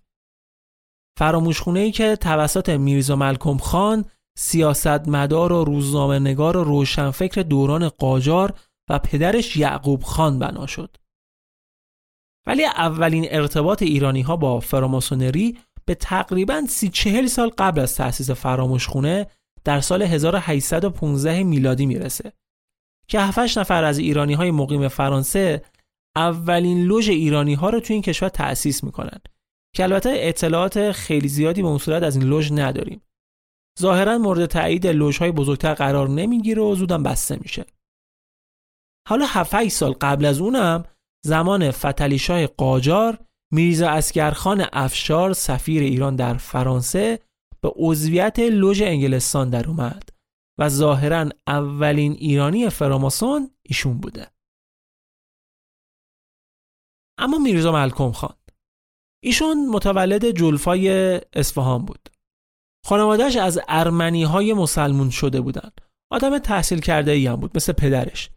فراموشخونه 1.19 1.81
ای 1.81 1.93
که 1.93 2.17
توسط 2.17 2.69
میرزا 2.69 3.17
ملکم 3.17 3.59
خان 3.59 4.05
سیاستمدار 4.39 5.53
و 5.53 5.65
روزنامه 5.65 6.19
نگار 6.19 6.57
و 6.57 6.65
روشنفکر 6.65 7.43
دوران 7.43 7.89
قاجار 7.89 8.55
و 8.91 8.99
پدرش 8.99 9.57
یعقوب 9.57 10.03
خان 10.03 10.39
بنا 10.39 10.67
شد. 10.67 10.97
ولی 12.47 12.65
اولین 12.65 13.27
ارتباط 13.31 13.83
ایرانی 13.83 14.21
ها 14.21 14.37
با 14.37 14.61
فراماسونری 14.61 15.59
به 15.85 15.95
تقریبا 15.95 16.63
سی 16.69 16.89
چهل 16.89 17.27
سال 17.27 17.49
قبل 17.59 17.81
از 17.81 17.97
تأسیس 17.97 18.31
فراموشخونه 18.31 19.27
در 19.65 19.81
سال 19.81 20.03
1815 20.03 21.43
میلادی 21.43 21.87
می‌رسه. 21.87 22.33
که 23.09 23.21
7 23.21 23.59
نفر 23.59 23.85
از 23.85 23.99
ایرانی 23.99 24.35
های 24.35 24.51
مقیم 24.51 24.89
فرانسه 24.89 25.65
اولین 26.17 26.85
لوژ 26.85 27.09
ایرانی 27.09 27.55
ها 27.55 27.71
رو 27.71 27.81
توی 27.81 27.95
این 27.95 28.03
کشور 28.03 28.29
تأسیس 28.29 28.85
می‌کنن 28.85 29.21
که 29.75 29.83
البته 29.83 30.11
اطلاعات 30.17 30.93
خیلی 30.93 31.29
زیادی 31.29 31.63
به 31.63 31.69
اون 31.69 31.79
صورت 31.79 32.03
از 32.03 32.17
این 32.17 32.25
لوژ 32.25 32.53
نداریم. 32.53 33.03
ظاهرا 33.81 34.19
مورد 34.19 34.47
تایید 34.47 34.87
های 34.87 35.33
بزرگتر 35.33 35.75
قرار 35.75 36.09
نمی‌گیره 36.09 36.63
و 36.63 36.75
زودم 36.75 37.03
بسته 37.03 37.39
میشه. 37.41 37.65
حالا 39.09 39.27
7 39.29 39.69
سال 39.69 39.93
قبل 39.93 40.25
از 40.25 40.41
اونم 40.41 40.85
زمان 41.25 41.71
فتلیشاه 41.71 42.47
قاجار 42.47 43.19
میرزا 43.53 43.91
اسکرخان 43.91 44.67
افشار 44.73 45.33
سفیر 45.33 45.83
ایران 45.83 46.17
در 46.17 46.35
فرانسه 46.35 47.19
به 47.61 47.73
عضویت 47.77 48.39
لوژ 48.39 48.83
انگلستان 48.83 49.51
در 49.51 49.69
اومد 49.69 50.09
و 50.59 50.69
ظاهرا 50.69 51.29
اولین 51.47 52.13
ایرانی 52.13 52.69
فراماسون 52.69 53.51
ایشون 53.63 53.99
بوده. 53.99 54.27
اما 57.19 57.39
میرزا 57.39 57.73
ملکم 57.73 58.13
خان 58.13 58.37
ایشون 59.23 59.69
متولد 59.69 60.31
جلفای 60.31 60.89
اصفهان 61.33 61.85
بود. 61.85 62.09
خانوادهش 62.87 63.37
از 63.37 63.61
ارمنی 63.69 64.23
های 64.23 64.55
مسلمون 64.55 65.11
شده 65.11 65.41
بودند 65.41 65.81
آدم 66.13 66.39
تحصیل 66.39 66.81
کرده 66.81 67.11
ای 67.11 67.37
بود 67.37 67.51
مثل 67.55 67.73
پدرش. 67.73 68.31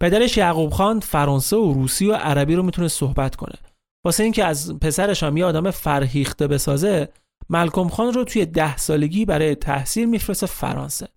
پدرش 0.00 0.36
یعقوب 0.36 0.70
خان 0.70 1.00
فرانسه 1.00 1.56
و 1.56 1.72
روسی 1.72 2.06
و 2.06 2.14
عربی 2.14 2.54
رو 2.54 2.62
می‌تونه 2.62 2.88
صحبت 2.88 3.36
کنه. 3.36 3.58
واسه 4.04 4.22
اینکه 4.22 4.44
از 4.44 4.78
پسرش 4.78 5.22
هم 5.22 5.36
یه 5.36 5.44
آدم 5.44 5.70
فرهیخته 5.70 6.46
بسازه 6.46 7.08
ملکم 7.48 7.88
خان 7.88 8.12
رو 8.12 8.24
توی 8.24 8.46
ده 8.46 8.76
سالگی 8.76 9.24
برای 9.24 9.54
تحصیل 9.54 10.08
میفرسته 10.08 10.46
فرانسه. 10.46 11.08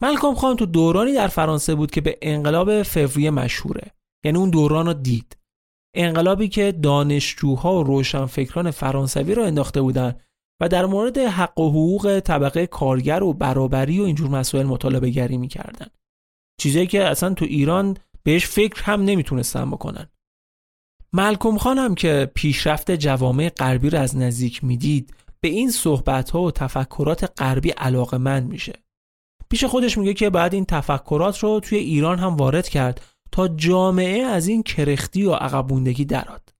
ملکم 0.00 0.34
خان 0.34 0.56
تو 0.56 0.66
دورانی 0.66 1.12
در 1.12 1.28
فرانسه 1.28 1.74
بود 1.74 1.90
که 1.90 2.00
به 2.00 2.18
انقلاب 2.22 2.82
فوریه 2.82 3.30
مشهوره. 3.30 3.90
یعنی 4.24 4.38
اون 4.38 4.50
دوران 4.50 4.86
رو 4.86 4.92
دید. 4.92 5.36
انقلابی 5.94 6.48
که 6.48 6.72
دانشجوها 6.72 7.78
و 7.78 7.82
روشنفکران 7.82 8.70
فرانسوی 8.70 9.34
رو 9.34 9.42
انداخته 9.42 9.82
بودن 9.82 10.14
و 10.62 10.68
در 10.68 10.86
مورد 10.86 11.18
حق 11.18 11.58
و 11.58 11.70
حقوق 11.70 12.20
طبقه 12.20 12.66
کارگر 12.66 13.22
و 13.22 13.32
برابری 13.32 14.00
و 14.00 14.02
اینجور 14.02 14.28
مسائل 14.30 14.66
مطالبه 14.66 15.10
گری 15.10 15.36
می‌کردن. 15.36 15.86
چیزایی 16.60 16.86
که 16.86 17.04
اصلا 17.04 17.34
تو 17.34 17.44
ایران 17.44 17.96
بهش 18.22 18.46
فکر 18.46 18.82
هم 18.82 19.02
نمی‌تونستن 19.02 19.70
بکنن. 19.70 20.08
ملکم 21.12 21.58
خان 21.58 21.78
هم 21.78 21.94
که 21.94 22.30
پیشرفت 22.34 22.90
جوامع 22.90 23.48
غربی 23.48 23.90
رو 23.90 23.98
از 23.98 24.16
نزدیک 24.16 24.64
می‌دید 24.64 25.14
به 25.40 25.48
این 25.48 25.70
صحبت 25.70 26.30
ها 26.30 26.42
و 26.42 26.50
تفکرات 26.50 27.32
غربی 27.42 27.70
علاقه 27.70 28.18
من 28.18 28.42
میشه. 28.42 28.72
پیش 29.50 29.64
خودش 29.64 29.98
میگه 29.98 30.14
که 30.14 30.30
بعد 30.30 30.54
این 30.54 30.64
تفکرات 30.64 31.38
رو 31.38 31.60
توی 31.60 31.78
ایران 31.78 32.18
هم 32.18 32.36
وارد 32.36 32.68
کرد 32.68 33.00
تا 33.32 33.48
جامعه 33.48 34.22
از 34.22 34.48
این 34.48 34.62
کرختی 34.62 35.24
و 35.24 35.32
عقبوندگی 35.32 36.04
دراد 36.04 36.54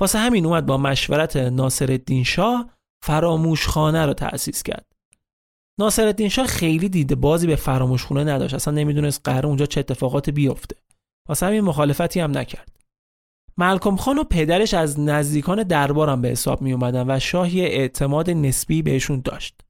واسه 0.00 0.18
همین 0.18 0.46
اومد 0.46 0.66
با 0.66 0.78
مشورت 0.78 1.36
ناصر 1.36 2.00
شاه 2.24 2.70
فراموشخانه 3.04 4.06
رو 4.06 4.14
تأسیس 4.14 4.62
کرد. 4.62 4.86
ناصر 5.80 6.28
شاه 6.28 6.46
خیلی 6.46 6.88
دیده 6.88 7.14
بازی 7.14 7.46
به 7.46 7.56
فراموشخونه 7.56 8.24
نداشت 8.24 8.54
اصلا 8.54 8.74
نمی‌دونست 8.74 9.20
قرار 9.24 9.46
اونجا 9.46 9.66
چه 9.66 9.80
اتفاقات 9.80 10.30
بیفته. 10.30 10.76
واسه 11.28 11.46
همین 11.46 11.60
مخالفتی 11.60 12.20
هم 12.20 12.38
نکرد. 12.38 12.85
ملکم 13.58 13.96
خان 13.96 14.18
و 14.18 14.24
پدرش 14.24 14.74
از 14.74 15.00
نزدیکان 15.00 15.62
دربارم 15.62 16.20
به 16.20 16.28
حساب 16.28 16.62
می 16.62 16.72
اومدن 16.72 17.10
و 17.10 17.18
شاهی 17.20 17.60
اعتماد 17.60 18.30
نسبی 18.30 18.82
بهشون 18.82 19.20
داشت. 19.24 19.60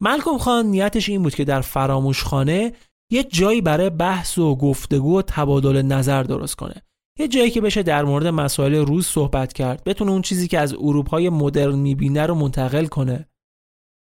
ملکم 0.00 0.38
خان 0.38 0.66
نیتش 0.66 1.08
این 1.08 1.22
بود 1.22 1.34
که 1.34 1.44
در 1.44 1.60
فراموشخانه 1.60 2.72
یه 3.12 3.24
جایی 3.24 3.60
برای 3.60 3.90
بحث 3.90 4.38
و 4.38 4.56
گفتگو 4.56 5.18
و 5.18 5.22
تبادل 5.22 5.82
نظر 5.82 6.22
درست 6.22 6.54
کنه. 6.54 6.82
یه 7.18 7.28
جایی 7.28 7.50
که 7.50 7.60
بشه 7.60 7.82
در 7.82 8.04
مورد 8.04 8.26
مسائل 8.26 8.74
روز 8.74 9.06
صحبت 9.06 9.52
کرد 9.52 9.84
بتونه 9.84 10.10
اون 10.10 10.22
چیزی 10.22 10.48
که 10.48 10.58
از 10.58 10.74
اروپای 10.74 11.28
مدرن 11.28 11.78
می‌بینه 11.78 12.26
رو 12.26 12.34
منتقل 12.34 12.86
کنه 12.86 13.28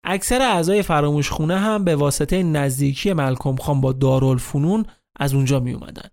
اکثر 0.04 0.42
اعضای 0.42 0.82
فراموشخونه 0.82 1.58
هم 1.58 1.84
به 1.84 1.96
واسطه 1.96 2.42
نزدیکی 2.42 3.12
ملکم 3.12 3.56
خان 3.56 3.80
با 3.80 3.92
دارالفنون 3.92 4.86
از 5.16 5.34
اونجا 5.34 5.60
می 5.60 5.72
اومدن. 5.72 6.08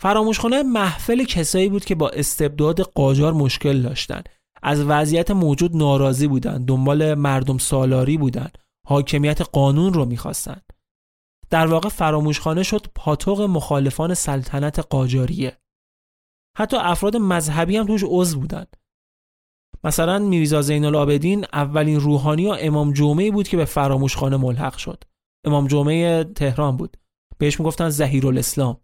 فراموشخانه 0.00 0.62
محفل 0.62 1.24
کسایی 1.24 1.68
بود 1.68 1.84
که 1.84 1.94
با 1.94 2.08
استبداد 2.08 2.80
قاجار 2.80 3.32
مشکل 3.32 3.82
داشتن. 3.82 4.22
از 4.62 4.80
وضعیت 4.80 5.30
موجود 5.30 5.76
ناراضی 5.76 6.26
بودند 6.26 6.66
دنبال 6.66 7.14
مردم 7.14 7.58
سالاری 7.58 8.18
بودند 8.18 8.58
حاکمیت 8.86 9.40
قانون 9.40 9.92
رو 9.92 10.04
می‌خواستند. 10.04 10.72
در 11.50 11.66
واقع 11.66 11.88
فراموشخانه 11.88 12.62
شد 12.62 12.86
پاتوق 12.94 13.40
مخالفان 13.40 14.14
سلطنت 14.14 14.78
قاجاریه. 14.78 15.58
حتی 16.58 16.76
افراد 16.76 17.16
مذهبی 17.16 17.76
هم 17.76 17.86
توش 17.86 18.04
عضو 18.06 18.40
بودند. 18.40 18.76
مثلا 19.84 20.18
میرزا 20.18 20.62
زین 20.62 20.84
العابدین 20.84 21.46
اولین 21.52 22.00
روحانی 22.00 22.46
و 22.46 22.56
امام 22.60 22.92
جمعه 22.92 23.30
بود 23.30 23.48
که 23.48 23.56
به 23.56 23.64
فراموشخانه 23.64 24.36
ملحق 24.36 24.76
شد. 24.76 25.04
امام 25.46 25.66
جمعه 25.66 26.24
تهران 26.24 26.76
بود. 26.76 26.96
بهش 27.38 27.60
می‌گفتن 27.60 27.88
زهیر 27.88 28.26
الاسلام 28.26 28.80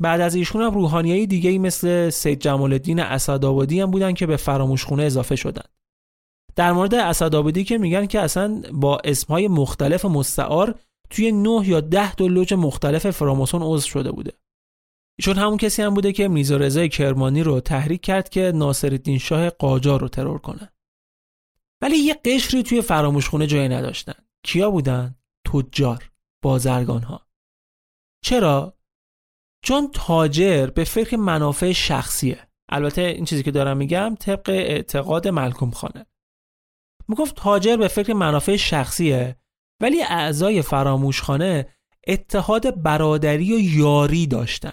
بعد 0.00 0.20
از 0.20 0.34
ایشون 0.34 0.62
هم 0.62 0.74
روحانیای 0.74 1.26
دیگه 1.26 1.58
مثل 1.58 2.10
سید 2.10 2.40
جمال 2.40 2.72
الدین 2.72 3.00
اسدآبادی 3.00 3.80
هم 3.80 3.90
بودن 3.90 4.14
که 4.14 4.26
به 4.26 4.36
فراموشخونه 4.36 5.02
اضافه 5.02 5.36
شدن. 5.36 5.64
در 6.56 6.72
مورد 6.72 6.94
اسدآبادی 6.94 7.64
که 7.64 7.78
میگن 7.78 8.06
که 8.06 8.20
اصلا 8.20 8.62
با 8.72 8.98
اسمهای 9.04 9.48
مختلف 9.48 10.04
مستعار 10.04 10.78
توی 11.10 11.32
نه 11.32 11.68
یا 11.68 11.80
ده 11.80 12.14
تا 12.14 12.26
لوج 12.26 12.54
مختلف 12.54 13.10
فراماسون 13.10 13.62
عضو 13.62 13.88
شده 13.88 14.12
بوده. 14.12 14.32
ایشون 15.18 15.36
همون 15.36 15.56
کسی 15.56 15.82
هم 15.82 15.94
بوده 15.94 16.12
که 16.12 16.28
میرزا 16.28 16.56
رضای 16.56 16.88
کرمانی 16.88 17.42
رو 17.42 17.60
تحریک 17.60 18.00
کرد 18.00 18.28
که 18.28 18.52
ناصرالدین 18.54 19.18
شاه 19.18 19.50
قاجار 19.50 20.00
رو 20.00 20.08
ترور 20.08 20.38
کنه. 20.38 20.72
ولی 21.82 21.96
یه 21.96 22.14
قشری 22.24 22.62
توی 22.62 22.82
فراموشخونه 22.82 23.46
جای 23.46 23.68
نداشتن. 23.68 24.14
کیا 24.44 24.70
بودن؟ 24.70 25.14
تجار 25.52 26.10
بازرگان 26.42 27.02
ها 27.02 27.26
چرا؟ 28.24 28.79
چون 29.62 29.90
تاجر 29.94 30.66
به 30.66 30.84
فکر 30.84 31.16
منافع 31.16 31.72
شخصیه. 31.72 32.48
البته 32.68 33.02
این 33.02 33.24
چیزی 33.24 33.42
که 33.42 33.50
دارم 33.50 33.76
میگم 33.76 34.16
طبق 34.20 34.48
اعتقاد 34.48 35.28
ملکم 35.28 35.70
خانه. 35.70 36.06
می‌گفت 37.08 37.36
تاجر 37.36 37.76
به 37.76 37.88
فکر 37.88 38.12
منافع 38.12 38.56
شخصیه 38.56 39.36
ولی 39.82 40.02
اعضای 40.02 40.62
فراموشخانه 40.62 41.68
اتحاد 42.06 42.82
برادری 42.82 43.54
و 43.54 43.60
یاری 43.60 44.26
داشتن. 44.26 44.72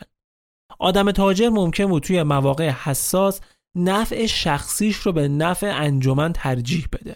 آدم 0.79 1.11
تاجر 1.11 1.49
ممکن 1.49 1.85
بود 1.85 2.03
توی 2.03 2.23
مواقع 2.23 2.69
حساس 2.69 3.41
نفع 3.75 4.25
شخصیش 4.25 4.95
رو 4.95 5.11
به 5.11 5.27
نفع 5.27 5.71
انجمن 5.75 6.33
ترجیح 6.33 6.87
بده. 6.91 7.15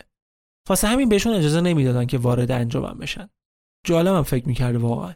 واسه 0.70 0.88
همین 0.88 1.10
بهشون 1.10 1.34
اجازه 1.34 1.62
نمی‌دادن 1.62 2.06
که 2.06 2.18
وارد 2.18 2.52
انجمن 2.52 2.98
بشن. 2.98 3.30
جالبم 3.86 4.24
فکر 4.24 4.48
می‌کرده 4.48 4.78
واقعا. 4.78 5.14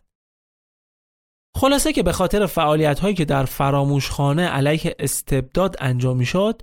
خلاصه 1.57 1.93
که 1.93 2.03
به 2.03 2.11
خاطر 2.11 2.45
فعالیت 2.45 2.99
هایی 2.99 3.15
که 3.15 3.25
در 3.25 3.45
فراموشخانه 3.45 4.47
علیه 4.47 4.95
استبداد 4.99 5.75
انجام 5.79 6.17
می‌شد 6.17 6.61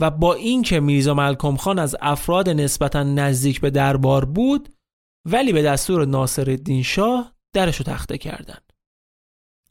و 0.00 0.10
با 0.10 0.34
اینکه 0.34 0.80
میرزا 0.80 1.14
ملکم 1.14 1.56
خان 1.56 1.78
از 1.78 1.96
افراد 2.00 2.48
نسبتا 2.48 3.02
نزدیک 3.02 3.60
به 3.60 3.70
دربار 3.70 4.24
بود 4.24 4.68
ولی 5.26 5.52
به 5.52 5.62
دستور 5.62 6.04
ناصر 6.04 6.58
شاه 6.84 7.32
درش 7.54 7.76
رو 7.76 7.84
تخته 7.84 8.18
کردن 8.18 8.58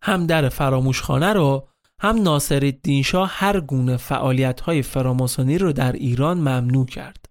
هم 0.01 0.25
در 0.27 0.49
فراموشخانه 0.49 1.33
رو 1.33 1.67
هم 2.01 2.21
ناصر 2.21 2.73
شاه 3.05 3.29
هر 3.33 3.59
گونه 3.59 3.97
فعالیت 3.97 4.61
های 4.61 4.81
فراماسونی 4.81 5.57
رو 5.57 5.73
در 5.73 5.91
ایران 5.91 6.37
ممنوع 6.37 6.85
کرد. 6.85 7.25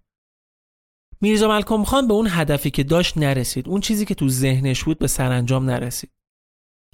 میرزا 1.21 1.47
ملکم 1.47 1.83
خان 1.83 2.07
به 2.07 2.13
اون 2.13 2.27
هدفی 2.29 2.71
که 2.71 2.83
داشت 2.83 3.17
نرسید 3.17 3.69
اون 3.69 3.81
چیزی 3.81 4.05
که 4.05 4.15
تو 4.15 4.29
ذهنش 4.29 4.83
بود 4.83 4.99
به 4.99 5.07
سرانجام 5.07 5.69
نرسید. 5.69 6.16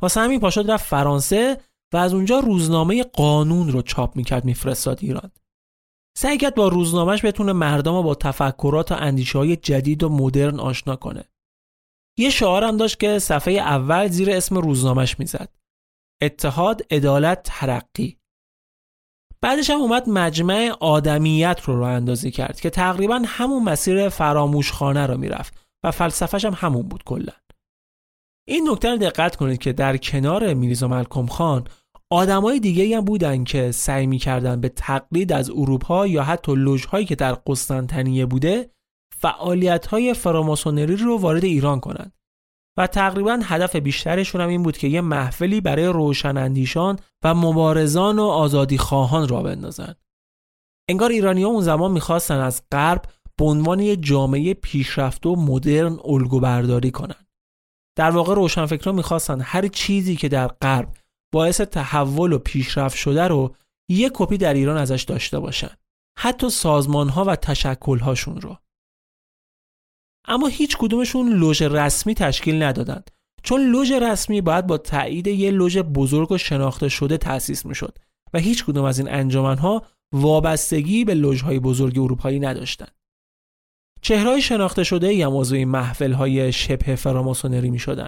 واسه 0.04 0.22
همین 0.22 0.40
پاشد 0.40 0.72
رفت 0.72 0.86
فرانسه 0.86 1.62
و 1.94 1.98
از 1.98 2.14
اونجا 2.14 2.40
روزنامه 2.40 3.04
قانون 3.04 3.72
رو 3.72 3.82
چاپ 3.82 4.16
می‌کرد 4.16 4.46
میفرستاد 4.46 5.00
ایران. 5.02 5.32
سعی 6.18 6.38
کرد 6.38 6.56
با 6.56 6.68
روزنامهش 6.68 7.26
بتونه 7.26 7.54
مردم 7.54 7.96
رو 7.96 8.04
با 8.04 8.16
تفکرات 8.16 8.92
و 8.92 8.96
اندیشه 8.96 9.38
های 9.38 9.56
جدید 9.56 10.04
و 10.04 10.10
مدرن 10.10 10.60
آشنا 10.60 10.96
کنه. 10.96 11.24
یه 12.20 12.30
شعار 12.30 12.64
هم 12.64 12.78
داشت 12.78 13.00
که 13.00 13.20
صفحه 13.20 13.54
اول 13.54 14.08
زیر 14.08 14.32
اسم 14.32 14.58
روزنامهش 14.58 15.20
می‌زد. 15.20 15.50
اتحاد 16.22 16.82
عدالت 16.92 17.42
ترقی. 17.44 18.18
بعدش 19.42 19.70
هم 19.70 19.82
اومد 19.82 20.10
مجمع 20.10 20.72
آدمیت 20.80 21.62
رو 21.66 21.80
راه 21.80 21.90
اندازی 21.90 22.32
کرد 22.32 22.62
که 22.62 22.70
تقریبا 22.70 23.22
همون 23.26 23.64
مسیر 23.64 24.10
فراموشخانه 24.10 25.08
رو 25.08 25.18
می‌رفت 25.18 25.68
و 25.86 25.92
فلسفهش 25.92 26.46
هم 26.46 26.54
همون 26.58 26.82
بود 26.82 27.04
کلا. 27.04 27.34
این 28.48 28.70
نکته 28.70 28.90
رو 28.90 28.98
دقت 28.98 29.36
کنید 29.36 29.60
که 29.60 29.74
در 29.74 29.98
کنار 29.98 30.54
میرزا 30.54 30.88
ملکم 30.88 31.26
خان 31.26 31.68
آدمای 32.10 32.60
دیگه 32.60 32.98
هم 32.98 33.06
بودن 33.06 33.44
که 33.44 33.72
سعی 33.72 34.08
می‌کردن 34.08 34.62
به 34.62 34.70
تقلید 34.70 35.34
از 35.34 35.50
اروپا 35.50 36.08
یا 36.08 36.24
حتی 36.24 36.56
لوژهایی 36.56 37.06
که 37.06 37.16
در 37.16 37.34
قسطنطنیه 37.34 38.26
بوده 38.26 38.70
فعالیت 39.18 39.88
های 39.88 40.14
فراماسونری 40.14 40.96
رو 40.96 41.18
وارد 41.18 41.44
ایران 41.44 41.80
کنند. 41.80 42.14
و 42.78 42.88
تقریبا 42.88 43.40
هدف 43.44 43.76
بیشترشون 43.76 44.42
هم 44.42 44.50
این 44.50 44.64
بود 44.64 44.78
که 44.78 44.88
یه 44.88 45.02
محفلی 45.02 45.62
برای 45.62 45.86
روشناندیشان 45.86 47.00
و 47.24 47.34
مبارزان 47.34 48.20
و 48.20 48.24
آزادی 48.24 48.78
خواهان 48.78 49.28
را 49.28 49.44
بندازن. 49.44 49.96
انگار 50.90 51.10
ایرانی 51.10 51.44
ها 51.44 51.50
اون 51.50 51.62
زمان 51.62 51.92
می‌خواستن 51.92 52.40
از 52.40 52.62
غرب 52.72 53.02
به 53.38 53.46
عنوان 53.46 53.80
یه 53.80 53.96
جامعه 53.96 54.54
پیشرفته 54.54 55.30
و 55.30 55.36
مدرن 55.36 56.00
الگو 56.06 56.40
برداری 56.40 56.92
کنن. 56.92 57.23
در 57.96 58.12
واقع 58.12 58.36
روشنفکران 58.36 58.96
می‌خواستن 58.96 59.42
هر 59.42 59.68
چیزی 59.68 60.16
که 60.16 60.30
در 60.30 60.48
غرب 60.48 60.98
باعث 61.34 61.62
تحول 61.62 62.34
و 62.34 62.40
پیشرفت 62.40 62.98
شده 62.98 63.28
رو 63.28 63.56
یه 63.90 64.12
کپی 64.14 64.38
در 64.38 64.54
ایران 64.54 64.78
ازش 64.78 65.04
داشته 65.04 65.40
باشن. 65.40 65.76
حتی 66.20 66.50
سازمان 66.50 67.10
ها 67.10 67.24
و 67.24 67.36
تشکل 67.36 68.00
هاشون 68.00 68.42
رو. 68.42 68.58
اما 70.28 70.48
هیچ 70.48 70.78
کدومشون 70.78 71.34
لوژ 71.34 71.62
رسمی 71.62 72.16
تشکیل 72.16 72.64
ندادند. 72.64 73.12
چون 73.44 73.62
لوژ 73.62 73.92
رسمی 73.92 74.42
باید 74.42 74.68
با 74.68 74.78
تایید 74.78 75.28
یه 75.28 75.52
لوژ 75.52 75.78
بزرگ 75.78 76.32
و 76.32 76.38
شناخته 76.38 76.90
شده 76.90 77.18
تأسیس 77.18 77.66
می‌شد 77.66 77.98
و 78.34 78.40
هیچ 78.40 78.66
کدوم 78.66 78.86
از 78.86 79.00
این 79.00 79.32
ها 79.58 79.86
وابستگی 80.14 81.06
به 81.06 81.14
لوژهای 81.14 81.60
بزرگ 81.60 82.00
اروپایی 82.00 82.40
نداشتند. 82.40 83.03
چهرهای 84.04 84.42
شناخته 84.42 84.84
شده 84.84 85.08
ای 85.08 85.22
هم 85.22 85.38
عضو 85.38 85.56
این 85.56 85.68
محفل 85.70 86.14
های 86.14 86.52
شبه 86.52 86.96
فراماسونری 86.96 87.70
می 87.70 87.80
شدن. 87.80 88.08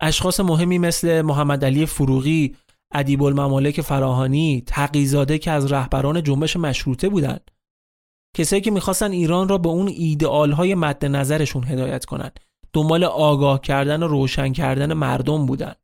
اشخاص 0.00 0.40
مهمی 0.40 0.78
مثل 0.78 1.22
محمد 1.22 1.64
علی 1.64 1.86
فروغی، 1.86 2.56
ادیب 2.92 3.22
الممالک 3.22 3.80
فراهانی، 3.80 4.62
تقیزاده 4.66 5.38
که 5.38 5.50
از 5.50 5.72
رهبران 5.72 6.22
جنبش 6.22 6.56
مشروطه 6.56 7.08
بودند 7.08 7.50
کسایی 8.36 8.62
که 8.62 8.70
می‌خواستن 8.70 9.10
ایران 9.10 9.48
را 9.48 9.58
به 9.58 9.68
اون 9.68 9.88
ایدئال 9.88 10.52
های 10.52 10.74
مد 10.74 11.06
نظرشون 11.06 11.64
هدایت 11.64 12.04
کنند 12.04 12.40
دنبال 12.72 13.04
آگاه 13.04 13.60
کردن 13.60 14.02
و 14.02 14.06
روشن 14.06 14.52
کردن 14.52 14.92
مردم 14.92 15.46
بودن. 15.46 15.74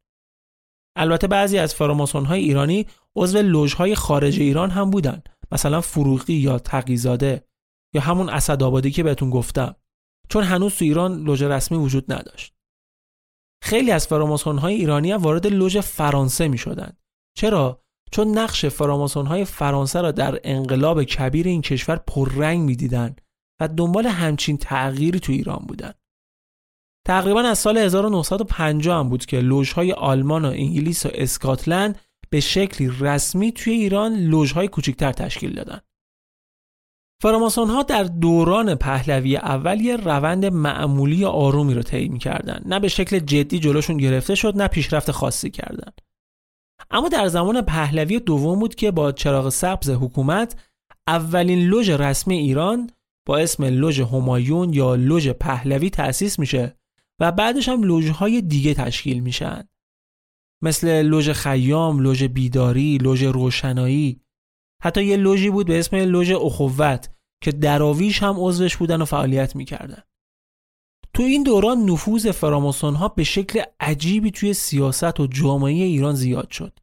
البته 0.96 1.26
بعضی 1.26 1.58
از 1.58 1.74
فراماسون 1.74 2.24
های 2.24 2.40
ایرانی 2.40 2.86
عضو 3.16 3.38
لوژهای 3.38 3.94
خارج 3.94 4.40
ایران 4.40 4.70
هم 4.70 4.90
بودن. 4.90 5.22
مثلا 5.52 5.80
فروغی 5.80 6.34
یا 6.34 6.58
تقیزاده 6.58 7.49
یا 7.94 8.00
همون 8.00 8.28
اسدآبادی 8.28 8.90
که 8.90 9.02
بهتون 9.02 9.30
گفتم 9.30 9.76
چون 10.28 10.44
هنوز 10.44 10.74
تو 10.74 10.84
ایران 10.84 11.22
لوژ 11.22 11.42
رسمی 11.42 11.78
وجود 11.78 12.12
نداشت 12.12 12.54
خیلی 13.62 13.90
از 13.90 14.06
فراماسون 14.06 14.58
های 14.58 14.74
ایرانی 14.74 15.12
هم 15.12 15.22
وارد 15.22 15.46
لوژ 15.46 15.76
فرانسه 15.76 16.48
می. 16.48 16.58
چرا 17.36 17.82
چون 18.12 18.38
نقش 18.38 18.66
فراماسون 18.66 19.26
های 19.26 19.44
فرانسه 19.44 20.00
را 20.00 20.12
در 20.12 20.40
انقلاب 20.44 21.04
کبیر 21.04 21.46
این 21.46 21.62
کشور 21.62 21.96
پررنگ 21.96 22.60
می‌دیدند 22.60 23.20
و 23.60 23.68
دنبال 23.68 24.06
همچین 24.06 24.58
تغییری 24.58 25.20
تو 25.20 25.32
ایران 25.32 25.64
بودند. 25.68 25.94
تقریبا 27.06 27.40
از 27.40 27.58
سال 27.58 27.78
1950 27.78 28.98
هم 28.98 29.08
بود 29.08 29.26
که 29.26 29.40
لوژهای 29.40 29.92
آلمان 29.92 30.44
و 30.44 30.48
انگلیس 30.48 31.06
و 31.06 31.08
اسکاتلند 31.14 31.98
به 32.30 32.40
شکلی 32.40 32.92
رسمی 33.00 33.52
توی 33.52 33.72
ایران 33.72 34.14
لوژهای 34.14 34.68
کوچکتر 34.68 35.12
تشکیل 35.12 35.54
دادن. 35.54 35.80
فراماسون 37.22 37.70
ها 37.70 37.82
در 37.82 38.04
دوران 38.04 38.74
پهلوی 38.74 39.36
اول 39.36 39.80
یه 39.80 39.96
روند 39.96 40.46
معمولی 40.46 41.24
آرومی 41.24 41.74
رو 41.74 41.82
طی 41.82 42.18
کردن. 42.18 42.62
نه 42.66 42.80
به 42.80 42.88
شکل 42.88 43.18
جدی 43.18 43.58
جلوشون 43.58 43.96
گرفته 43.96 44.34
شد 44.34 44.56
نه 44.56 44.68
پیشرفت 44.68 45.10
خاصی 45.10 45.50
کردند. 45.50 46.00
اما 46.90 47.08
در 47.08 47.28
زمان 47.28 47.62
پهلوی 47.62 48.20
دوم 48.20 48.60
بود 48.60 48.74
که 48.74 48.90
با 48.90 49.12
چراغ 49.12 49.48
سبز 49.48 49.90
حکومت 49.90 50.56
اولین 51.06 51.58
لوژ 51.58 51.90
رسمی 51.90 52.36
ایران 52.36 52.90
با 53.26 53.38
اسم 53.38 53.64
لوژ 53.64 54.00
همایون 54.00 54.72
یا 54.72 54.94
لوژ 54.94 55.28
پهلوی 55.28 55.90
تأسیس 55.90 56.38
میشه 56.38 56.76
و 57.20 57.32
بعدش 57.32 57.68
هم 57.68 57.82
لوژهای 57.82 58.42
دیگه 58.42 58.74
تشکیل 58.74 59.20
میشن 59.20 59.68
مثل 60.62 61.02
لوژ 61.02 61.30
خیام، 61.30 61.98
لوژ 61.98 62.22
بیداری، 62.22 62.98
لوژ 62.98 63.22
روشنایی 63.22 64.20
حتی 64.82 65.04
یه 65.04 65.16
لوژی 65.16 65.50
بود 65.50 65.66
به 65.66 65.78
اسم 65.78 65.96
لوژ 65.96 66.30
اخوت 66.30 67.10
که 67.42 67.52
دراویش 67.52 68.22
هم 68.22 68.34
عضوش 68.38 68.76
بودن 68.76 69.02
و 69.02 69.04
فعالیت 69.04 69.56
می‌کردن 69.56 70.02
تو 71.14 71.22
این 71.22 71.42
دوران 71.42 71.78
نفوذ 71.78 72.26
فراماسون 72.26 72.94
ها 72.94 73.08
به 73.08 73.24
شکل 73.24 73.62
عجیبی 73.80 74.30
توی 74.30 74.54
سیاست 74.54 75.20
و 75.20 75.26
جامعه 75.26 75.84
ایران 75.84 76.14
زیاد 76.14 76.50
شد 76.50 76.78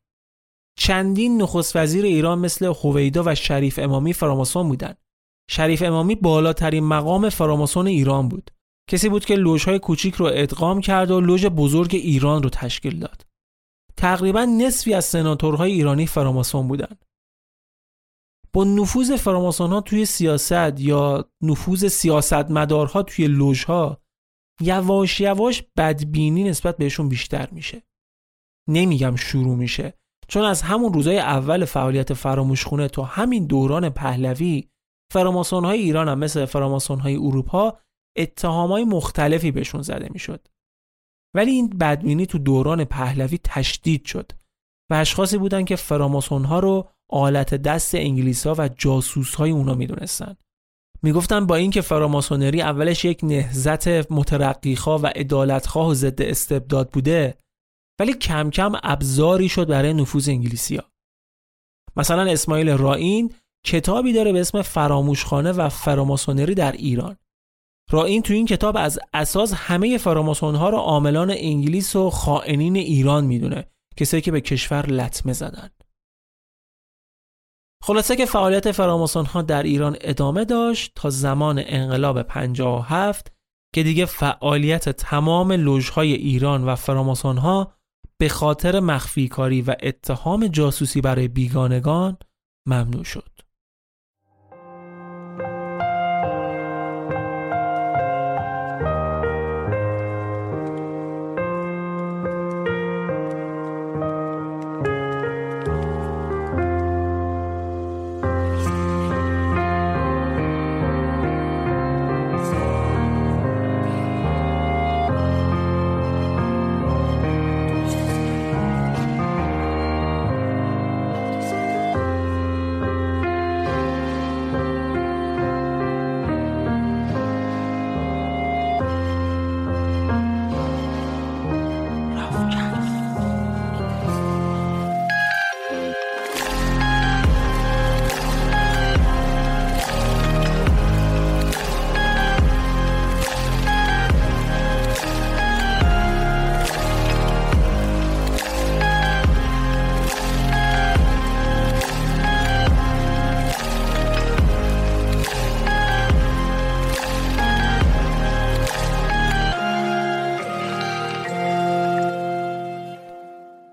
چندین 0.77 1.41
نخست 1.41 1.75
وزیر 1.75 2.05
ایران 2.05 2.39
مثل 2.39 2.73
هویدا 2.83 3.23
و 3.25 3.35
شریف 3.35 3.79
امامی 3.79 4.13
فراماسون 4.13 4.67
بودند. 4.67 4.97
شریف 5.49 5.81
امامی 5.81 6.15
بالاترین 6.15 6.83
مقام 6.83 7.29
فراماسون 7.29 7.87
ایران 7.87 8.29
بود. 8.29 8.51
کسی 8.89 9.09
بود 9.09 9.25
که 9.25 9.35
لوژهای 9.35 9.79
کوچیک 9.79 10.15
رو 10.15 10.29
ادغام 10.33 10.81
کرد 10.81 11.11
و 11.11 11.21
لوژ 11.21 11.45
بزرگ 11.45 11.95
ایران 11.95 12.43
رو 12.43 12.49
تشکیل 12.49 12.99
داد. 12.99 13.21
تقریبا 13.97 14.45
نصفی 14.45 14.93
از 14.93 15.05
سناتورهای 15.05 15.71
ایرانی 15.71 16.07
فراماسون 16.07 16.67
بودند. 16.67 17.05
با 18.53 18.63
نفوذ 18.63 19.15
فراماسون 19.15 19.69
ها 19.69 19.81
توی 19.81 20.05
سیاست 20.05 20.79
یا 20.79 21.31
نفوذ 21.43 21.85
سیاستمدارها 21.85 23.03
توی 23.03 23.27
لوژها 23.27 24.01
یواش 24.61 25.21
یواش 25.21 25.63
بدبینی 25.77 26.43
نسبت 26.43 26.77
بهشون 26.77 27.09
بیشتر 27.09 27.49
میشه. 27.51 27.83
نمیگم 28.69 29.15
شروع 29.15 29.55
میشه 29.55 29.93
چون 30.27 30.43
از 30.43 30.61
همون 30.61 30.93
روزای 30.93 31.19
اول 31.19 31.65
فعالیت 31.65 32.13
فراموشخونه 32.13 32.87
تا 32.87 33.03
همین 33.03 33.45
دوران 33.45 33.89
پهلوی 33.89 34.69
فراماسون 35.13 35.65
های 35.65 35.79
ایران 35.79 36.09
هم 36.09 36.19
مثل 36.19 36.45
فراماسون 36.45 36.99
های 36.99 37.15
اروپا 37.15 37.79
اتهام 38.17 38.71
های 38.71 38.83
مختلفی 38.83 39.51
بهشون 39.51 39.81
زده 39.81 40.09
می‌شد. 40.11 40.47
ولی 41.35 41.51
این 41.51 41.69
بدبینی 41.69 42.25
تو 42.25 42.37
دوران 42.37 42.85
پهلوی 42.85 43.39
تشدید 43.43 44.05
شد 44.05 44.31
و 44.91 44.93
اشخاصی 44.93 45.37
بودن 45.37 45.65
که 45.65 45.75
فراماسون 45.75 46.45
ها 46.45 46.59
رو 46.59 46.89
آلت 47.09 47.53
دست 47.53 47.95
انگلیس 47.95 48.47
ها 48.47 48.55
و 48.57 48.67
جاسوس 48.67 49.35
های 49.35 49.51
اونا 49.51 49.73
می‌دونستن. 49.73 50.35
می‌گفتن 51.03 51.45
با 51.45 51.55
اینکه 51.55 51.81
فراماسونری 51.81 52.61
اولش 52.61 53.05
یک 53.05 53.19
نهزت 53.23 54.11
مترقیخواه 54.11 55.01
و 55.01 55.07
عدالتخواه 55.07 55.87
و 55.87 55.93
ضد 55.93 56.21
استبداد 56.21 56.89
بوده 56.89 57.37
ولی 57.99 58.13
کم 58.13 58.49
کم 58.49 58.71
ابزاری 58.83 59.49
شد 59.49 59.67
برای 59.67 59.93
نفوذ 59.93 60.29
انگلیسیا. 60.29 60.83
مثلا 61.95 62.31
اسماعیل 62.31 62.69
رائین 62.69 63.33
کتابی 63.65 64.13
داره 64.13 64.31
به 64.31 64.39
اسم 64.39 64.61
فراموشخانه 64.61 65.51
و 65.51 65.69
فراماسونری 65.69 66.55
در 66.55 66.71
ایران. 66.71 67.17
رائین 67.91 68.21
تو 68.21 68.33
این 68.33 68.45
کتاب 68.45 68.77
از 68.77 68.99
اساس 69.13 69.53
همه 69.55 69.97
فراماسون 69.97 70.55
ها 70.55 70.69
رو 70.69 70.77
عاملان 70.77 71.31
انگلیس 71.31 71.95
و 71.95 72.09
خائنین 72.09 72.75
ایران 72.75 73.25
می‌دونه 73.25 73.65
کسایی 73.97 74.21
که 74.21 74.31
به 74.31 74.41
کشور 74.41 74.85
لطمه 74.85 75.33
زدن. 75.33 75.69
خلاصه 77.83 78.15
که 78.15 78.25
فعالیت 78.25 78.71
فراماسون 78.71 79.25
ها 79.25 79.41
در 79.41 79.63
ایران 79.63 79.97
ادامه 80.01 80.45
داشت 80.45 80.91
تا 80.95 81.09
زمان 81.09 81.63
انقلاب 81.65 82.21
57 82.21 83.31
که 83.75 83.83
دیگه 83.83 84.05
فعالیت 84.05 84.89
تمام 84.89 85.51
لوژهای 85.51 86.13
ایران 86.13 86.63
و 86.63 86.75
فراماسون 86.75 87.37
ها 87.37 87.73
به 88.17 88.29
خاطر 88.29 88.79
مخفی 88.79 89.27
کاری 89.27 89.61
و 89.61 89.75
اتهام 89.83 90.47
جاسوسی 90.47 91.01
برای 91.01 91.27
بیگانگان 91.27 92.17
ممنوع 92.67 93.03
شد. 93.03 93.46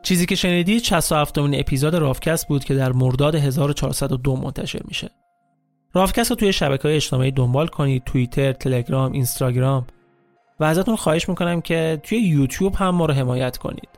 چیزی 0.04 0.26
که 0.26 0.34
شنیدید 0.34 0.82
67 0.82 1.38
امین 1.38 1.60
اپیزود 1.60 1.94
رافکست 1.94 2.48
بود 2.48 2.64
که 2.64 2.74
در 2.74 2.92
مرداد 2.92 3.34
1402 3.34 4.36
منتشر 4.36 4.80
میشه. 4.84 5.10
رافکست 5.94 6.30
رو 6.30 6.36
توی 6.36 6.52
شبکه 6.52 6.82
های 6.82 6.96
اجتماعی 6.96 7.30
دنبال 7.30 7.66
کنید 7.66 8.04
توییتر، 8.04 8.52
تلگرام، 8.52 9.12
اینستاگرام 9.12 9.86
و 10.60 10.64
ازتون 10.64 10.96
خواهش 10.96 11.28
می‌کنم 11.28 11.60
که 11.60 12.00
توی 12.02 12.18
یوتیوب 12.18 12.74
هم 12.74 12.88
ما 12.88 13.06
رو 13.06 13.14
حمایت 13.14 13.56
کنید. 13.56 13.88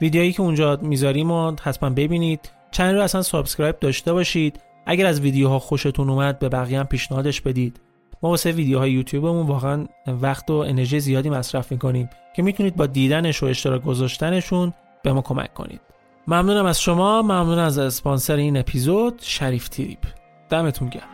ویدیویی 0.00 0.32
که 0.32 0.42
اونجا 0.42 0.78
می‌ذاریم 0.82 1.30
و 1.30 1.56
حتما 1.62 1.90
ببینید. 1.90 2.50
channel 2.70 2.94
رو 2.94 3.02
اصلا 3.02 3.22
subscribe 3.22 3.78
داشته 3.78 4.12
باشید. 4.12 4.60
اگر 4.86 5.06
از 5.06 5.20
ویدیوها 5.20 5.58
خوشتون 5.58 6.10
اومد 6.10 6.38
به 6.38 6.48
بقیه 6.48 6.78
هم 6.78 6.86
پیشنهادش 6.86 7.40
بدید. 7.40 7.80
ما 8.22 8.30
واسه 8.30 8.52
ویدیوهای 8.52 8.92
یوتیوبمون 8.92 9.46
واقعا 9.46 9.86
وقت 10.06 10.50
و 10.50 10.54
انرژی 10.54 11.00
زیادی 11.00 11.30
مصرف 11.30 11.72
می‌کنیم 11.72 12.10
که 12.36 12.42
می‌تونید 12.42 12.76
با 12.76 12.86
دیدنش 12.86 13.42
و 13.42 13.46
اشتراک 13.46 13.82
گذاشتنشون 13.82 14.72
به 15.04 15.12
ما 15.12 15.22
کمک 15.22 15.54
کنید. 15.54 15.80
ممنونم 16.26 16.66
از 16.66 16.80
شما 16.80 17.22
ممنون 17.22 17.58
از 17.58 17.78
اسپانسر 17.78 18.36
این 18.36 18.56
اپیزود 18.56 19.18
شریف 19.22 19.68
تریپ 19.68 19.98
دمتون 20.50 20.88
گرم. 20.88 21.13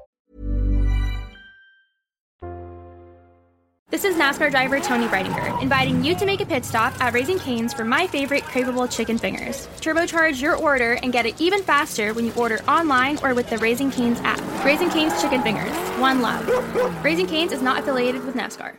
This 3.91 4.05
is 4.05 4.15
NASCAR 4.15 4.49
driver 4.51 4.79
Tony 4.79 5.05
Breidinger, 5.07 5.61
inviting 5.61 6.01
you 6.01 6.15
to 6.15 6.25
make 6.25 6.39
a 6.39 6.45
pit 6.45 6.63
stop 6.63 6.93
at 7.01 7.13
Raising 7.13 7.37
Cane's 7.37 7.73
for 7.73 7.83
my 7.83 8.07
favorite 8.07 8.43
craveable 8.43 8.89
chicken 8.89 9.17
fingers. 9.17 9.67
Turbocharge 9.81 10.41
your 10.41 10.55
order 10.55 10.93
and 11.03 11.11
get 11.11 11.25
it 11.25 11.41
even 11.41 11.61
faster 11.61 12.13
when 12.13 12.25
you 12.25 12.33
order 12.35 12.61
online 12.69 13.19
or 13.21 13.35
with 13.35 13.49
the 13.49 13.57
Raising 13.57 13.91
Cane's 13.91 14.21
app. 14.21 14.39
Raising 14.63 14.89
Cane's 14.89 15.21
Chicken 15.21 15.41
Fingers, 15.41 15.75
one 15.99 16.21
love. 16.21 16.47
Raising 17.03 17.27
Cane's 17.27 17.51
is 17.51 17.61
not 17.61 17.81
affiliated 17.81 18.23
with 18.23 18.33
NASCAR. 18.33 18.77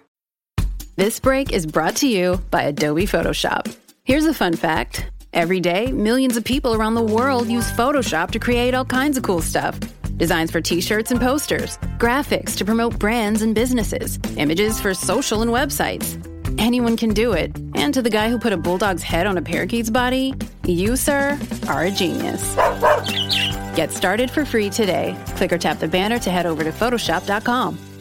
This 0.96 1.20
break 1.20 1.52
is 1.52 1.66
brought 1.66 1.96
to 1.96 2.08
you 2.08 2.40
by 2.50 2.62
Adobe 2.62 3.06
Photoshop. 3.06 3.76
Here's 4.04 4.24
a 4.24 4.32
fun 4.32 4.56
fact 4.56 5.10
every 5.34 5.60
day, 5.60 5.92
millions 5.92 6.38
of 6.38 6.44
people 6.44 6.72
around 6.72 6.94
the 6.94 7.02
world 7.02 7.48
use 7.48 7.70
Photoshop 7.72 8.30
to 8.30 8.38
create 8.38 8.72
all 8.72 8.86
kinds 8.86 9.18
of 9.18 9.24
cool 9.24 9.42
stuff 9.42 9.78
designs 10.16 10.50
for 10.50 10.60
t 10.60 10.80
shirts 10.80 11.10
and 11.10 11.20
posters, 11.20 11.76
graphics 11.98 12.56
to 12.56 12.64
promote 12.64 12.98
brands 12.98 13.42
and 13.42 13.54
businesses, 13.54 14.18
images 14.36 14.80
for 14.80 14.94
social 14.94 15.42
and 15.42 15.50
websites. 15.50 16.18
Anyone 16.58 16.96
can 16.96 17.14
do 17.14 17.32
it. 17.32 17.56
And 17.74 17.94
to 17.94 18.02
the 18.02 18.10
guy 18.10 18.28
who 18.28 18.38
put 18.38 18.52
a 18.52 18.56
bulldog's 18.56 19.02
head 19.02 19.26
on 19.26 19.38
a 19.38 19.42
parakeet's 19.42 19.90
body, 19.90 20.34
you, 20.66 20.96
sir, 20.96 21.38
are 21.68 21.84
a 21.84 21.90
genius. 21.90 22.54
Get 23.74 23.90
started 23.90 24.30
for 24.30 24.44
free 24.44 24.70
today. 24.70 25.16
Click 25.36 25.52
or 25.52 25.58
tap 25.58 25.78
the 25.78 25.88
banner 25.88 26.18
to 26.20 26.30
head 26.30 26.46
over 26.46 26.62
to 26.64 26.70
Photoshop.com. 26.70 27.91